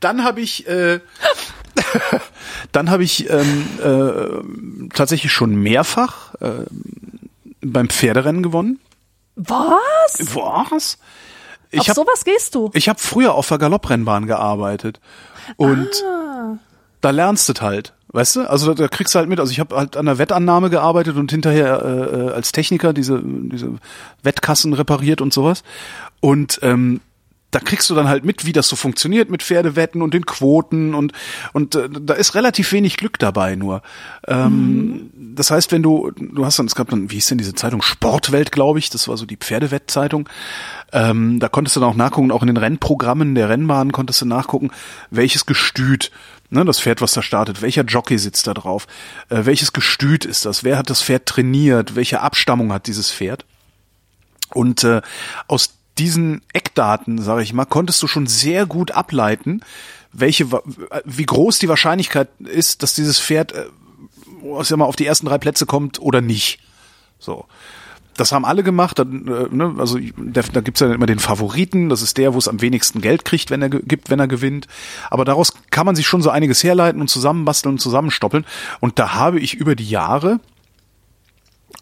[0.00, 1.00] Dann habe ich, äh,
[2.72, 6.64] dann habe ich ähm, äh, tatsächlich schon mehrfach äh,
[7.60, 8.80] beim Pferderennen gewonnen.
[9.36, 10.34] was?
[10.34, 10.98] Was?
[11.70, 12.70] Ich Auf habe sowas gehst du?
[12.72, 15.00] ich hab früher auf der Galopprennbahn gearbeitet
[15.56, 15.88] und
[17.00, 18.50] da lernst du halt, weißt du?
[18.50, 19.38] Also da, da kriegst du halt mit.
[19.38, 23.20] Also ich habe halt an der Wettannahme gearbeitet und hinterher äh, äh, als Techniker diese
[23.22, 23.74] diese
[24.22, 25.62] Wettkassen repariert und sowas.
[26.20, 27.00] Und ähm,
[27.50, 30.94] da kriegst du dann halt mit, wie das so funktioniert mit Pferdewetten und den Quoten
[30.94, 31.12] und
[31.52, 33.82] und äh, da ist relativ wenig Glück dabei nur.
[34.26, 37.54] Ähm, Das heißt, wenn du du hast dann es gab dann wie hieß denn diese
[37.54, 40.28] Zeitung Sportwelt, glaube ich, das war so die Pferdewettzeitung.
[40.92, 44.26] Ähm, da konntest du dann auch nachgucken, auch in den Rennprogrammen der Rennbahn konntest du
[44.26, 44.70] nachgucken,
[45.10, 46.10] welches Gestüt
[46.50, 48.86] Ne, das Pferd, was da startet, welcher Jockey sitzt da drauf,
[49.28, 53.44] äh, welches Gestüt ist das, wer hat das Pferd trainiert, welche Abstammung hat dieses Pferd.
[54.54, 55.02] Und äh,
[55.46, 56.40] aus diesen
[56.78, 59.62] Eckdaten, sage ich mal, konntest du schon sehr gut ableiten,
[60.12, 60.46] welche,
[61.04, 63.66] wie groß die Wahrscheinlichkeit ist, dass dieses Pferd, äh,
[64.62, 66.60] sag mal, auf die ersten drei Plätze kommt oder nicht.
[67.18, 67.46] So.
[68.16, 68.98] Das haben alle gemacht.
[68.98, 71.88] Dann, äh, ne, also der, da gibt's ja immer den Favoriten.
[71.88, 74.68] Das ist der, wo es am wenigsten Geld kriegt, wenn er gibt, wenn er gewinnt.
[75.10, 78.46] Aber daraus kann man sich schon so einiges herleiten und zusammenbasteln und zusammenstoppeln.
[78.80, 80.40] Und da habe ich über die Jahre,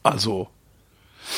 [0.03, 0.49] also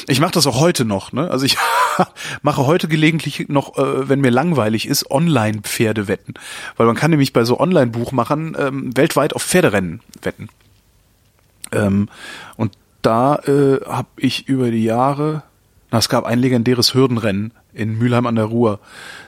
[0.07, 1.13] ich mache das auch heute noch.
[1.13, 1.31] Ne?
[1.31, 1.57] Also ich
[2.43, 6.35] mache heute gelegentlich noch, äh, wenn mir langweilig ist, Online-Pferde wetten,
[6.77, 10.49] weil man kann nämlich bei so Online-Buchmachern ähm, weltweit auf Pferderennen wetten.
[11.73, 12.09] Ähm,
[12.57, 12.73] und
[13.03, 15.43] da äh, habe ich über die Jahre,
[15.91, 18.81] na, es gab ein legendäres Hürdenrennen in Mülheim an der Ruhr.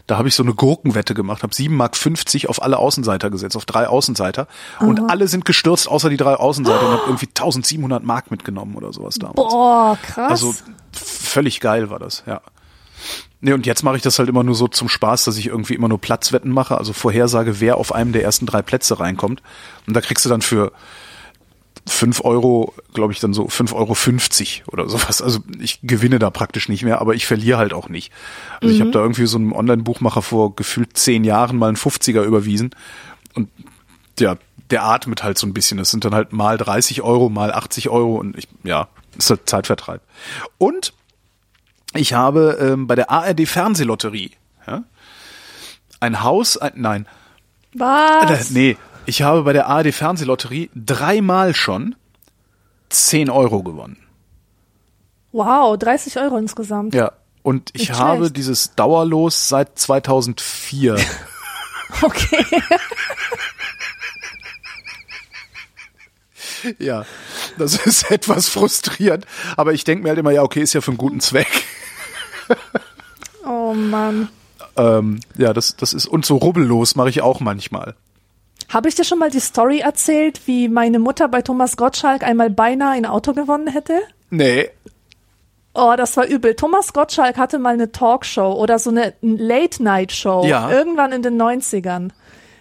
[0.07, 3.64] Da habe ich so eine Gurkenwette gemacht, habe 7,50 Mark auf alle Außenseiter gesetzt, auf
[3.64, 4.49] drei Außenseiter.
[4.78, 4.86] Aha.
[4.86, 6.80] Und alle sind gestürzt, außer die drei Außenseiter.
[6.82, 6.86] Oh.
[6.86, 9.36] Und habe irgendwie 1700 Mark mitgenommen oder sowas damals.
[9.36, 10.30] Boah, krass.
[10.30, 10.55] Also
[10.93, 12.41] völlig geil war das, ja.
[13.43, 15.74] Nee, und jetzt mache ich das halt immer nur so zum Spaß, dass ich irgendwie
[15.74, 19.43] immer nur Platzwetten mache, also Vorhersage, wer auf einem der ersten drei Plätze reinkommt.
[19.86, 20.72] Und da kriegst du dann für
[21.86, 25.22] fünf Euro, glaube ich, dann so fünf Euro fünfzig oder sowas.
[25.22, 28.12] Also ich gewinne da praktisch nicht mehr, aber ich verliere halt auch nicht.
[28.60, 28.74] Also mhm.
[28.74, 32.70] ich habe da irgendwie so einem Online-Buchmacher vor gefühlt zehn Jahren mal einen 50er überwiesen
[33.34, 33.48] und
[34.18, 34.36] ja,
[34.70, 35.78] der atmet halt so ein bisschen.
[35.78, 39.48] Das sind dann halt mal 30 Euro, mal 80 Euro und ich, ja, ist halt
[39.48, 40.02] Zeitvertreib.
[40.58, 40.92] Und
[41.94, 44.30] ich habe ähm, bei der ARD Fernsehlotterie
[44.66, 44.84] ja,
[46.00, 47.06] ein Haus, ein, nein.
[47.74, 48.50] Was?
[48.50, 48.76] Äh, nee,
[49.07, 51.94] ich habe bei der ARD Fernsehlotterie dreimal schon
[52.90, 53.96] 10 Euro gewonnen.
[55.32, 56.94] Wow, 30 Euro insgesamt.
[56.94, 58.36] Ja, und ich Nicht habe schlecht.
[58.36, 60.96] dieses Dauerlos seit 2004.
[62.03, 62.44] okay.
[66.78, 67.05] ja,
[67.59, 69.26] das ist etwas frustrierend,
[69.57, 71.64] aber ich denke mir halt immer, ja, okay, ist ja für einen guten Zweck.
[73.46, 74.28] oh Mann.
[74.76, 77.94] Ähm, ja, das, das ist, und so rubbellos mache ich auch manchmal.
[78.70, 82.50] Habe ich dir schon mal die Story erzählt, wie meine Mutter bei Thomas Gottschalk einmal
[82.50, 84.00] beinahe ein Auto gewonnen hätte?
[84.30, 84.70] Nee.
[85.74, 86.54] Oh, das war übel.
[86.54, 90.44] Thomas Gottschalk hatte mal eine Talkshow oder so eine Late-Night-Show.
[90.46, 90.70] Ja.
[90.70, 92.10] Irgendwann in den 90ern.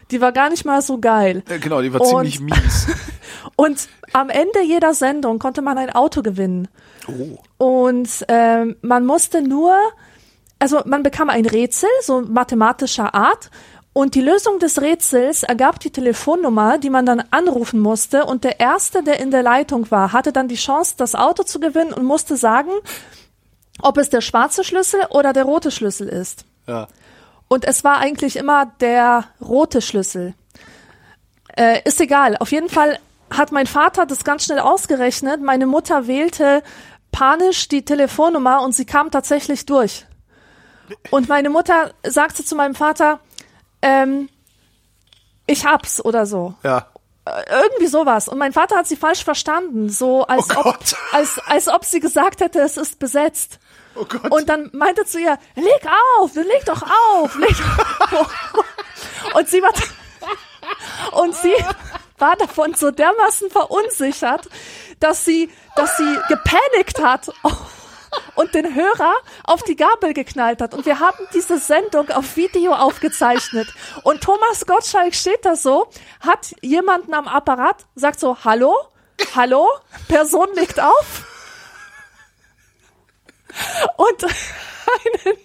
[0.09, 1.43] Die war gar nicht mal so geil.
[1.47, 2.87] Ja, genau, die war und, ziemlich mies.
[3.55, 6.67] und am Ende jeder Sendung konnte man ein Auto gewinnen.
[7.07, 7.37] Oh.
[7.63, 9.75] Und ähm, man musste nur,
[10.57, 13.51] also man bekam ein Rätsel, so mathematischer Art,
[13.93, 18.25] und die Lösung des Rätsels ergab die Telefonnummer, die man dann anrufen musste.
[18.25, 21.59] Und der Erste, der in der Leitung war, hatte dann die Chance, das Auto zu
[21.59, 22.71] gewinnen und musste sagen,
[23.81, 26.45] ob es der schwarze Schlüssel oder der rote Schlüssel ist.
[26.67, 26.87] Ja.
[27.47, 30.35] Und es war eigentlich immer der rote Schlüssel.
[31.57, 32.37] Äh, ist egal.
[32.37, 32.99] Auf jeden Fall
[33.31, 35.41] hat mein Vater das ganz schnell ausgerechnet.
[35.41, 36.61] Meine Mutter wählte
[37.11, 40.05] panisch die Telefonnummer und sie kam tatsächlich durch.
[41.09, 43.19] Und meine Mutter sagte zu meinem Vater,
[43.81, 44.29] ähm,
[45.47, 46.53] ich hab's oder so.
[46.63, 46.87] Ja.
[47.25, 48.27] Äh, irgendwie sowas.
[48.27, 50.79] Und mein Vater hat sie falsch verstanden, so als oh ob,
[51.11, 53.59] als, als ob sie gesagt hätte, es ist besetzt.
[53.95, 54.31] Oh Gott.
[54.31, 55.87] Und dann meinte zu ihr, leg
[56.19, 57.55] auf, leg doch auf, leg
[58.11, 58.33] auf.
[59.33, 59.73] Und sie war,
[61.21, 61.53] und sie
[62.17, 64.47] war davon so dermaßen verunsichert,
[64.99, 67.29] dass sie, dass sie gepanikt hat
[68.39, 70.73] und den Hörer auf die Gabel geknallt hat.
[70.73, 73.67] Und wir haben diese Sendung auf Video aufgezeichnet.
[74.03, 75.89] Und Thomas Gottschalk steht da so,
[76.21, 78.73] hat jemanden am Apparat, sagt so, hallo,
[79.35, 79.67] hallo,
[80.07, 81.25] Person legt auf.
[83.97, 85.37] Und, einen,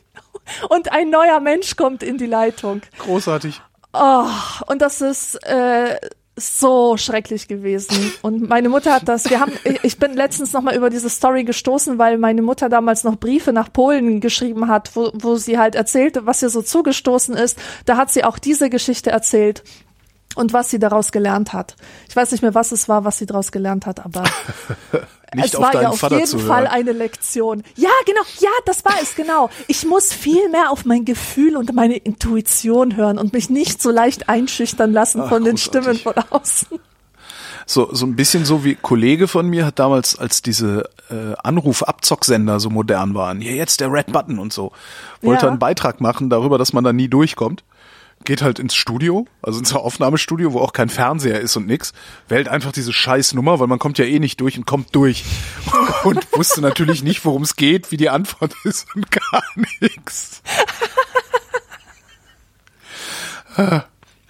[0.68, 2.82] und ein neuer Mensch kommt in die Leitung.
[2.99, 3.61] Großartig.
[3.92, 4.28] Oh,
[4.66, 5.99] und das ist äh,
[6.37, 8.12] so schrecklich gewesen.
[8.22, 11.99] Und meine Mutter hat das, wir haben, ich bin letztens nochmal über diese Story gestoßen,
[11.99, 16.26] weil meine Mutter damals noch Briefe nach Polen geschrieben hat, wo, wo sie halt erzählte,
[16.26, 17.59] was ihr so zugestoßen ist.
[17.85, 19.62] Da hat sie auch diese Geschichte erzählt
[20.35, 21.76] und was sie daraus gelernt hat.
[22.09, 24.24] Ich weiß nicht mehr, was es war, was sie daraus gelernt hat, aber
[25.32, 27.62] es war ja auf Vater jeden Fall eine Lektion.
[27.76, 29.51] Ja, genau, ja, das war es, genau.
[29.68, 33.91] Ich muss viel mehr auf mein Gefühl und meine Intuition hören und mich nicht so
[33.91, 36.01] leicht einschüchtern lassen Ach, von den großartig.
[36.01, 36.68] Stimmen von außen.
[37.66, 42.61] So, so ein bisschen so wie Kollege von mir hat damals, als diese äh, Anruf-Abzocksender
[42.61, 44.72] so modern waren, hier jetzt der Red Button und so,
[45.22, 45.51] wollte ja.
[45.51, 47.64] einen Beitrag machen darüber, dass man da nie durchkommt
[48.24, 51.92] geht halt ins Studio, also ins Aufnahmestudio, wo auch kein Fernseher ist und nix,
[52.28, 55.24] wählt einfach diese scheiß Nummer, weil man kommt ja eh nicht durch und kommt durch.
[56.04, 59.42] Und wusste natürlich nicht, worum es geht, wie die Antwort ist und gar
[59.80, 60.42] nix.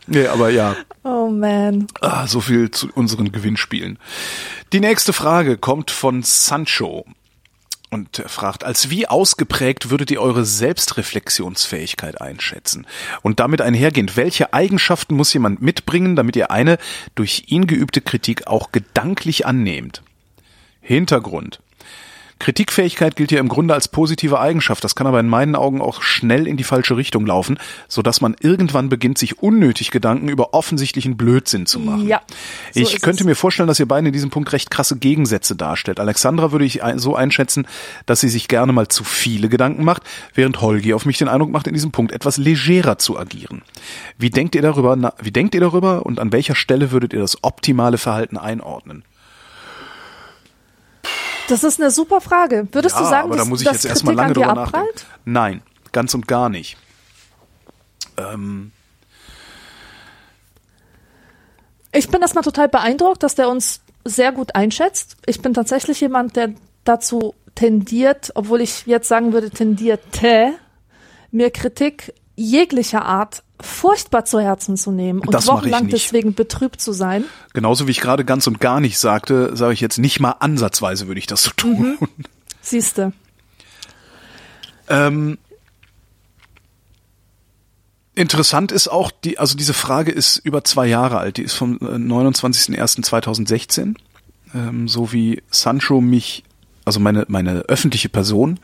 [0.06, 1.86] Nee, aber ja, Oh man.
[2.00, 3.98] Ah, so viel zu unseren Gewinnspielen.
[4.72, 7.04] Die nächste Frage kommt von Sancho
[7.94, 12.88] und fragt, als wie ausgeprägt würdet ihr eure Selbstreflexionsfähigkeit einschätzen?
[13.22, 16.78] Und damit einhergehend, welche Eigenschaften muss jemand mitbringen, damit ihr eine
[17.14, 20.02] durch ihn geübte Kritik auch gedanklich annehmt?
[20.80, 21.60] Hintergrund.
[22.44, 24.84] Kritikfähigkeit gilt ja im Grunde als positive Eigenschaft.
[24.84, 28.20] Das kann aber in meinen Augen auch schnell in die falsche Richtung laufen, so dass
[28.20, 32.06] man irgendwann beginnt, sich unnötig Gedanken über offensichtlichen Blödsinn zu machen.
[32.06, 32.20] Ja,
[32.74, 33.26] so ich könnte es.
[33.26, 35.98] mir vorstellen, dass ihr beide in diesem Punkt recht krasse Gegensätze darstellt.
[35.98, 37.66] Alexandra würde ich so einschätzen,
[38.04, 40.02] dass sie sich gerne mal zu viele Gedanken macht,
[40.34, 43.62] während Holgi auf mich den Eindruck macht, in diesem Punkt etwas legerer zu agieren.
[44.18, 47.42] Wie denkt ihr darüber, wie denkt ihr darüber und an welcher Stelle würdet ihr das
[47.42, 49.02] optimale Verhalten einordnen?
[51.48, 52.68] Das ist eine super Frage.
[52.72, 54.72] Würdest du sagen, aber da dass, muss ich jetzt erstmal lange drüber abprallt?
[54.94, 55.20] nachdenken.
[55.24, 56.76] Nein, ganz und gar nicht.
[58.16, 58.72] Ähm,
[61.94, 65.16] Ich bin erstmal total beeindruckt, dass der uns sehr gut einschätzt.
[65.26, 70.54] Ich bin tatsächlich jemand, der dazu tendiert, obwohl ich jetzt sagen würde, tendierte,
[71.30, 76.92] mir Kritik jeglicher Art furchtbar zu Herzen zu nehmen und Das wochenlang deswegen betrübt zu
[76.92, 77.24] sein.
[77.52, 81.06] genauso wie ich gerade ganz und gar nicht sagte, sage ich jetzt nicht mal ansatzweise
[81.06, 81.98] würde ich das so tun.
[82.60, 83.12] Siehste.
[84.88, 85.38] Ähm,
[88.14, 91.36] interessant ist auch die, also diese Frage ist über zwei Jahre alt.
[91.36, 93.94] Die ist vom äh, 29.01.2016.
[94.54, 96.44] Ähm, so wie Sancho mich,
[96.84, 98.60] also meine meine öffentliche Person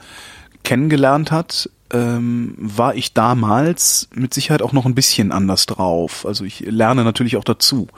[0.62, 6.24] kennengelernt hat, ähm, war ich damals mit Sicherheit auch noch ein bisschen anders drauf.
[6.26, 7.88] Also ich lerne natürlich auch dazu.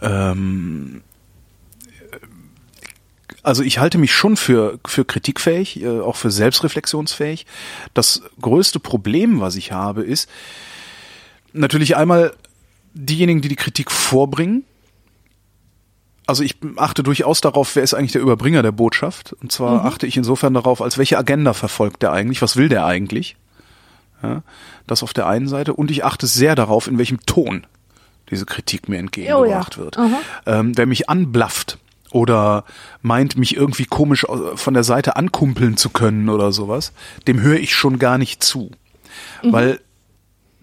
[0.00, 1.02] Ähm,
[3.42, 7.46] also ich halte mich schon für, für kritikfähig, äh, auch für selbstreflexionsfähig.
[7.92, 10.28] Das größte Problem, was ich habe, ist
[11.52, 12.32] natürlich einmal
[12.94, 14.64] diejenigen, die die Kritik vorbringen.
[16.26, 19.34] Also ich achte durchaus darauf, wer ist eigentlich der Überbringer der Botschaft.
[19.42, 22.86] Und zwar achte ich insofern darauf, als welche Agenda verfolgt der eigentlich, was will der
[22.86, 23.36] eigentlich.
[24.22, 24.42] Ja,
[24.86, 25.74] das auf der einen Seite.
[25.74, 27.66] Und ich achte sehr darauf, in welchem Ton
[28.30, 29.84] diese Kritik mir entgegengebracht Oh ja.
[29.84, 29.98] wird.
[30.46, 31.76] Ähm, wer mich anblafft
[32.10, 32.64] oder
[33.02, 36.92] meint, mich irgendwie komisch von der Seite ankumpeln zu können oder sowas,
[37.26, 38.70] dem höre ich schon gar nicht zu.
[39.42, 39.80] Weil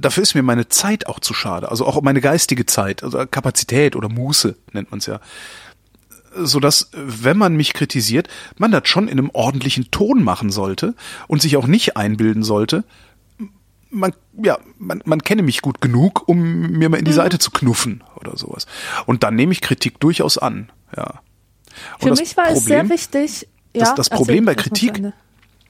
[0.01, 1.69] dafür ist mir meine Zeit auch zu schade.
[1.69, 5.19] Also auch meine geistige Zeit, also Kapazität oder Muße nennt man es ja.
[6.35, 10.95] Sodass, wenn man mich kritisiert, man das schon in einem ordentlichen Ton machen sollte
[11.27, 12.83] und sich auch nicht einbilden sollte,
[13.89, 17.51] man, ja, man, man kenne mich gut genug, um mir mal in die Seite zu
[17.51, 18.65] knuffen oder sowas.
[19.05, 21.19] Und dann nehme ich Kritik durchaus an, ja.
[21.95, 23.47] Und Für das mich war es sehr wichtig.
[23.73, 25.01] das, ja, das erzähl Problem bei Kritik.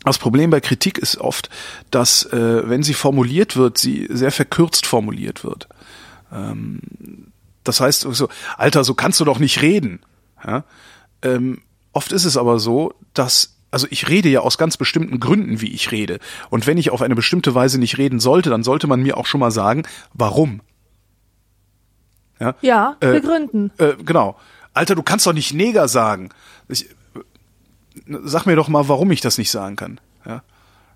[0.04, 1.50] Das Problem bei Kritik ist oft,
[1.92, 5.68] dass äh, wenn sie formuliert wird, sie sehr verkürzt formuliert wird.
[6.32, 6.80] Ähm,
[7.64, 10.00] das heißt so, Alter, so kannst du doch nicht reden.
[10.46, 10.64] Ja?
[11.22, 11.62] Ähm,
[11.94, 15.72] oft ist es aber so, dass also ich rede ja aus ganz bestimmten Gründen, wie
[15.72, 16.20] ich rede.
[16.50, 19.26] Und wenn ich auf eine bestimmte Weise nicht reden sollte, dann sollte man mir auch
[19.26, 19.84] schon mal sagen,
[20.14, 20.60] warum.
[22.40, 23.72] Ja, Ja, Äh, begründen.
[23.78, 24.38] äh, genau.
[24.74, 26.30] Alter, du kannst doch nicht Neger sagen.
[26.68, 26.94] Ich, äh,
[28.06, 30.00] sag mir doch mal, warum ich das nicht sagen kann.
[30.26, 30.44] Ja?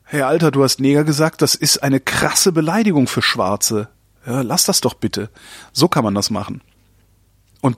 [0.04, 3.90] Hey, Alter, du hast Neger gesagt, das ist eine krasse Beleidigung für Schwarze.
[4.26, 5.30] Ja, lass das doch bitte.
[5.72, 6.62] So kann man das machen.
[7.62, 7.78] Und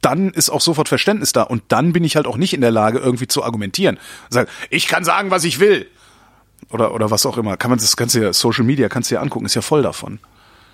[0.00, 1.42] dann ist auch sofort Verständnis da.
[1.42, 3.98] Und dann bin ich halt auch nicht in der Lage, irgendwie zu argumentieren.
[4.30, 5.86] Sagen, ich kann sagen, was ich will.
[6.70, 7.56] Oder, oder was auch immer.
[7.56, 10.20] Kann man das ja, Social Media kannst du ja angucken, ist ja voll davon.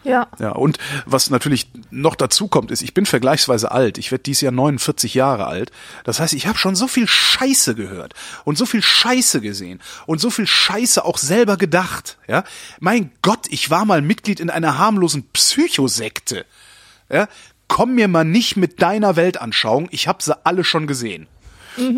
[0.09, 0.27] Ja.
[0.39, 3.99] Ja, und was natürlich noch dazu kommt, ist, ich bin vergleichsweise alt.
[3.99, 5.71] Ich werde dieses Jahr 49 Jahre alt.
[6.05, 8.15] Das heißt, ich habe schon so viel Scheiße gehört
[8.45, 12.17] und so viel Scheiße gesehen und so viel Scheiße auch selber gedacht.
[12.27, 12.45] Ja,
[12.81, 16.47] mein Gott, ich war mal Mitglied in einer harmlosen Psychosekte.
[17.11, 17.29] Ja,
[17.69, 19.89] komm mir mal nicht mit deiner Weltanschauung.
[19.91, 21.27] Ich habe sie alle schon gesehen.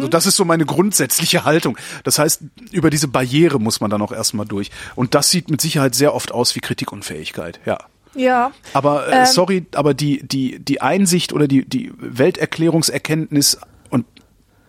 [0.00, 1.78] So, das ist so meine grundsätzliche Haltung.
[2.04, 4.70] Das heißt, über diese Barriere muss man dann auch erstmal durch.
[4.94, 7.78] Und das sieht mit Sicherheit sehr oft aus wie Kritikunfähigkeit, ja.
[8.14, 8.52] Ja.
[8.74, 9.26] Aber äh, Ähm.
[9.26, 13.58] sorry, aber die, die, die Einsicht oder die, die Welterklärungserkenntnis
[13.90, 14.06] und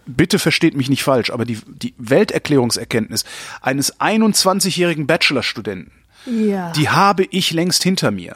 [0.05, 3.23] bitte versteht mich nicht falsch, aber die, die Welterklärungserkenntnis
[3.61, 5.91] eines 21-jährigen Bachelorstudenten,
[6.25, 6.71] Ja.
[6.71, 8.35] die habe ich längst hinter mir.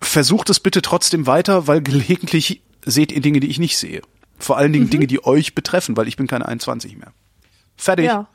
[0.00, 4.02] Versucht es bitte trotzdem weiter, weil gelegentlich seht ihr Dinge, die ich nicht sehe.
[4.38, 4.74] Vor allen Mhm.
[4.74, 7.12] Dingen Dinge, die euch betreffen, weil ich bin keine 21 mehr.
[7.76, 8.06] Fertig.
[8.06, 8.26] ja.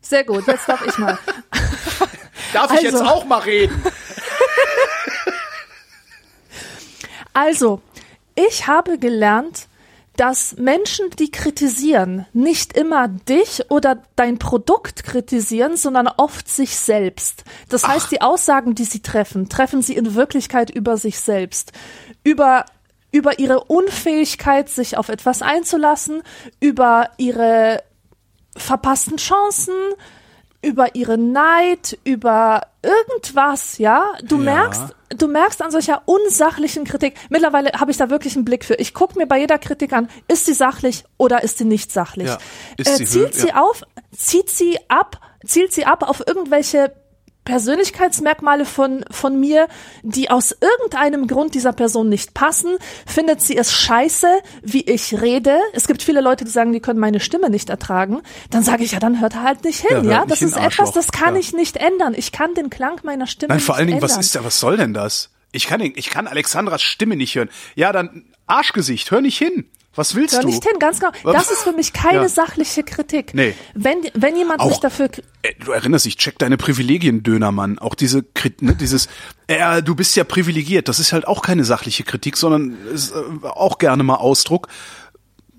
[0.00, 1.16] Sehr gut, jetzt darf ich mal.
[2.52, 3.06] Darf ich jetzt Also.
[3.06, 3.80] auch mal reden?
[7.32, 7.80] Also,
[8.34, 9.68] ich habe gelernt,
[10.16, 17.44] dass Menschen, die kritisieren, nicht immer dich oder dein Produkt kritisieren, sondern oft sich selbst.
[17.70, 21.72] Das heißt, die Aussagen, die sie treffen, treffen sie in Wirklichkeit über sich selbst.
[22.24, 22.66] Über
[23.12, 26.22] über ihre Unfähigkeit, sich auf etwas einzulassen,
[26.60, 27.82] über ihre
[28.56, 29.74] verpassten Chancen,
[30.62, 34.12] über ihren Neid, über irgendwas, ja.
[34.22, 34.42] Du Ja.
[34.42, 34.82] merkst,
[35.16, 37.14] du merkst an solcher unsachlichen Kritik.
[37.30, 38.74] Mittlerweile habe ich da wirklich einen Blick für.
[38.74, 42.28] Ich gucke mir bei jeder Kritik an, ist sie sachlich oder ist sie nicht sachlich?
[42.28, 42.38] Ja.
[42.76, 43.60] Ist Äh, sie zielt hö- sie ja.
[43.60, 43.82] auf,
[44.16, 46.92] zieht sie ab, zielt sie ab auf irgendwelche
[47.44, 49.68] Persönlichkeitsmerkmale von, von mir,
[50.02, 52.76] die aus irgendeinem Grund dieser Person nicht passen?
[53.06, 54.26] Findet sie es scheiße,
[54.62, 55.58] wie ich rede?
[55.72, 58.20] Es gibt viele Leute, die sagen, die können meine Stimme nicht ertragen.
[58.50, 60.20] Dann sage ich, ja, dann hört er halt nicht Ja, hin, ja?
[60.20, 61.40] nicht Das ist etwas, das kann Ja.
[61.40, 62.14] ich nicht ändern.
[62.16, 64.20] Ich kann den Klang meiner Stimme Nein, vor nicht allen Dingen, was ändern.
[64.24, 65.30] ist da, was soll denn das?
[65.52, 67.50] Ich kann, ich kann Alexandras Stimme nicht hören.
[67.74, 69.68] Ja, dann Arschgesicht, hör nicht hin.
[69.94, 70.46] Was willst Hör du?
[70.48, 71.12] nicht hin, ganz genau.
[71.24, 72.28] Das ist für mich keine Ja.
[72.28, 73.34] sachliche Kritik.
[73.34, 73.54] Nee.
[73.74, 77.78] Wenn, wenn jemand Auch- dafür, k- Äh, Du erinnerst dich, check deine Privilegien, Dönermann.
[77.78, 79.08] Auch diese, Krit- ne, dieses,
[79.48, 80.88] äh, du bist ja privilegiert.
[80.88, 84.68] Das ist halt auch keine sachliche Kritik, sondern ist äh, auch gerne mal Ausdruck,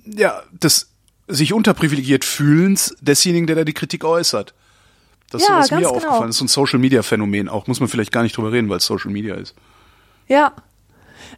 [0.05, 0.89] ja, des
[1.27, 4.53] sich unterprivilegiert fühlens desjenigen, der da die Kritik äußert.
[5.29, 5.89] Das ist Ja, ganz mir genau.
[5.91, 6.37] aufgefallen ist.
[6.37, 7.67] So ein Social Media Phänomen auch.
[7.67, 9.53] Muss man vielleicht gar nicht drüber reden, weil es Social Media ist.
[10.27, 10.53] Ja.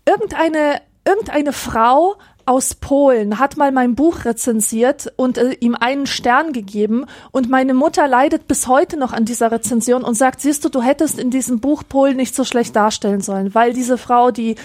[0.05, 6.53] Irgendeine, irgendeine Frau aus Polen hat mal mein Buch rezensiert und äh, ihm einen Stern
[6.53, 7.05] gegeben.
[7.31, 10.81] Und meine Mutter leidet bis heute noch an dieser Rezension und sagt, siehst du, du
[10.81, 14.55] hättest in diesem Buch Polen nicht so schlecht darstellen sollen, weil diese Frau, die,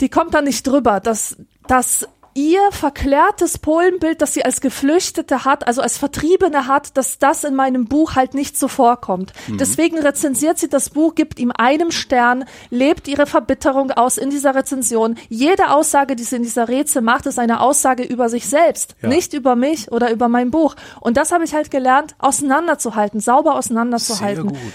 [0.00, 5.66] die kommt da nicht drüber, dass, dass ihr verklärtes Polenbild, das sie als Geflüchtete hat,
[5.66, 9.32] also als Vertriebene hat, dass das in meinem Buch halt nicht so vorkommt.
[9.48, 14.54] Deswegen rezensiert sie das Buch, gibt ihm einem Stern, lebt ihre Verbitterung aus in dieser
[14.54, 15.16] Rezension.
[15.30, 19.08] Jede Aussage, die sie in dieser Rätsel macht, ist eine Aussage über sich selbst, Ja.
[19.08, 20.76] nicht über mich oder über mein Buch.
[21.00, 24.50] Und das habe ich halt gelernt, auseinanderzuhalten, sauber auseinanderzuhalten.
[24.50, 24.72] Sehr gut.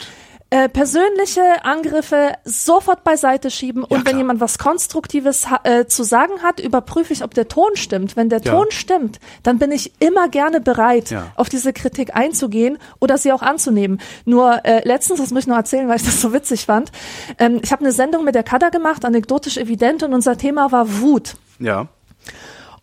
[0.54, 4.18] Äh, persönliche Angriffe sofort beiseite schieben und wenn klar.
[4.18, 8.18] jemand was Konstruktives äh, zu sagen hat, überprüfe ich, ob der Ton stimmt.
[8.18, 8.52] Wenn der Ja.
[8.52, 11.32] Ton stimmt, dann bin ich immer gerne bereit, Ja.
[11.38, 14.02] auf diese Kritik einzugehen oder sie auch anzunehmen.
[14.26, 16.92] Nur äh, letztens, das muss ich noch erzählen, weil ich das so witzig fand.
[17.40, 21.00] Ähm, ich habe eine Sendung mit der Kada gemacht, anekdotisch evident, und unser Thema war
[21.00, 21.36] Wut.
[21.60, 21.88] Ja.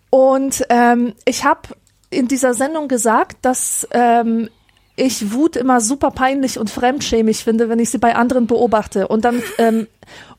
[0.09, 1.69] Und ähm, ich habe
[2.09, 4.49] in dieser Sendung gesagt, dass ähm,
[4.99, 9.09] ich Wut immer super peinlich und fremdschämig finde, wenn ich sie bei anderen beobachte.
[9.09, 9.87] Und dann ähm,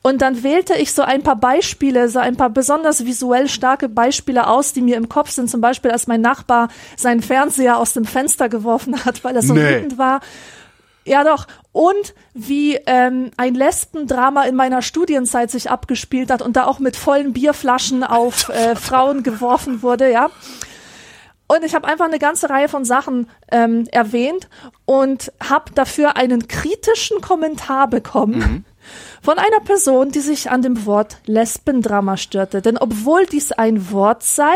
[0.02, 4.46] und dann wählte ich so ein paar Beispiele, so ein paar besonders visuell starke Beispiele
[4.46, 5.50] aus, die mir im Kopf sind.
[5.50, 9.54] Zum Beispiel, als mein Nachbar seinen Fernseher aus dem Fenster geworfen hat, weil er so
[9.54, 9.76] Nee.
[9.76, 10.20] wütend war.
[11.04, 11.46] Ja doch.
[11.72, 16.96] Und wie ähm, ein Lesbendrama in meiner Studienzeit sich abgespielt hat und da auch mit
[16.96, 20.30] vollen Bierflaschen auf äh, Frauen geworfen wurde, ja.
[21.50, 24.48] Und ich habe einfach eine ganze Reihe von Sachen ähm, erwähnt
[24.84, 28.64] und habe dafür einen kritischen Kommentar bekommen
[29.20, 32.62] von einer Person, die sich an dem Wort Lesbendrama störte.
[32.62, 34.54] Denn obwohl dies ein Wort sei,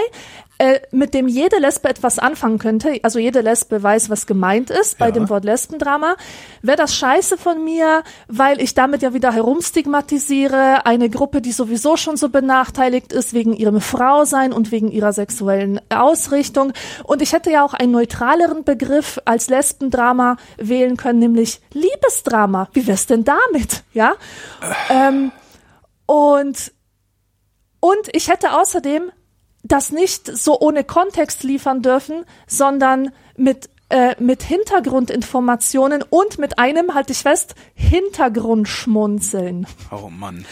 [0.58, 4.98] äh, mit dem jede Lesbe etwas anfangen könnte, also jede Lesbe weiß, was gemeint ist
[4.98, 5.10] bei Ja.
[5.10, 6.14] dem Wort Lesbendrama,
[6.62, 11.96] wäre das scheiße von mir, weil ich damit ja wieder herumstigmatisiere, eine Gruppe, die sowieso
[11.96, 16.72] schon so benachteiligt ist wegen ihrem Frausein und wegen ihrer sexuellen Ausrichtung.
[17.02, 22.68] Und ich hätte ja auch einen neutraleren Begriff als Lesbendrama wählen können, nämlich Liebesdrama.
[22.72, 23.82] Wie wär's denn damit?
[23.92, 24.14] Ja?
[24.88, 25.32] Ähm,
[26.06, 26.72] und,
[27.80, 29.10] und ich hätte außerdem
[29.64, 36.94] das nicht so ohne Kontext liefern dürfen, sondern mit äh, mit Hintergrundinformationen und mit einem,
[36.94, 39.66] halte ich fest, Hintergrundschmunzeln.
[39.90, 40.46] Oh Mann.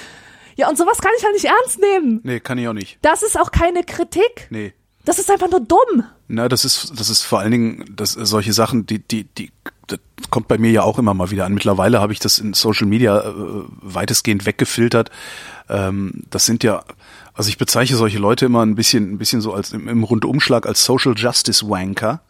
[0.54, 2.20] Ja, und sowas kann ich halt nicht ernst nehmen.
[2.24, 2.98] Nee, kann ich auch nicht.
[3.00, 4.48] Das ist auch keine Kritik.
[4.50, 4.74] Nee.
[5.04, 6.04] Das ist einfach nur dumm.
[6.28, 9.50] Na, das ist, das ist vor allen Dingen, das, solche Sachen, die, die, die,
[9.86, 9.98] das
[10.30, 11.54] kommt bei mir ja auch immer mal wieder an.
[11.54, 13.32] Mittlerweile habe ich das in Social Media äh,
[13.80, 15.10] weitestgehend weggefiltert.
[15.68, 16.84] Ähm, das sind ja,
[17.34, 20.66] also ich bezeichne solche Leute immer ein bisschen, ein bisschen so als im, im Rundumschlag
[20.66, 22.20] als Social Justice Wanker.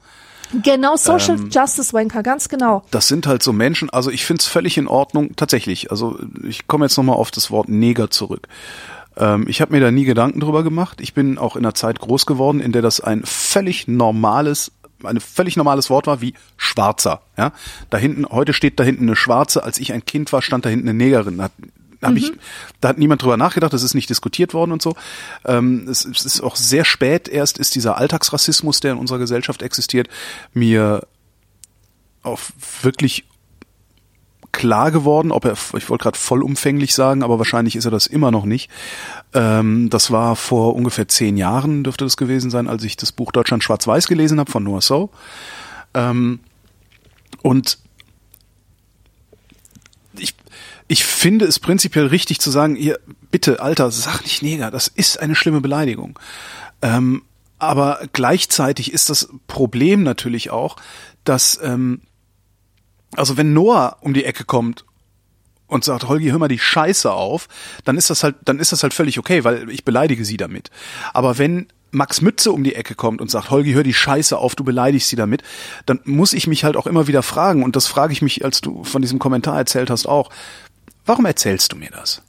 [0.62, 1.50] Genau, Social Ähm.
[1.50, 2.84] Justice Wanker, ganz genau.
[2.90, 5.90] Das sind halt so Menschen, also ich find's völlig in Ordnung, tatsächlich.
[5.90, 8.48] Also ich komme jetzt nochmal auf das Wort Neger zurück.
[9.16, 11.00] Ähm, ich habe mir da nie Gedanken drüber gemacht.
[11.00, 14.72] Ich bin auch in einer Zeit groß geworden, in der das ein völlig normales,
[15.02, 17.22] ein völlig normales Wort war wie Schwarzer.
[17.38, 17.52] Ja,
[17.90, 19.64] da hinten, heute steht da hinten eine Schwarze.
[19.64, 21.42] Als ich ein Kind war, stand da hinten eine Negerin.
[22.02, 22.32] Da, hab ich,
[22.80, 24.96] da hat niemand drüber nachgedacht, das ist nicht diskutiert worden und so.
[25.44, 29.62] Ähm, es, es ist auch sehr spät erst ist dieser Alltagsrassismus, der in unserer Gesellschaft
[29.62, 30.08] existiert,
[30.52, 31.06] mir
[32.22, 32.52] auf
[32.82, 33.24] wirklich
[34.50, 38.30] klar geworden, ob er, ich wollte gerade vollumfänglich sagen, aber wahrscheinlich ist er das immer
[38.30, 38.70] noch nicht.
[39.32, 43.32] Ähm, das war vor ungefähr zehn Jahren, dürfte das gewesen sein, als ich das Buch
[43.32, 45.10] Deutschland Schwarz-Weiß gelesen habe von Noah So.
[45.94, 46.40] Ähm,
[47.42, 47.78] und
[50.18, 50.34] ich,
[50.92, 53.00] ich finde es prinzipiell richtig zu sagen, ihr,
[53.30, 56.18] bitte, Alter, sag nicht Neger, das ist eine schlimme Beleidigung.
[56.82, 57.22] Ähm,
[57.58, 60.76] aber gleichzeitig ist das Problem natürlich auch,
[61.24, 62.02] dass, ähm,
[63.16, 64.84] also wenn Noah um die Ecke kommt
[65.66, 67.48] und sagt, Holgi, hör mal die Scheiße auf,
[67.84, 70.70] dann ist das halt, dann ist das halt völlig okay, weil ich beleidige sie damit.
[71.14, 74.56] Aber wenn Max Mütze um die Ecke kommt und sagt, Holgi, hör die Scheiße auf,
[74.56, 75.42] du beleidigst sie damit,
[75.86, 78.60] dann muss ich mich halt auch immer wieder fragen, und das frage ich mich, als
[78.60, 80.28] du von diesem Kommentar erzählt hast, auch,
[81.06, 82.22] warum erzählst du mir das?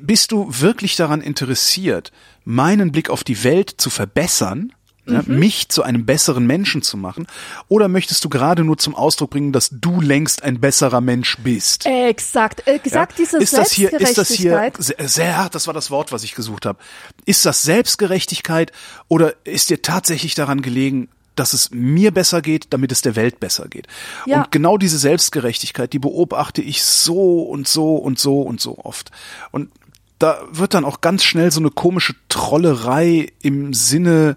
[0.00, 2.12] Bist du wirklich daran interessiert,
[2.44, 4.72] meinen Blick auf die Welt zu verbessern,
[5.06, 5.38] ja, mhm.
[5.38, 7.26] mich zu einem besseren Menschen zu machen?
[7.68, 11.86] Oder möchtest du gerade nur zum Ausdruck bringen, dass du längst ein besserer Mensch bist?
[11.86, 13.24] Exakt, exakt ja?
[13.24, 16.34] diese ist das hier, ist das hier sehr, sehr, das war das Wort, was ich
[16.34, 16.78] gesucht habe.
[17.24, 18.72] Ist das Selbstgerechtigkeit
[19.08, 23.40] oder ist dir tatsächlich daran gelegen, dass es mir besser geht, damit es der Welt
[23.40, 23.86] besser geht.
[24.26, 24.38] Ja.
[24.38, 29.10] Und genau diese Selbstgerechtigkeit, die beobachte ich so und so und so und so oft.
[29.50, 29.70] Und
[30.18, 34.36] da wird dann auch ganz schnell so eine komische Trollerei im Sinne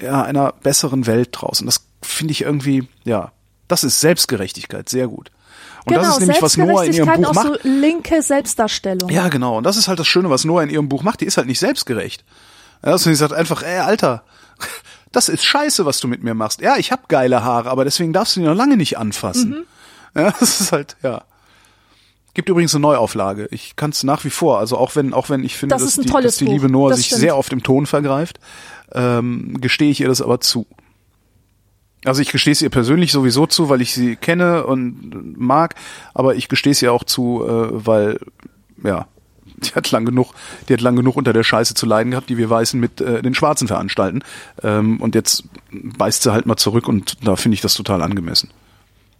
[0.00, 1.60] ja, einer besseren Welt draus.
[1.60, 3.32] Und das finde ich irgendwie, ja,
[3.66, 5.30] das ist Selbstgerechtigkeit, sehr gut.
[5.84, 7.62] Und genau, das ist nämlich, was Noah in ihrem Buch auch macht.
[7.62, 9.10] So linke Selbstdarstellung.
[9.10, 9.58] Ja, genau.
[9.58, 11.20] Und das ist halt das Schöne, was Noah in ihrem Buch macht.
[11.20, 12.24] Die ist halt nicht selbstgerecht.
[12.84, 14.22] Ja, also sie sagt einfach, ey, Alter,
[15.12, 16.60] das ist scheiße, was du mit mir machst.
[16.60, 19.50] Ja, ich hab geile Haare, aber deswegen darfst du die noch lange nicht anfassen.
[19.50, 20.20] Mhm.
[20.20, 21.22] Ja, das ist halt, ja.
[22.34, 23.48] Gibt übrigens eine Neuauflage.
[23.50, 25.96] Ich kann es nach wie vor, also auch wenn, auch wenn ich finde, das dass,
[25.96, 27.20] die, dass die liebe Noah das sich stimmt.
[27.20, 28.38] sehr oft im Ton vergreift,
[28.92, 30.66] ähm, gestehe ich ihr das aber zu.
[32.04, 35.74] Also ich gestehe es ihr persönlich sowieso zu, weil ich sie kenne und mag,
[36.14, 38.20] aber ich gestehe es ihr auch zu, äh, weil,
[38.84, 39.08] ja,
[39.62, 40.34] die hat lang genug,
[40.68, 43.22] die hat lang genug unter der Scheiße zu leiden gehabt, die wir Weißen mit äh,
[43.22, 44.22] den Schwarzen veranstalten.
[44.62, 48.50] Ähm, und jetzt beißt sie halt mal zurück und da finde ich das total angemessen.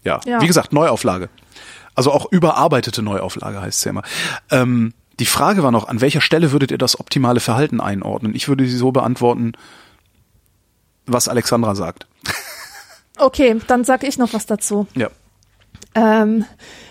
[0.05, 0.21] Ja.
[0.25, 0.41] Ja.
[0.41, 1.29] wie gesagt, Neuauflage.
[1.95, 4.05] Also auch überarbeitete Neuauflage heißt es ja immer.
[4.51, 8.35] Ähm, die Frage war noch, an welcher Stelle würdet ihr das optimale Verhalten einordnen?
[8.35, 9.53] Ich würde sie so beantworten,
[11.07, 12.07] was Alexandra sagt.
[13.21, 14.87] Okay, dann sag ich noch was dazu.
[14.95, 15.11] Ja.
[15.95, 16.45] Ähm,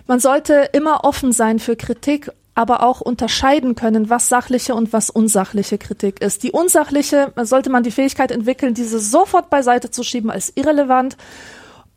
[0.08, 5.10] man sollte immer offen sein für Kritik, aber auch unterscheiden können, was sachliche und was
[5.10, 6.44] unsachliche Kritik ist.
[6.44, 11.18] Die unsachliche sollte man die Fähigkeit entwickeln, diese sofort beiseite zu schieben als irrelevant.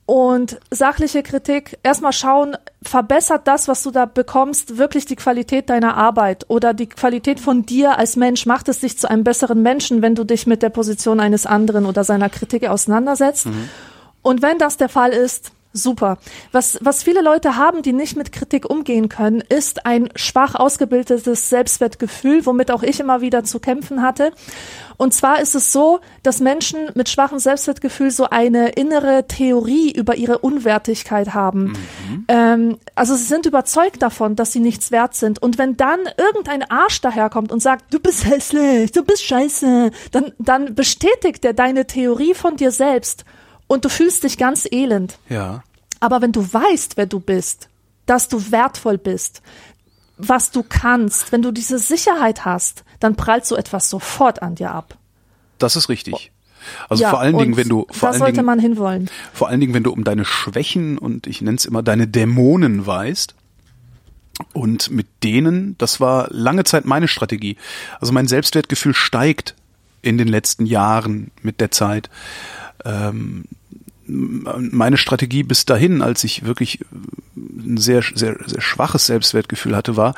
[0.06, 5.96] Und sachliche Kritik, erstmal schauen, verbessert das, was du da bekommst, wirklich die Qualität deiner
[5.96, 8.44] Arbeit oder die Qualität von dir als Mensch?
[8.44, 11.86] Macht es dich zu einem besseren Menschen, wenn du dich mit der Position eines anderen
[11.86, 13.46] oder seiner Kritik auseinandersetzt?
[14.22, 16.18] Und wenn das der Fall ist, super.
[16.52, 21.48] Was, was viele Leute haben, die nicht mit Kritik umgehen können, ist ein schwach ausgebildetes
[21.48, 24.32] Selbstwertgefühl, womit auch ich immer wieder zu kämpfen hatte.
[24.96, 30.16] Und zwar ist es so, dass Menschen mit schwachem Selbstwertgefühl so eine innere Theorie über
[30.16, 31.72] ihre Unwertigkeit haben.
[32.28, 35.40] Ähm, also sie sind überzeugt davon, dass sie nichts wert sind.
[35.40, 40.32] Und wenn dann irgendein Arsch daherkommt und sagt, du bist hässlich, du bist scheiße, dann,
[40.38, 43.24] dann bestätigt er deine Theorie von dir selbst
[43.70, 45.16] und du fühlst dich ganz elend.
[45.28, 45.62] Ja.
[46.00, 47.68] Aber wenn du weißt, wer du bist,
[48.04, 49.42] dass du wertvoll bist,
[50.18, 54.72] was du kannst, wenn du diese Sicherheit hast, dann prallt so etwas sofort an dir
[54.72, 54.98] ab.
[55.58, 56.32] Das ist richtig.
[56.88, 59.08] Also ja, vor allen Dingen, wenn du vor allen sollte Dingen, man hinwollen.
[59.32, 62.84] vor allen Dingen, wenn du um deine Schwächen und ich nenne es immer deine Dämonen
[62.84, 63.36] weißt
[64.52, 67.56] und mit denen, das war lange Zeit meine Strategie.
[68.00, 69.54] Also mein Selbstwertgefühl steigt
[70.02, 72.10] in den letzten Jahren mit der Zeit.
[72.84, 73.44] Ähm,
[74.10, 76.80] meine Strategie bis dahin, als ich wirklich
[77.36, 80.14] ein sehr, sehr, sehr schwaches Selbstwertgefühl hatte, war,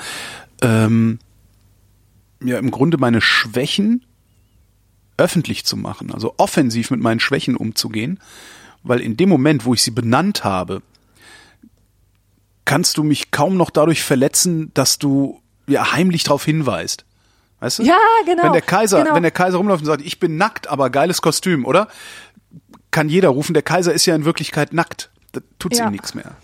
[0.61, 1.19] ähm,
[2.43, 4.05] ja, im Grunde meine Schwächen
[5.17, 8.19] öffentlich zu machen, also offensiv mit meinen Schwächen umzugehen,
[8.83, 10.83] weil in dem Moment, wo ich sie benannt habe,
[12.65, 17.05] kannst du mich kaum noch dadurch verletzen, dass du ja heimlich darauf hinweist.
[17.61, 17.83] Weißt du?
[17.85, 18.45] Ja, genau.
[18.45, 19.15] Wenn der Kaiser, genau.
[19.15, 21.87] wenn der Kaiser rumläuft und sagt, ich bin nackt, aber geiles Kostüm, oder?
[22.93, 25.11] Kann jeder rufen, der Kaiser ist ja in Wirklichkeit nackt.
[25.33, 25.87] Da tut's Ja.
[25.87, 26.37] ihm nichts mehr.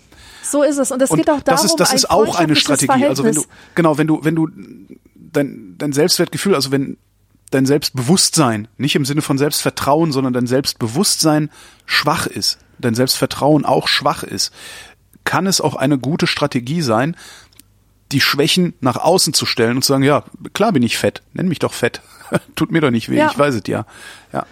[0.43, 0.91] So ist es.
[0.91, 3.05] Und es Und geht auch darum, das ist, das ein ist auch eine Strategie.
[3.05, 3.75] Also wenn du, Verhältnis.
[3.75, 4.49] genau, wenn du, wenn du
[5.15, 6.97] dein, dein Selbstwertgefühl, also wenn
[7.51, 11.49] dein Selbstbewusstsein, nicht im Sinne von Selbstvertrauen, sondern dein Selbstbewusstsein
[11.85, 14.51] schwach ist, dein Selbstvertrauen auch schwach ist,
[15.23, 17.15] kann es auch eine gute Strategie sein,
[18.11, 20.23] die Schwächen nach außen zu stellen und zu sagen, ja,
[20.53, 22.01] klar bin ich fett, nenn mich doch fett.
[22.55, 23.29] Tut mir doch nicht weh, Ja.
[23.31, 23.85] ich weiß es ja.
[24.33, 24.45] Ja.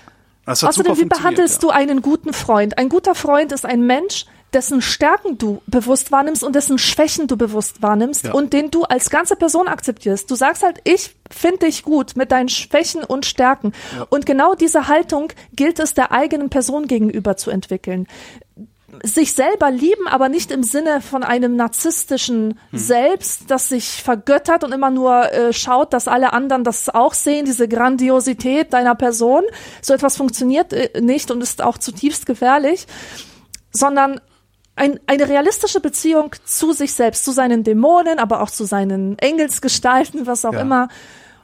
[0.48, 1.68] Außerdem, wie behandelst ja.
[1.68, 2.78] du einen guten Freund?
[2.78, 7.36] Ein guter Freund ist ein Mensch, dessen Stärken du bewusst wahrnimmst und dessen Schwächen du
[7.36, 8.34] bewusst wahrnimmst Ja.
[8.34, 10.32] und den du als ganze Person akzeptierst.
[10.32, 13.74] Du sagst halt, ich finde dich gut mit deinen Schwächen und Stärken.
[14.10, 18.08] Und genau diese Haltung gilt es der eigenen Person gegenüber zu entwickeln
[19.04, 24.72] sich selber lieben, aber nicht im Sinne von einem narzisstischen Selbst, das sich vergöttert und
[24.72, 29.44] immer nur äh, schaut, dass alle anderen das auch sehen, diese Grandiosität deiner Person.
[29.82, 32.88] So etwas funktioniert äh, nicht und ist auch zutiefst gefährlich,
[33.72, 34.22] sondern
[34.78, 40.28] ein, eine realistische Beziehung zu sich selbst, zu seinen Dämonen, aber auch zu seinen Engelsgestalten,
[40.28, 40.62] was auch Ja.
[40.62, 40.88] immer.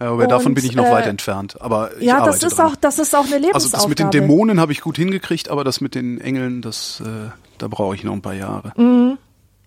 [0.04, 1.62] Ja, aber davon bin ich noch äh, weit entfernt.
[1.62, 2.72] Aber ich Ja, das ist dran.
[2.72, 3.56] auch, das ist auch eine Lebensaufgabe.
[3.56, 7.02] Also das mit den Dämonen habe ich gut hingekriegt, aber das mit den Engeln, das,
[7.06, 8.74] äh, da brauche ich noch ein paar Jahre.
[8.76, 9.18] Mhm.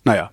[0.05, 0.31] Naja.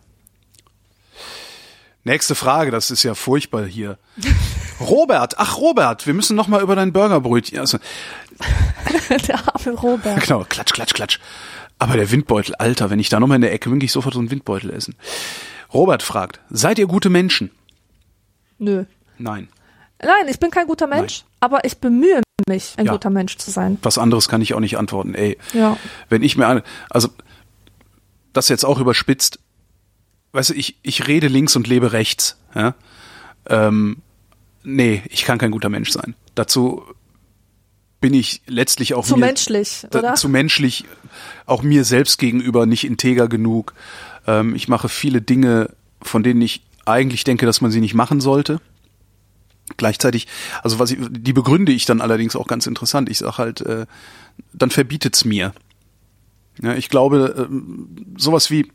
[2.04, 3.98] Nächste Frage, das ist ja furchtbar hier.
[4.82, 7.60] Robert, ach Robert, wir müssen noch mal über dein Burgerbrötchen.
[7.60, 7.78] Also,
[9.28, 10.22] der arme Robert.
[10.22, 11.20] genau, klatsch, klatsch, klatsch.
[11.80, 13.94] Aber der Windbeutel, Alter, wenn ich da noch mal in der Ecke bin, gehe ich
[13.94, 14.96] sofort so einen Windbeutel essen.
[15.74, 17.52] Robert fragt, seid ihr gute Menschen?
[18.60, 18.84] Nö.
[19.18, 19.48] Nein.
[20.04, 22.92] Nein, ich bin kein guter Mensch, aber ich bemühe mich, ein Ja.
[22.92, 23.78] guter Mensch zu sein.
[23.84, 25.16] Was anderes kann ich auch nicht antworten.
[25.16, 25.78] Ey, Ja.
[26.10, 27.10] wenn ich mir eine, also
[28.34, 29.40] das jetzt auch überspitzt,
[30.34, 32.38] weißt du, ich, ich rede links und lebe rechts.
[32.56, 32.74] Ja?
[33.48, 33.98] Ähm,
[34.64, 36.16] nee, ich kann kein guter Mensch sein.
[36.36, 36.84] Dazu
[38.02, 40.16] bin ich letztlich auch Zu mir, menschlich, da, oder?
[40.16, 40.84] zu menschlich,
[41.46, 43.74] auch mir selbst gegenüber nicht integer genug.
[44.28, 45.70] Ähm, ich mache viele Dinge,
[46.02, 48.60] von denen ich eigentlich denke, dass man sie nicht machen sollte.
[49.78, 50.28] Gleichzeitig,
[50.62, 53.10] also was ich, die begründe ich dann allerdings auch ganz interessant.
[53.10, 53.86] Ich sage halt, äh,
[54.52, 55.54] dann verbietet's mir.
[56.62, 58.72] Ja, ich glaube, ähm, sowas wie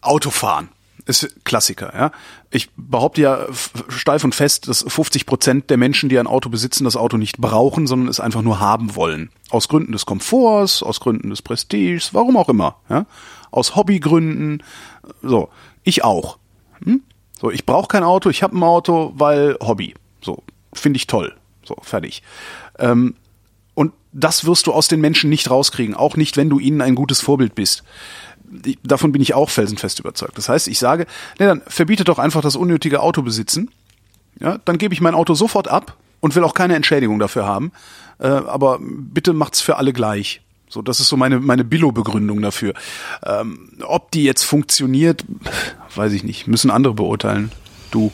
[0.00, 0.68] Autofahren
[1.06, 1.92] ist Klassiker.
[1.94, 2.12] Ja,
[2.50, 3.46] ich behaupte ja
[3.88, 7.38] steif und fest, dass 50 Prozent der Menschen, die ein Auto besitzen, das Auto nicht
[7.38, 9.30] brauchen, sondern es einfach nur haben wollen.
[9.50, 12.76] Aus Gründen des Komforts, aus Gründen des Prestiges, warum auch immer.
[12.88, 13.06] Ja,
[13.50, 14.62] aus Hobbygründen.
[15.22, 15.48] So,
[15.84, 16.38] ich auch.
[17.38, 19.94] So, ich brauche kein Auto, ich habe ein Auto, weil Hobby.
[20.22, 20.42] So,
[20.72, 21.34] finde ich toll.
[21.64, 22.22] So, fertig.
[22.78, 23.14] Ähm,
[23.74, 26.94] und das wirst du aus den Menschen nicht rauskriegen, auch nicht, wenn du ihnen ein
[26.94, 27.84] gutes Vorbild bist.
[28.82, 30.38] Davon bin ich auch felsenfest überzeugt.
[30.38, 31.06] Das heißt, ich sage,
[31.38, 33.70] nee, dann verbietet doch einfach das unnötige Autobesitzen.
[34.40, 37.72] Ja, dann gebe ich mein Auto sofort ab und will auch keine Entschädigung dafür haben.
[38.18, 40.40] Äh, aber bitte macht's für alle gleich.
[40.68, 42.74] So, das ist so meine meine Billo-Begründung dafür.
[43.24, 45.24] Ähm, ob die jetzt funktioniert,
[45.94, 46.46] weiß ich nicht.
[46.46, 47.52] Müssen andere beurteilen.
[47.90, 48.12] Du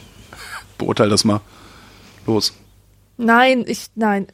[0.79, 1.41] beurteil das mal.
[2.27, 2.53] Los.
[3.17, 4.27] Nein, ich, nein.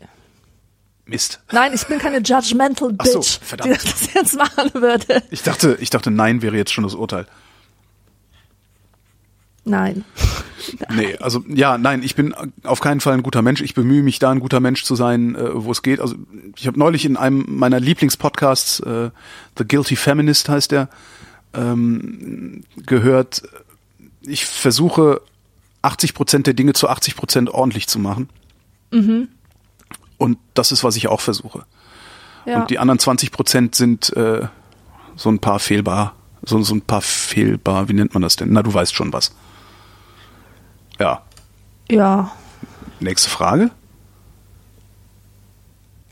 [1.04, 1.40] Mist.
[1.52, 3.82] Nein, ich bin keine judgmental Ach so, Bitch, verdammt.
[3.82, 5.22] die das jetzt machen würde.
[5.30, 7.26] Ich dachte, ich dachte, nein wäre jetzt schon das Urteil.
[9.68, 10.04] Nein.
[10.92, 12.34] Nee, also ja, nein, ich bin
[12.64, 13.62] auf keinen Fall ein guter Mensch.
[13.62, 15.98] Ich bemühe mich da, ein guter Mensch zu sein, äh, wo es geht.
[16.00, 16.16] Also
[16.56, 19.10] ich habe neulich in einem meiner Lieblingspodcasts, äh,
[19.56, 20.88] The Guilty Feminist heißt der,
[21.54, 23.44] ähm, gehört,
[24.22, 25.22] ich versuche
[25.82, 28.28] 80 Prozent der Dinge zu 80 Prozent ordentlich zu machen.
[30.18, 31.64] Und das ist, was ich auch versuche.
[32.44, 32.60] Ja.
[32.60, 34.48] Und die anderen 20 Prozent sind äh,
[35.16, 38.52] so ein paar fehlbar, so, so ein paar fehlbar, wie nennt man das denn?
[38.52, 39.34] Na, du weißt schon was.
[40.98, 41.22] Ja.
[41.90, 42.32] ja.
[43.00, 43.70] Nächste Frage.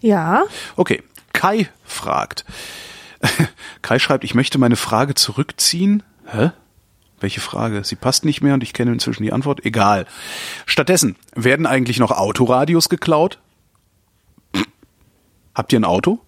[0.01, 0.45] Ja.
[0.77, 1.03] Okay.
[1.33, 2.45] Kai fragt.
[3.83, 6.03] Kai schreibt, ich möchte meine Frage zurückziehen.
[6.27, 6.51] Hä?
[7.21, 7.83] Welche Frage?
[7.85, 9.65] Sie passt nicht mehr und ich kenne inzwischen die Antwort.
[9.65, 10.07] Egal.
[10.67, 13.39] Stattdessen, werden eigentlich noch Autoradios geklaut?
[15.55, 16.21] Habt ihr ein Auto?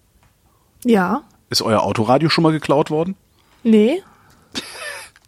[0.83, 1.23] Ja.
[1.49, 3.15] Ist euer Autoradio schon mal geklaut worden?
[3.63, 4.01] Nee.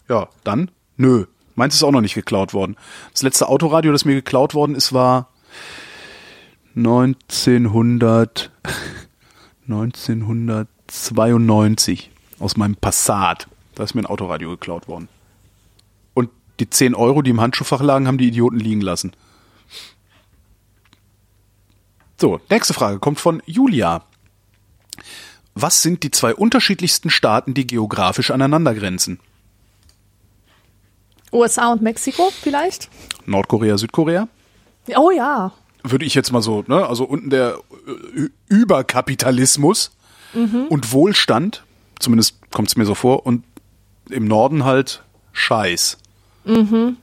[0.10, 0.70] Ja, dann?
[0.98, 1.26] Nö.
[1.62, 2.76] Meins ist auch noch nicht geklaut worden.
[3.14, 5.30] Das letzte Autoradio, das mir geklaut worden ist, war
[6.76, 8.50] 1900,
[9.68, 12.10] 1992
[12.40, 13.48] aus meinem Passat.
[13.76, 15.08] Da ist mir ein Autoradio geklaut worden.
[16.16, 19.12] Und die 10 Euro, die im Handschuhfach lagen, haben die Idioten liegen lassen.
[22.20, 24.04] So, nächste Frage kommt von Julia.
[25.54, 29.20] Was sind die zwei unterschiedlichsten Staaten, die geografisch aneinander grenzen?
[31.32, 32.90] USA und Mexiko vielleicht?
[33.26, 34.28] Nordkorea, Südkorea?
[34.96, 35.52] Oh ja.
[35.84, 36.86] Würde ich jetzt mal so, ne?
[36.88, 37.58] Also unten der
[38.16, 39.92] Ü- Überkapitalismus
[40.34, 41.64] und Wohlstand,
[42.00, 43.44] zumindest kommt es mir so vor, und
[44.10, 45.04] im Norden halt
[45.34, 45.98] Scheiß.
[46.46, 46.94] Ja,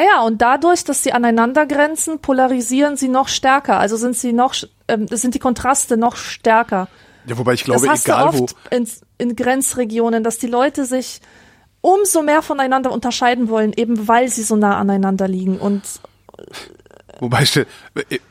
[0.00, 3.78] ja, und dadurch, dass sie aneinander grenzen, polarisieren sie noch stärker.
[3.80, 4.54] Also sind sie noch,
[4.86, 6.86] ähm, sind die Kontraste noch stärker.
[7.26, 8.44] Ja, wobei ich glaube, das hast egal du wo.
[8.44, 8.88] oft in,
[9.18, 11.20] in Grenzregionen, dass die Leute sich
[11.82, 15.58] umso mehr voneinander unterscheiden wollen, eben weil sie so nah aneinander liegen.
[15.58, 15.82] Und
[17.20, 17.44] Wobei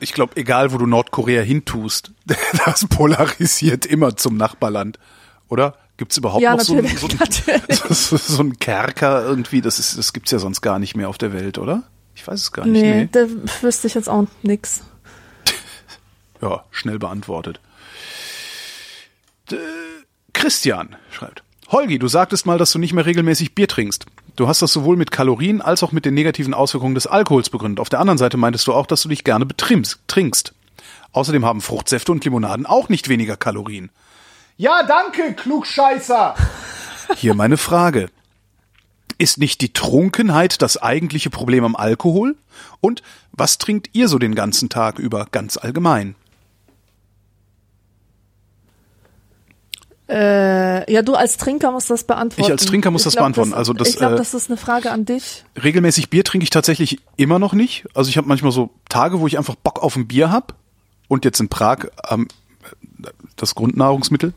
[0.00, 2.10] ich, glaube, egal wo du Nordkorea hintust,
[2.66, 4.98] das polarisiert immer zum Nachbarland.
[5.48, 5.76] Oder?
[5.98, 7.62] Gibt's überhaupt Ja, noch so, einen- so, einen-
[7.94, 9.60] so, so einen Kerker irgendwie?
[9.60, 11.84] Das, ist, das gibt's ja sonst gar nicht mehr auf der Welt, oder?
[12.14, 12.82] Ich weiß es gar nicht.
[12.82, 13.26] Nee, da
[13.62, 14.82] wüsste ich jetzt auch nix.
[16.40, 17.60] Ja, schnell beantwortet.
[19.50, 19.56] D
[20.32, 21.42] Christian schreibt.
[21.72, 24.04] Holgi, du sagtest mal, dass du nicht mehr regelmäßig Bier trinkst.
[24.36, 27.80] Du hast das sowohl mit Kalorien als auch mit den negativen Auswirkungen des Alkohols begründet.
[27.80, 30.52] Auf der anderen Seite meintest du auch, dass du dich gerne betrimmst, trinkst.
[31.12, 33.88] Außerdem haben Fruchtsäfte und Limonaden auch nicht weniger Kalorien.
[34.58, 36.34] Ja, danke, Klugscheißer!
[37.16, 38.10] Hier meine Frage.
[39.16, 42.36] Ist nicht die Trunkenheit das eigentliche Problem am Alkohol?
[42.82, 46.16] Und was trinkt ihr so den ganzen Tag über ganz allgemein?
[50.12, 52.42] Äh, ja, du als Trinker musst das beantworten.
[52.42, 53.54] Ich als Trinker muss Ich das glaub, beantworten.
[53.54, 55.44] Also das, ich glaube, äh, das ist eine Frage an dich.
[55.62, 57.86] Regelmäßig Bier trinke ich tatsächlich immer noch nicht.
[57.94, 60.54] Also ich habe manchmal so Tage, wo ich einfach Bock auf ein Bier hab.
[61.08, 62.28] Und jetzt in Prag ähm,
[63.36, 64.34] das Grundnahrungsmittel.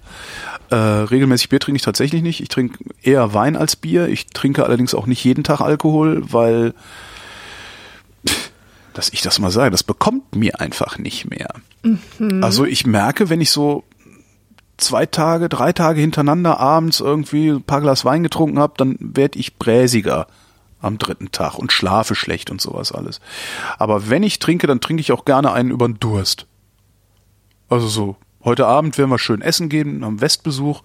[0.70, 2.40] Äh, regelmäßig Bier trinke ich tatsächlich nicht.
[2.40, 4.08] Ich trinke eher Wein als Bier.
[4.08, 6.74] Ich trinke allerdings auch nicht jeden Tag Alkohol, weil,
[8.94, 11.54] dass ich das mal sage, das bekommt mir einfach nicht mehr.
[12.42, 13.84] Also ich merke, wenn ich so
[14.78, 19.40] zwei Tage, drei Tage hintereinander abends irgendwie ein paar Glas Wein getrunken habe, dann werde
[19.40, 20.28] ich bräsiger
[20.82, 23.20] am dritten Tag und schlafe schlecht und sowas alles.
[23.80, 26.46] Aber wenn ich trinke, dann trinke ich auch gerne einen über den Durst.
[27.70, 30.84] Also so, heute Abend werden wir schön essen gehen, am Westbesuch,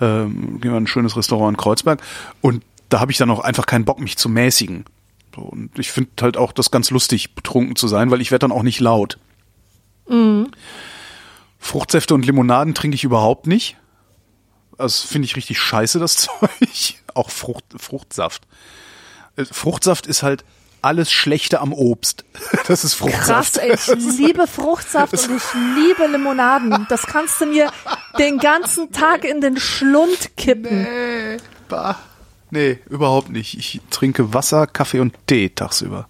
[0.00, 2.02] ähm, gehen wir in ein schönes Restaurant in Kreuzberg
[2.40, 4.84] und da habe ich dann auch einfach keinen Bock, mich zu mäßigen.
[5.36, 8.52] Und ich finde halt auch das ganz lustig, betrunken zu sein, weil ich werde dann
[8.52, 9.18] auch nicht laut.
[11.60, 13.76] Fruchtsäfte und Limonaden trinke ich überhaupt nicht.
[14.78, 16.50] Also finde ich richtig scheiße, das Zeug.
[17.14, 18.42] Auch Frucht, Fruchtsaft.
[19.36, 20.44] Äh, Fruchtsaft ist halt
[20.82, 22.24] alles Schlechte am Obst.
[22.66, 23.54] Das ist Fruchtsaft.
[23.54, 23.86] Krass, ey, ich
[24.18, 25.42] liebe Fruchtsaft und ich
[25.76, 26.86] liebe Limonaden.
[26.88, 27.70] Das kannst du mir
[28.18, 30.86] den ganzen Tag in den Schlund kippen.
[31.68, 31.98] Bah.
[32.50, 33.56] Nee, überhaupt nicht.
[33.58, 36.08] Ich trinke Wasser, Kaffee und Tee tagsüber.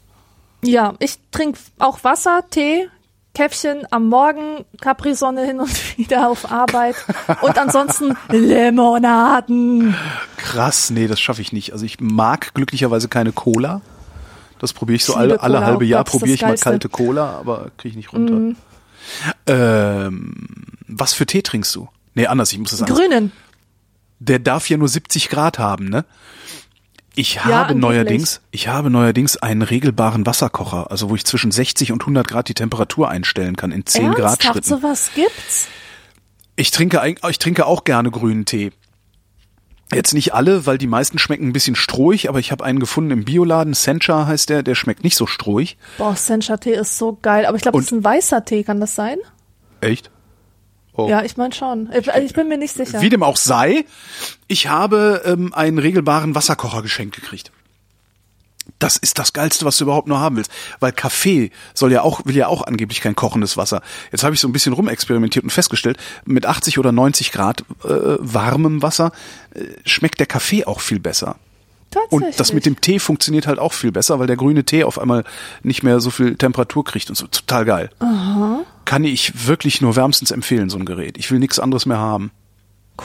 [0.62, 2.88] Ja, ich trinke auch Wasser, Tee,
[3.34, 6.96] Käffchen am Morgen, Capri-Sonne hin und wieder auf Arbeit
[7.42, 9.94] und ansonsten Limonaden.
[10.36, 11.72] Krass, nee, das schaffe ich nicht.
[11.72, 13.80] Also ich mag glücklicherweise keine Cola.
[14.58, 16.64] Das probiere ich so alle, alle halbe Jahr probiere ich mal Geilste.
[16.64, 18.56] kalte Cola, aber kriege ich nicht runter.
[19.46, 20.34] Ähm,
[20.86, 21.88] was für Tee trinkst du?
[22.14, 22.98] Nee, anders, ich muss das anders.
[22.98, 23.32] Grünen.
[24.18, 26.04] Der darf ja nur 70 Grad haben, ne?
[27.16, 27.80] Ich Ja, habe angeblich.
[27.80, 32.48] neuerdings, ich habe neuerdings einen regelbaren Wasserkocher, also wo ich zwischen 60 und 100 Grad
[32.48, 34.68] die Temperatur einstellen kann in 10 Grad Ernsthaft, Schritten.
[34.68, 35.66] sowas gibt's?
[36.56, 38.70] Ich trinke, ich trinke auch gerne grünen Tee.
[39.92, 43.10] Jetzt nicht alle, weil die meisten schmecken ein bisschen strohig, aber ich habe einen gefunden
[43.10, 45.78] im Bioladen, Sencha heißt der, der schmeckt nicht so strohig.
[45.98, 47.44] Boah, Sencha-Tee ist so geil.
[47.44, 49.18] Aber ich glaube, das ist ein weißer Tee, kann das sein?
[49.80, 50.10] Echt?
[50.94, 51.08] Oh.
[51.08, 51.90] Ja, ich meine schon.
[51.92, 53.00] Ich, ich bin mir nicht sicher.
[53.00, 53.84] Wie dem auch sei,
[54.48, 57.52] ich habe ähm, einen regelbaren Wasserkocher geschenkt gekriegt.
[58.78, 60.50] Das ist das Geilste, was du überhaupt nur haben willst.
[60.78, 63.82] Weil Kaffee soll ja auch, will ja auch angeblich kein kochendes Wasser.
[64.12, 67.88] Jetzt habe ich so ein bisschen rumexperimentiert und festgestellt, mit 80 oder 90 Grad äh,
[68.18, 69.12] warmem Wasser
[69.54, 71.36] äh, schmeckt der Kaffee auch viel besser.
[71.90, 72.28] Tatsächlich.
[72.28, 74.98] Und das mit dem Tee funktioniert halt auch viel besser, weil der grüne Tee auf
[74.98, 75.24] einmal
[75.62, 77.26] nicht mehr so viel Temperatur kriegt und so.
[77.26, 77.90] Total geil.
[78.84, 81.18] Kann ich wirklich nur wärmstens empfehlen, so ein Gerät.
[81.18, 82.30] Ich will nichts anderes mehr haben.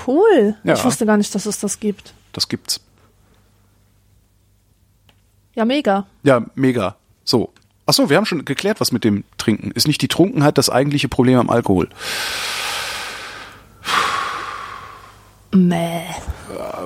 [0.07, 0.55] Cool.
[0.63, 0.73] Ja.
[0.73, 2.13] Ich wusste gar nicht, dass es das gibt.
[2.33, 2.81] Das gibt's.
[5.53, 6.05] Ja, mega.
[6.23, 6.95] Ja, mega.
[7.23, 7.53] So.
[7.85, 9.71] Ach so, wir haben schon geklärt, was mit dem Trinken.
[9.71, 11.87] Ist nicht die Trunkenheit das eigentliche Problem am Alkohol?
[15.53, 16.01] Mäh.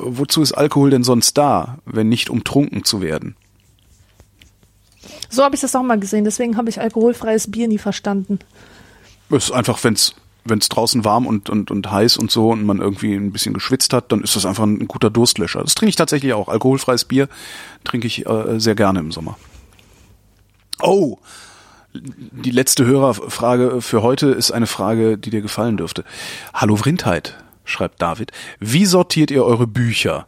[0.02, 3.36] Wozu ist Alkohol denn sonst da, wenn nicht um trunken zu werden?
[5.30, 6.26] So habe ich das auch mal gesehen.
[6.26, 8.40] Deswegen habe ich alkoholfreies Bier nie verstanden.
[9.30, 10.16] Es ist einfach, wenn's
[10.46, 13.94] wenn's draußen warm und, und, und heiß und so und man irgendwie ein bisschen geschwitzt
[13.94, 15.62] hat, dann ist das einfach ein, guter Durstlöscher.
[15.62, 16.48] Das trinke ich tatsächlich auch.
[16.48, 17.28] Alkoholfreies Bier
[17.84, 19.38] trinke ich äh, sehr gerne im Sommer.
[20.82, 21.18] Oh,
[21.94, 26.04] die letzte Hörerfrage für heute ist eine Frage, die dir gefallen dürfte.
[26.54, 27.36] Hallo Vrindheit,
[27.66, 28.32] schreibt David.
[28.60, 30.28] Wie sortiert ihr eure Bücher?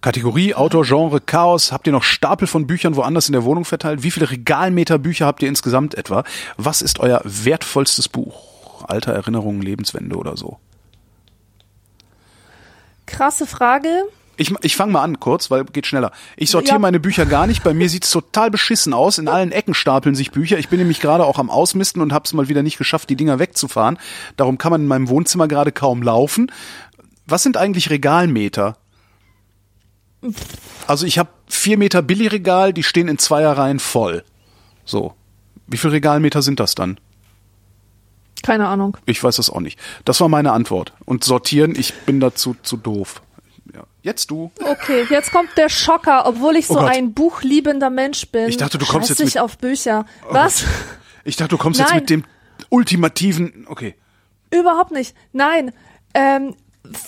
[0.00, 1.72] Kategorie, Autor, Genre, Chaos.
[1.72, 4.02] Habt ihr noch Stapel von Büchern woanders in der Wohnung verteilt?
[4.02, 6.24] Wie viele Regalmeter Bücher habt ihr insgesamt etwa?
[6.56, 8.84] Was ist euer wertvollstes Buch?
[8.88, 10.58] Alter Erinnerungen, Lebenswende oder so?
[13.06, 13.88] Krasse Frage.
[14.38, 16.10] Ich, ich fange mal an kurz, weil geht schneller.
[16.36, 16.78] Ich sortiere Ja.
[16.80, 17.62] meine Bücher gar nicht.
[17.62, 19.18] Bei mir sieht's total beschissen aus.
[19.18, 20.58] In allen Ecken stapeln sich Bücher.
[20.58, 23.16] Ich bin nämlich gerade auch am Ausmisten und habe es mal wieder nicht geschafft, die
[23.16, 23.98] Dinger wegzufahren.
[24.36, 26.50] Darum kann man in meinem Wohnzimmer gerade kaum laufen.
[27.26, 28.78] Was sind eigentlich Regalmeter?
[30.86, 34.24] Also ich habe vier Meter Billigregal, die stehen in Zweierreihen voll.
[34.84, 35.14] So.
[35.66, 36.98] Wie viel Regalmeter sind das dann?
[38.42, 38.96] Keine Ahnung.
[39.06, 39.78] Ich weiß das auch nicht.
[40.04, 40.92] Das war meine Antwort.
[41.04, 43.22] Und sortieren, ich bin dazu zu doof.
[43.72, 43.84] Ja.
[44.02, 44.50] Jetzt du.
[44.64, 48.48] Okay, jetzt kommt der Schocker, obwohl ich so Oh ein buchliebender Mensch bin.
[48.48, 50.06] Ich dachte, du kommst jetzt mit- Oh auf Bücher.
[50.28, 50.64] Was?
[51.24, 52.00] Ich dachte, du kommst jetzt Nein.
[52.00, 52.24] mit dem
[52.68, 53.64] ultimativen.
[53.68, 53.94] Okay.
[54.50, 55.14] Überhaupt nicht.
[55.32, 55.70] Nein.
[56.14, 56.56] Ähm,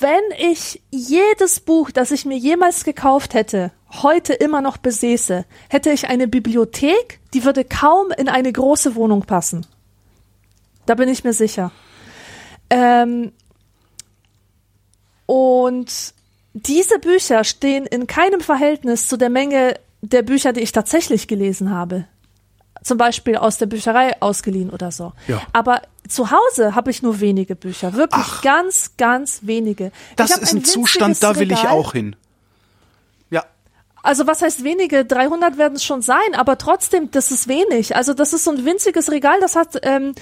[0.01, 5.91] wenn ich jedes Buch, das ich mir jemals gekauft hätte, heute immer noch besäße, hätte
[5.91, 9.67] ich eine Bibliothek, die würde kaum in eine große Wohnung passen.
[10.87, 11.73] Da bin ich mir sicher.
[12.71, 13.33] Ähm,
[15.27, 16.15] und
[16.53, 21.71] diese Bücher stehen in keinem Verhältnis zu der Menge der Bücher, die ich tatsächlich gelesen
[21.71, 22.07] habe.
[22.83, 25.13] Zum Beispiel aus der Bücherei ausgeliehen oder so.
[25.27, 25.41] Ja.
[25.53, 27.95] Aber zu Hause habe ich nur wenige Bücher.
[27.95, 28.43] Wirklich Ach.
[28.43, 29.91] ganz, ganz wenige.
[30.17, 31.73] Das Ich ist ein winziges Zustand, da will ich Regal.
[31.73, 32.17] auch hin.
[33.31, 33.45] Ja.
[34.03, 35.05] Also was heißt wenige?
[35.05, 37.97] 300 werden es schon sein, aber trotzdem, das ist wenig.
[37.97, 40.15] Also das ist so ein winziges Regal, das hat, ähm,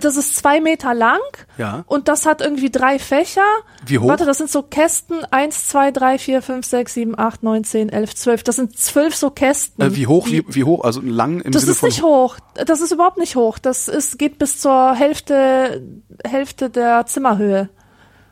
[0.00, 1.20] das ist zwei Meter lang
[1.58, 1.84] Ja.
[1.86, 3.40] und das hat irgendwie drei Fächer.
[3.86, 4.08] Wie hoch?
[4.08, 5.24] Warte, das sind so Kästen.
[5.30, 8.42] Eins, zwei, drei, vier, fünf, sechs, sieben, acht, neun, zehn, elf, zwölf.
[8.42, 9.82] Das sind zwölf so Kästen.
[9.84, 10.84] Äh, wie hoch, wie, wie hoch?
[10.84, 11.88] Also lang im Das Sinne ist von.
[11.88, 12.36] nicht hoch.
[12.54, 13.58] Das ist überhaupt nicht hoch.
[13.58, 15.82] Das ist, geht bis zur Hälfte,
[16.26, 17.68] Hälfte der Zimmerhöhe.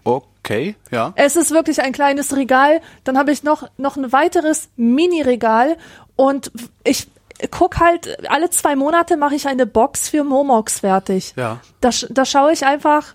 [0.02, 1.12] Okay, ja.
[1.16, 2.80] Es ist wirklich ein kleines Regal.
[3.04, 5.76] Dann habe ich noch, noch ein weiteres Mini-Regal
[6.16, 6.52] und
[6.84, 7.08] ich
[7.50, 11.34] guck halt, alle zwei Monate mache ich eine Box für Momox fertig.
[11.36, 11.60] Ja.
[11.80, 13.14] Da, da schaue ich einfach,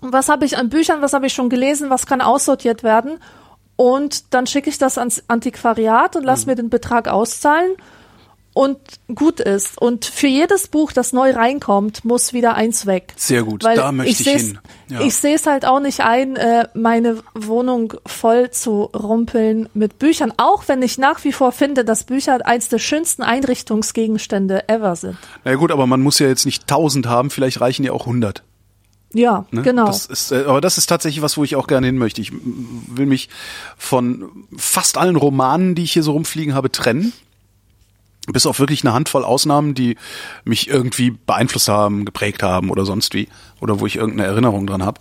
[0.00, 3.18] was habe ich an Büchern, was habe ich schon gelesen, was kann aussortiert werden.
[3.76, 6.26] Und dann schicke ich das ans Antiquariat und Mhm.
[6.26, 7.72] lass mir den Betrag auszahlen
[8.56, 8.78] und
[9.14, 9.76] gut ist.
[9.78, 13.12] Und für jedes Buch, das neu reinkommt, muss wieder eins weg.
[13.14, 14.58] Sehr gut, Weil da möchte ich seh's- hin.
[14.88, 15.00] Ja.
[15.02, 20.32] Ich sehe es halt auch nicht ein, äh, meine Wohnung voll zu rumpeln mit Büchern,
[20.38, 25.18] auch wenn ich nach wie vor finde, dass Bücher eins der schönsten Einrichtungsgegenstände ever sind.
[25.44, 28.06] Na ja, gut, aber man muss ja jetzt nicht tausend haben, vielleicht reichen ja auch
[28.06, 28.42] hundert.
[29.12, 29.62] Ja, Ne?
[29.62, 29.86] genau.
[29.86, 32.20] Das ist, äh, aber das ist tatsächlich was, wo ich auch gerne hin möchte.
[32.20, 33.28] Ich will mich
[33.78, 37.12] von fast allen Romanen, die ich hier so rumfliegen habe, trennen.
[38.26, 39.96] Bis auf wirklich eine Handvoll Ausnahmen, die
[40.44, 43.28] mich irgendwie beeinflusst haben, geprägt haben oder sonst wie.
[43.60, 45.00] Oder wo ich irgendeine Erinnerung dran habe.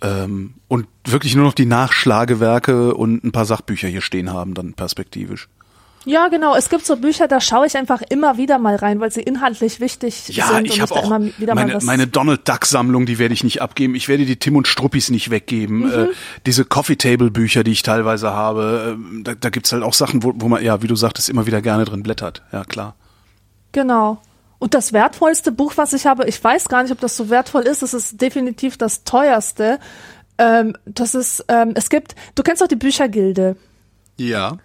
[0.00, 4.74] Ähm, und wirklich nur noch die Nachschlagewerke und ein paar Sachbücher hier stehen haben, dann
[4.74, 5.48] perspektivisch.
[6.04, 6.56] Ja, genau.
[6.56, 9.78] Es gibt so Bücher, da schaue ich einfach immer wieder mal rein, weil sie inhaltlich
[9.78, 13.18] wichtig Ja, sind ich und habe auch immer wieder meine, meine Donald Duck Sammlung, die
[13.18, 13.94] werde ich nicht abgeben.
[13.94, 15.78] Ich werde die Tim und Struppis nicht weggeben.
[15.78, 15.92] Mhm.
[15.92, 16.08] Äh,
[16.46, 20.22] diese Coffee Table Bücher, die ich teilweise habe, äh, da, da gibt's halt auch Sachen,
[20.24, 22.42] wo, wo man, ja, wie du sagtest, immer wieder gerne drin blättert.
[22.52, 22.96] Ja, klar.
[23.70, 24.20] Genau.
[24.58, 27.62] Und das wertvollste Buch, was ich habe, ich weiß gar nicht, ob das so wertvoll
[27.62, 29.78] ist, es ist definitiv das teuerste.
[30.38, 33.56] Ähm, das ist, ähm, es gibt, du kennst doch die Büchergilde.
[34.16, 34.58] Ja.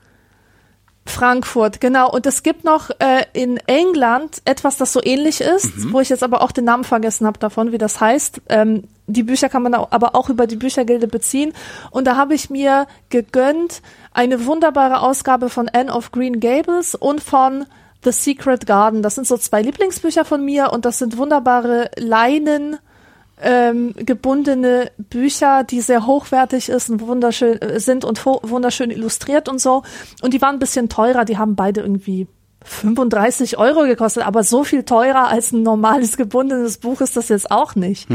[1.09, 2.11] Frankfurt, genau.
[2.11, 6.23] Und es gibt noch äh, in England etwas, das so ähnlich ist, wo ich jetzt
[6.23, 8.41] aber auch den Namen vergessen habe davon, wie das heißt.
[8.49, 11.53] Ähm, die Bücher kann man aber auch über die Büchergilde beziehen.
[11.91, 13.81] Und da habe ich mir gegönnt
[14.13, 17.65] eine wunderbare Ausgabe von Anne of Green Gables und von
[18.03, 19.01] The Secret Garden.
[19.01, 22.77] Das sind so zwei Lieblingsbücher von mir und das sind wunderbare Leinen
[23.41, 29.61] ähm, gebundene Bücher, die sehr hochwertig ist und wunderschön äh, sind und wunderschön illustriert und
[29.61, 29.83] so.
[30.21, 32.27] Und die waren ein bisschen teurer, die haben beide irgendwie
[32.63, 37.51] 35 Euro gekostet, aber so viel teurer als ein normales gebundenes Buch ist das jetzt
[37.51, 38.07] auch nicht.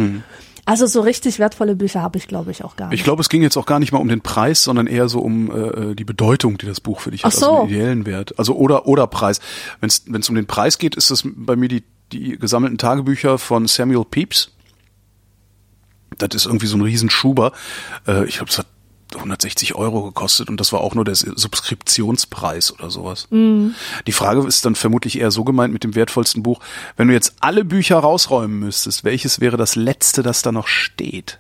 [0.67, 2.99] Also so richtig wertvolle Bücher habe ich, glaube ich, auch gar nicht.
[2.99, 5.21] Ich glaube, es ging jetzt auch gar nicht mal um den Preis, sondern eher so
[5.21, 7.51] um äh, die Bedeutung, die das Buch für dich hat, Ach so.
[7.51, 8.39] also den ideellen Wert.
[8.39, 9.41] Also oder oder Preis.
[9.81, 9.89] Wenn
[10.21, 14.05] es um den Preis geht, ist das bei mir die die gesammelten Tagebücher von Samuel
[14.05, 14.51] Pepys.
[16.19, 17.53] Das ist irgendwie so ein Riesenschuber.
[18.07, 18.67] Äh, ich glaube, es hat
[19.15, 23.29] 160 Euro gekostet und das war auch nur der Subskriptionspreis oder sowas.
[23.31, 26.61] Die Frage ist dann vermutlich eher so gemeint mit dem wertvollsten Buch.
[26.97, 31.39] Wenn du jetzt alle Bücher rausräumen müsstest, welches wäre das letzte, das da noch steht?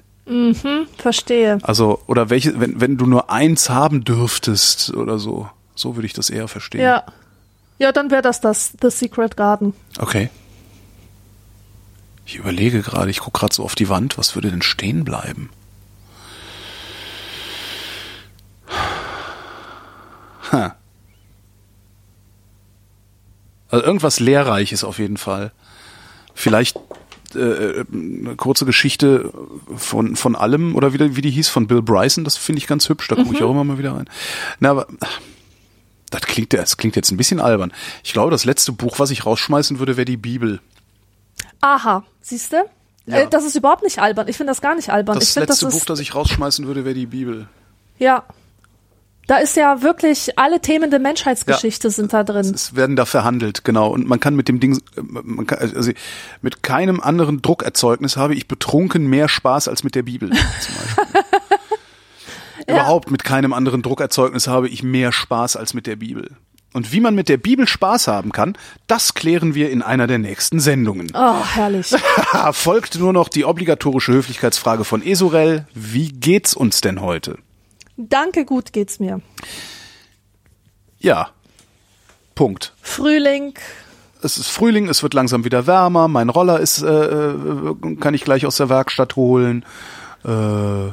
[0.98, 1.58] Verstehe.
[1.62, 5.48] Also, oder welche, wenn, wenn du nur eins haben dürftest oder so.
[5.74, 6.82] So würde ich das eher verstehen.
[6.82, 7.04] Ja.
[7.78, 9.74] Ja, dann wäre das das The Secret Garden.
[9.98, 10.30] Okay.
[12.24, 15.50] Ich überlege gerade, ich gucke gerade so auf die Wand, was würde denn stehen bleiben?
[20.52, 20.76] Ha.
[23.68, 25.52] Also irgendwas Lehrreiches auf jeden Fall.
[26.34, 26.76] Vielleicht
[27.34, 29.32] äh, eine kurze Geschichte
[29.76, 32.66] von, von allem, oder wie, die- wie die hieß, von Bill Bryson, das finde ich
[32.66, 34.08] ganz hübsch, da gucke ich auch immer mal wieder rein.
[34.60, 34.86] Na, aber
[36.10, 37.72] das klingt, das klingt jetzt ein bisschen albern.
[38.04, 40.60] Ich glaube, das letzte Buch, was ich rausschmeißen würde, wäre die Bibel.
[41.62, 42.56] Aha, siehst du?
[43.06, 43.18] Ja.
[43.18, 44.28] Äh, das ist überhaupt nicht albern.
[44.28, 45.16] Ich finde das gar nicht albern.
[45.16, 47.48] ich Das finde, letzte das Buch, das ich rausschmeißen würde, wäre die Bibel.
[47.98, 48.24] ja.
[49.28, 52.52] Da ist ja wirklich alle Themen der Menschheitsgeschichte ja, sind da drin.
[52.52, 53.88] Es werden da verhandelt, genau.
[53.88, 55.92] Und man kann mit dem Ding, man kann, also
[56.42, 61.20] mit keinem anderen Druckerzeugnis habe ich betrunken mehr Spaß als mit der Bibel zum Beispiel.
[62.66, 62.74] ja.
[62.74, 66.32] Überhaupt mit keinem anderen Druckerzeugnis habe ich mehr Spaß als mit der Bibel.
[66.72, 70.18] Und wie man mit der Bibel Spaß haben kann, das klären wir in einer der
[70.18, 71.12] nächsten Sendungen.
[71.14, 71.94] Oh, herrlich.
[72.52, 75.66] Folgt nur noch die obligatorische Höflichkeitsfrage von Esorel.
[75.74, 77.38] Wie geht's uns denn heute?
[77.96, 79.20] Danke, gut geht's mir.
[80.98, 81.30] Ja.
[82.34, 82.72] Punkt.
[82.80, 83.54] Frühling.
[84.22, 86.08] Es ist Frühling, es wird langsam wieder wärmer.
[86.08, 89.64] Mein Roller ist, äh, äh kann ich gleich aus der Werkstatt holen.
[90.24, 90.92] Äh,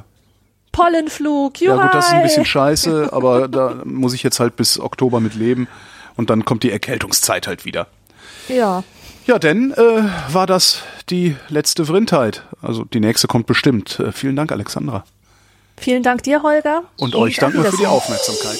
[0.79, 1.75] Pollenflug, juhai.
[1.75, 5.19] Ja gut, das ist ein bisschen scheiße, aber da muss ich jetzt halt bis Oktober
[5.19, 5.67] mit leben
[6.15, 7.87] und dann kommt die Erkältungszeit halt wieder.
[8.47, 8.83] Ja.
[9.25, 12.43] Ja, denn äh, war das die letzte Vrindheit.
[12.61, 13.99] Also die nächste kommt bestimmt.
[13.99, 15.03] Äh, vielen Dank, Alexandra.
[15.77, 16.83] Vielen Dank dir, Holger.
[16.97, 18.59] Und, und euch danken wir für die Aufmerksamkeit.